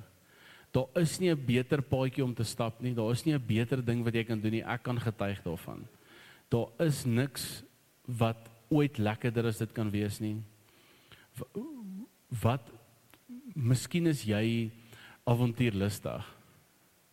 Daar 0.71 1.01
is 1.01 1.19
nie 1.19 1.31
'n 1.31 1.45
beter 1.45 1.81
paadjie 1.81 2.23
om 2.23 2.33
te 2.33 2.43
stap 2.43 2.81
nie. 2.81 2.93
Daar 2.93 3.11
is 3.11 3.25
nie 3.25 3.33
'n 3.33 3.45
beter 3.45 3.83
ding 3.83 4.03
wat 4.03 4.13
jy 4.13 4.23
kan 4.23 4.39
doen 4.39 4.51
nie. 4.51 4.63
Ek 4.63 4.83
kan 4.83 4.99
getuig 4.99 5.41
daarvan. 5.43 5.87
Daar 6.49 6.67
is 6.79 7.05
niks 7.05 7.63
wat 8.17 8.49
ooit 8.69 8.97
lekkerder 8.97 9.49
as 9.49 9.61
dit 9.61 9.71
kan 9.73 9.89
wees 9.93 10.19
nie. 10.23 10.37
Wat 12.41 12.65
miskien 13.53 14.09
is 14.09 14.25
jy 14.27 14.69
avontuurlustig. 15.29 16.25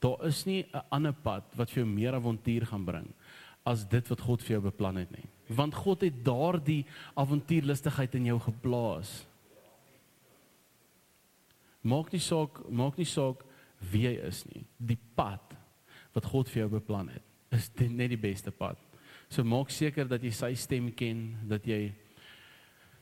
Daar 0.01 0.27
is 0.27 0.45
nie 0.47 0.65
'n 0.73 0.85
ander 0.91 1.13
pad 1.13 1.45
wat 1.57 1.71
vir 1.71 1.85
jou 1.85 1.93
meer 1.93 2.15
avontuur 2.15 2.67
gaan 2.67 2.85
bring 2.85 3.09
as 3.65 3.85
dit 3.85 4.09
wat 4.09 4.21
God 4.21 4.43
vir 4.43 4.57
jou 4.57 4.63
beplan 4.71 4.97
het 4.97 5.11
nie. 5.11 5.27
Want 5.49 5.75
God 5.75 6.01
het 6.01 6.25
daardie 6.25 6.87
avontuurlustigheid 7.15 8.15
in 8.15 8.25
jou 8.25 8.39
geplaas. 8.41 9.27
Maak 11.83 12.13
nie 12.13 12.21
saak, 12.21 12.71
maak 12.71 12.97
nie 12.97 13.05
saak 13.05 13.45
wie 13.91 14.03
jy 14.07 14.15
is 14.27 14.45
nie. 14.47 14.65
Die 14.79 14.99
pad 15.15 15.55
wat 16.15 16.25
God 16.25 16.49
vir 16.49 16.63
jou 16.63 16.71
beplan 16.79 17.09
het, 17.09 17.23
is 17.51 17.69
dit 17.69 17.91
net 17.91 18.09
die 18.09 18.21
beste 18.21 18.51
pad. 18.51 18.79
So 19.33 19.45
maak 19.45 19.73
seker 19.75 20.09
dat 20.09 20.23
jy 20.23 20.33
sy 20.35 20.53
stem 20.59 20.91
ken, 20.95 21.33
dat 21.49 21.67
jy 21.67 21.91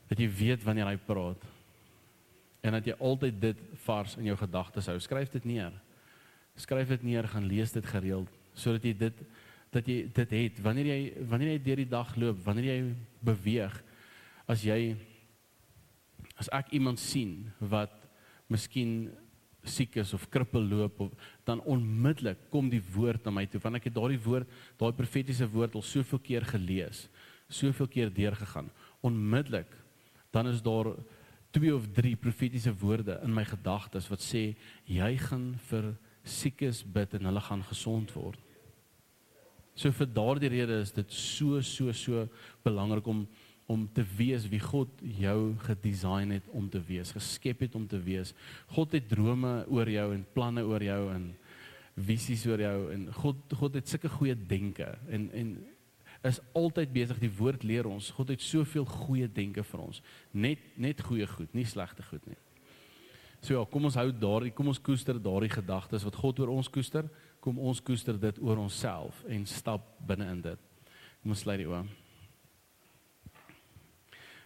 dat 0.05 0.19
jy 0.21 0.27
weet 0.29 0.61
wanneer 0.61 0.91
hy 0.91 0.97
praat. 1.01 1.41
En 2.65 2.75
dat 2.77 2.85
jy 2.85 2.93
altyd 3.01 3.39
dit 3.41 3.61
vars 3.85 4.13
in 4.19 4.27
jou 4.29 4.35
gedagtes 4.37 4.85
hou. 4.91 4.99
Skryf 5.01 5.31
dit 5.33 5.47
neer. 5.49 5.73
Skryf 6.61 6.91
dit 6.93 7.07
neer, 7.09 7.25
gaan 7.29 7.47
lees 7.49 7.73
dit 7.73 7.93
gereeld 7.93 8.31
sodat 8.55 8.85
jy 8.87 8.93
dit 8.95 9.17
dat 9.75 9.87
jy 9.91 9.95
dit 10.15 10.33
het 10.37 10.59
wanneer 10.63 10.87
jy 10.87 10.99
wanneer 11.27 11.49
jy 11.51 11.63
deur 11.65 11.79
die 11.81 11.91
dag 11.91 12.13
loop, 12.15 12.37
wanneer 12.45 12.69
jy 12.69 12.77
beweeg. 13.27 13.73
As 14.47 14.63
jy 14.63 14.95
as 16.39 16.47
ek 16.55 16.71
iemand 16.77 17.01
sien 17.01 17.49
wat 17.59 17.91
miskien 18.51 19.09
siek 19.69 19.95
is 20.01 20.13
of 20.13 20.29
krippel 20.29 20.63
loop 20.63 20.99
of 21.07 21.31
dan 21.43 21.61
onmiddellik 21.61 22.49
kom 22.49 22.69
die 22.69 22.83
woord 22.93 23.25
na 23.25 23.31
my 23.31 23.45
toe 23.45 23.61
want 23.63 23.79
ek 23.79 23.89
het 23.89 23.95
daardie 23.95 24.21
woord 24.21 24.49
daai 24.79 24.91
profetiese 24.93 25.47
woord 25.51 25.75
al 25.75 25.85
soveel 25.85 26.21
keer 26.23 26.45
gelees 26.45 27.07
soveel 27.49 27.87
keer 27.87 28.13
deurgegaan. 28.13 28.69
Onmiddellik 29.01 29.69
dan 30.31 30.47
is 30.47 30.61
daar 30.61 30.91
twee 31.51 31.75
of 31.75 31.87
drie 31.93 32.15
profetiese 32.15 32.73
woorde 32.75 33.19
in 33.23 33.33
my 33.33 33.45
gedagtes 33.47 34.09
wat 34.11 34.23
sê 34.23 34.55
jy 34.83 35.11
gaan 35.17 35.53
vir 35.69 35.93
siekes 36.25 36.81
bid 36.83 37.13
en 37.15 37.29
hulle 37.29 37.43
gaan 37.45 37.63
gesond 37.63 38.11
word. 38.17 38.39
So 39.75 39.91
vir 39.91 40.09
daardie 40.11 40.51
rede 40.51 40.81
is 40.81 40.91
dit 40.95 41.11
so 41.11 41.61
so 41.61 41.93
so 41.93 42.27
belangrik 42.63 43.07
om 43.07 43.25
om 43.71 43.87
te 43.93 44.03
wees 44.17 44.45
wie 44.49 44.61
God 44.61 44.89
jou 45.01 45.55
gedesign 45.65 46.35
het 46.35 46.49
om 46.53 46.67
te 46.69 46.81
wees, 46.85 47.13
geskep 47.15 47.65
het 47.65 47.75
om 47.75 47.87
te 47.89 47.99
wees. 48.01 48.33
God 48.75 48.93
het 48.93 49.07
drome 49.09 49.63
oor 49.73 49.89
jou 49.89 50.11
en 50.13 50.25
planne 50.33 50.65
oor 50.65 50.83
jou 50.85 51.01
en 51.13 51.31
visies 51.95 52.43
oor 52.45 52.61
jou 52.61 52.77
en 52.93 53.07
God 53.21 53.55
God 53.55 53.79
het 53.79 53.89
sulke 53.89 54.11
goeie 54.11 54.35
denke 54.35 54.91
en 55.09 55.29
en 55.33 55.55
is 56.25 56.39
altyd 56.57 56.89
besig 56.93 57.19
die 57.21 57.29
woord 57.37 57.63
leer 57.63 57.85
ons. 57.85 58.09
God 58.17 58.31
het 58.33 58.41
soveel 58.41 58.85
goeie 58.89 59.27
denke 59.29 59.63
vir 59.63 59.81
ons. 59.83 60.01
Net 60.33 60.61
net 60.77 61.01
goeie 61.05 61.27
goed, 61.29 61.53
nie 61.53 61.67
slegte 61.69 62.05
goed 62.05 62.25
nie. 62.25 62.37
So 63.45 63.53
ja, 63.53 63.65
kom 63.69 63.85
ons 63.85 63.97
hou 63.99 64.09
daardie, 64.09 64.53
kom 64.55 64.71
ons 64.71 64.81
koester 64.81 65.19
daardie 65.21 65.51
gedagtes 65.53 66.05
wat 66.07 66.17
God 66.17 66.41
oor 66.41 66.55
ons 66.55 66.69
koester. 66.71 67.05
Kom 67.45 67.59
ons 67.61 67.81
koester 67.85 68.17
dit 68.17 68.41
oor 68.41 68.57
onsself 68.57 69.21
en 69.29 69.45
stap 69.45 69.85
binne 70.07 70.25
in 70.33 70.41
dit. 70.47 70.65
Kom 71.21 71.35
ons 71.35 71.45
sluit 71.45 71.61
die 71.61 71.69
oë. 71.69 71.85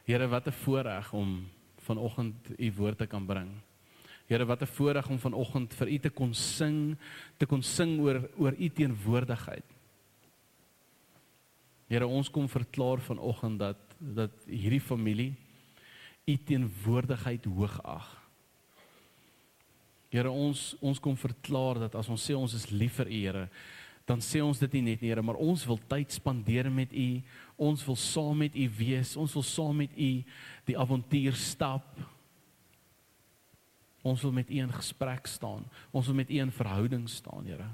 Here, 0.10 0.28
wat 0.28 0.48
'n 0.48 0.52
voorreg 0.52 1.14
om 1.14 1.48
vanoggend 1.78 2.36
u 2.58 2.74
woord 2.74 2.98
te 2.98 3.06
kan 3.06 3.26
bring. 3.26 3.50
Here, 4.26 4.46
wat 4.46 4.62
'n 4.62 4.66
voorreg 4.66 5.10
om 5.10 5.20
vanoggend 5.20 5.74
vir 5.74 5.88
u 5.88 5.98
te 6.00 6.10
kon 6.10 6.34
sing, 6.34 6.98
te 7.38 7.46
kon 7.46 7.62
sing 7.62 8.00
oor 8.00 8.30
oor 8.38 8.54
u 8.58 8.70
teenwoordigheid. 8.70 9.64
Here, 11.88 12.08
ons 12.08 12.30
kom 12.30 12.50
verklaar 12.50 13.00
vanoggend 13.00 13.60
dat 13.60 13.78
dat 14.00 14.32
hierdie 14.46 14.82
familie 14.82 15.36
u 16.26 16.38
teenwoordigheid 16.38 17.46
hoog 17.46 17.84
ag. 17.84 18.30
Here, 20.10 20.32
ons 20.32 20.76
ons 20.80 21.00
kom 21.00 21.18
verklaar 21.18 21.80
dat 21.80 21.96
as 21.96 22.10
ons 22.10 22.30
sê 22.32 22.34
ons 22.34 22.54
is 22.54 22.70
lief 22.70 22.94
vir 22.94 23.08
u, 23.08 23.14
Here, 23.14 23.50
dan 24.10 24.24
sê 24.26 24.42
ons 24.42 24.58
dit 24.58 24.80
nie 24.80 24.88
net 24.88 25.04
nie, 25.04 25.12
Here, 25.12 25.22
maar 25.22 25.38
ons 25.38 25.66
wil 25.70 25.78
tyd 25.92 26.16
spandeer 26.16 26.72
met 26.74 26.94
u. 26.98 27.10
Ons 27.62 27.84
wil 27.86 27.98
saam 28.00 28.42
met 28.42 28.56
u 28.58 28.66
wees. 28.80 29.14
Ons 29.20 29.36
wil 29.38 29.46
saam 29.46 29.84
met 29.84 29.94
u 29.94 30.10
die 30.66 30.78
avontuur 30.78 31.38
stap. 31.38 31.86
Ons 34.02 34.24
wil 34.26 34.34
met 34.34 34.50
u 34.50 34.64
in 34.64 34.74
gesprek 34.74 35.30
staan. 35.30 35.68
Ons 35.94 36.10
wil 36.10 36.18
met 36.24 36.32
u 36.32 36.42
in 36.42 36.56
verhouding 36.56 37.06
staan, 37.12 37.46
Here. 37.46 37.70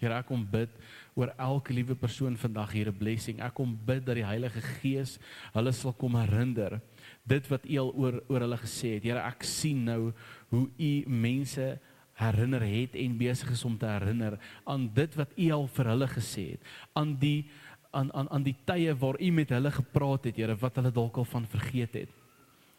Here, 0.00 0.16
ek 0.16 0.30
kom 0.30 0.46
bid 0.48 0.72
oor 1.18 1.34
elke 1.36 1.74
liewe 1.76 1.92
persoon 1.98 2.38
vandag 2.40 2.70
hier 2.72 2.88
'n 2.88 2.96
blessing. 2.96 3.40
Ek 3.40 3.54
kom 3.54 3.76
bid 3.84 4.06
dat 4.06 4.16
die 4.16 4.24
Heilige 4.24 4.62
Gees 4.80 5.18
hulle 5.52 5.72
sal 5.72 5.92
kom 5.92 6.14
herinner 6.14 6.80
dit 7.26 7.48
wat 7.48 7.66
U 7.66 7.78
al 7.78 7.92
oor 7.92 8.22
oor 8.28 8.40
hulle 8.40 8.56
gesê 8.56 8.94
het. 8.94 9.04
Here, 9.04 9.20
ek 9.20 9.42
sien 9.42 9.84
nou 9.84 10.12
hoe 10.48 10.68
U 10.78 11.04
mense 11.06 11.78
herinner 12.20 12.62
het 12.64 12.94
en 13.00 13.18
besig 13.18 13.50
is 13.54 13.64
om 13.64 13.78
te 13.78 13.88
herinner 13.88 14.38
aan 14.68 14.88
dit 14.94 15.14
wat 15.18 15.34
U 15.36 15.50
al 15.56 15.66
vir 15.76 15.90
hulle 15.92 16.08
gesê 16.12 16.46
het. 16.54 16.72
Aan 16.92 17.16
die 17.20 17.50
aan 17.90 18.12
aan 18.14 18.28
aan 18.30 18.44
die 18.46 18.56
tye 18.64 18.94
waar 18.94 19.18
U 19.18 19.30
met 19.34 19.50
hulle 19.50 19.70
gepraat 19.74 20.28
het, 20.30 20.36
Here, 20.36 20.54
wat 20.56 20.76
hulle 20.78 20.92
dalk 20.94 21.16
al 21.16 21.26
van 21.26 21.46
vergeet 21.46 21.94
het. 22.04 22.12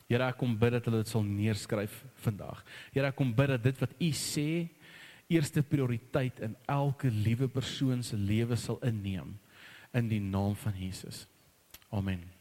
Here, 0.07 0.27
ek 0.27 0.39
kom 0.39 0.57
bid 0.59 0.75
dat 0.77 0.87
hulle 0.87 1.03
dit 1.03 1.11
sal 1.11 1.23
neerskryf 1.27 2.01
vandag. 2.23 2.63
Here, 2.93 3.11
ek 3.11 3.17
kom 3.19 3.33
bid 3.35 3.55
dat 3.55 3.63
dit 3.63 3.83
wat 3.83 3.95
U 3.99 4.11
sê 4.15 4.49
eerste 5.31 5.63
prioriteit 5.63 6.41
in 6.43 6.57
elke 6.71 7.11
liewe 7.11 7.47
persoon 7.47 8.03
se 8.03 8.19
lewe 8.19 8.59
sal 8.59 8.79
inneem 8.83 9.37
in 9.95 10.11
die 10.11 10.21
naam 10.23 10.55
van 10.59 10.75
Jesus. 10.79 11.25
Amen. 11.91 12.40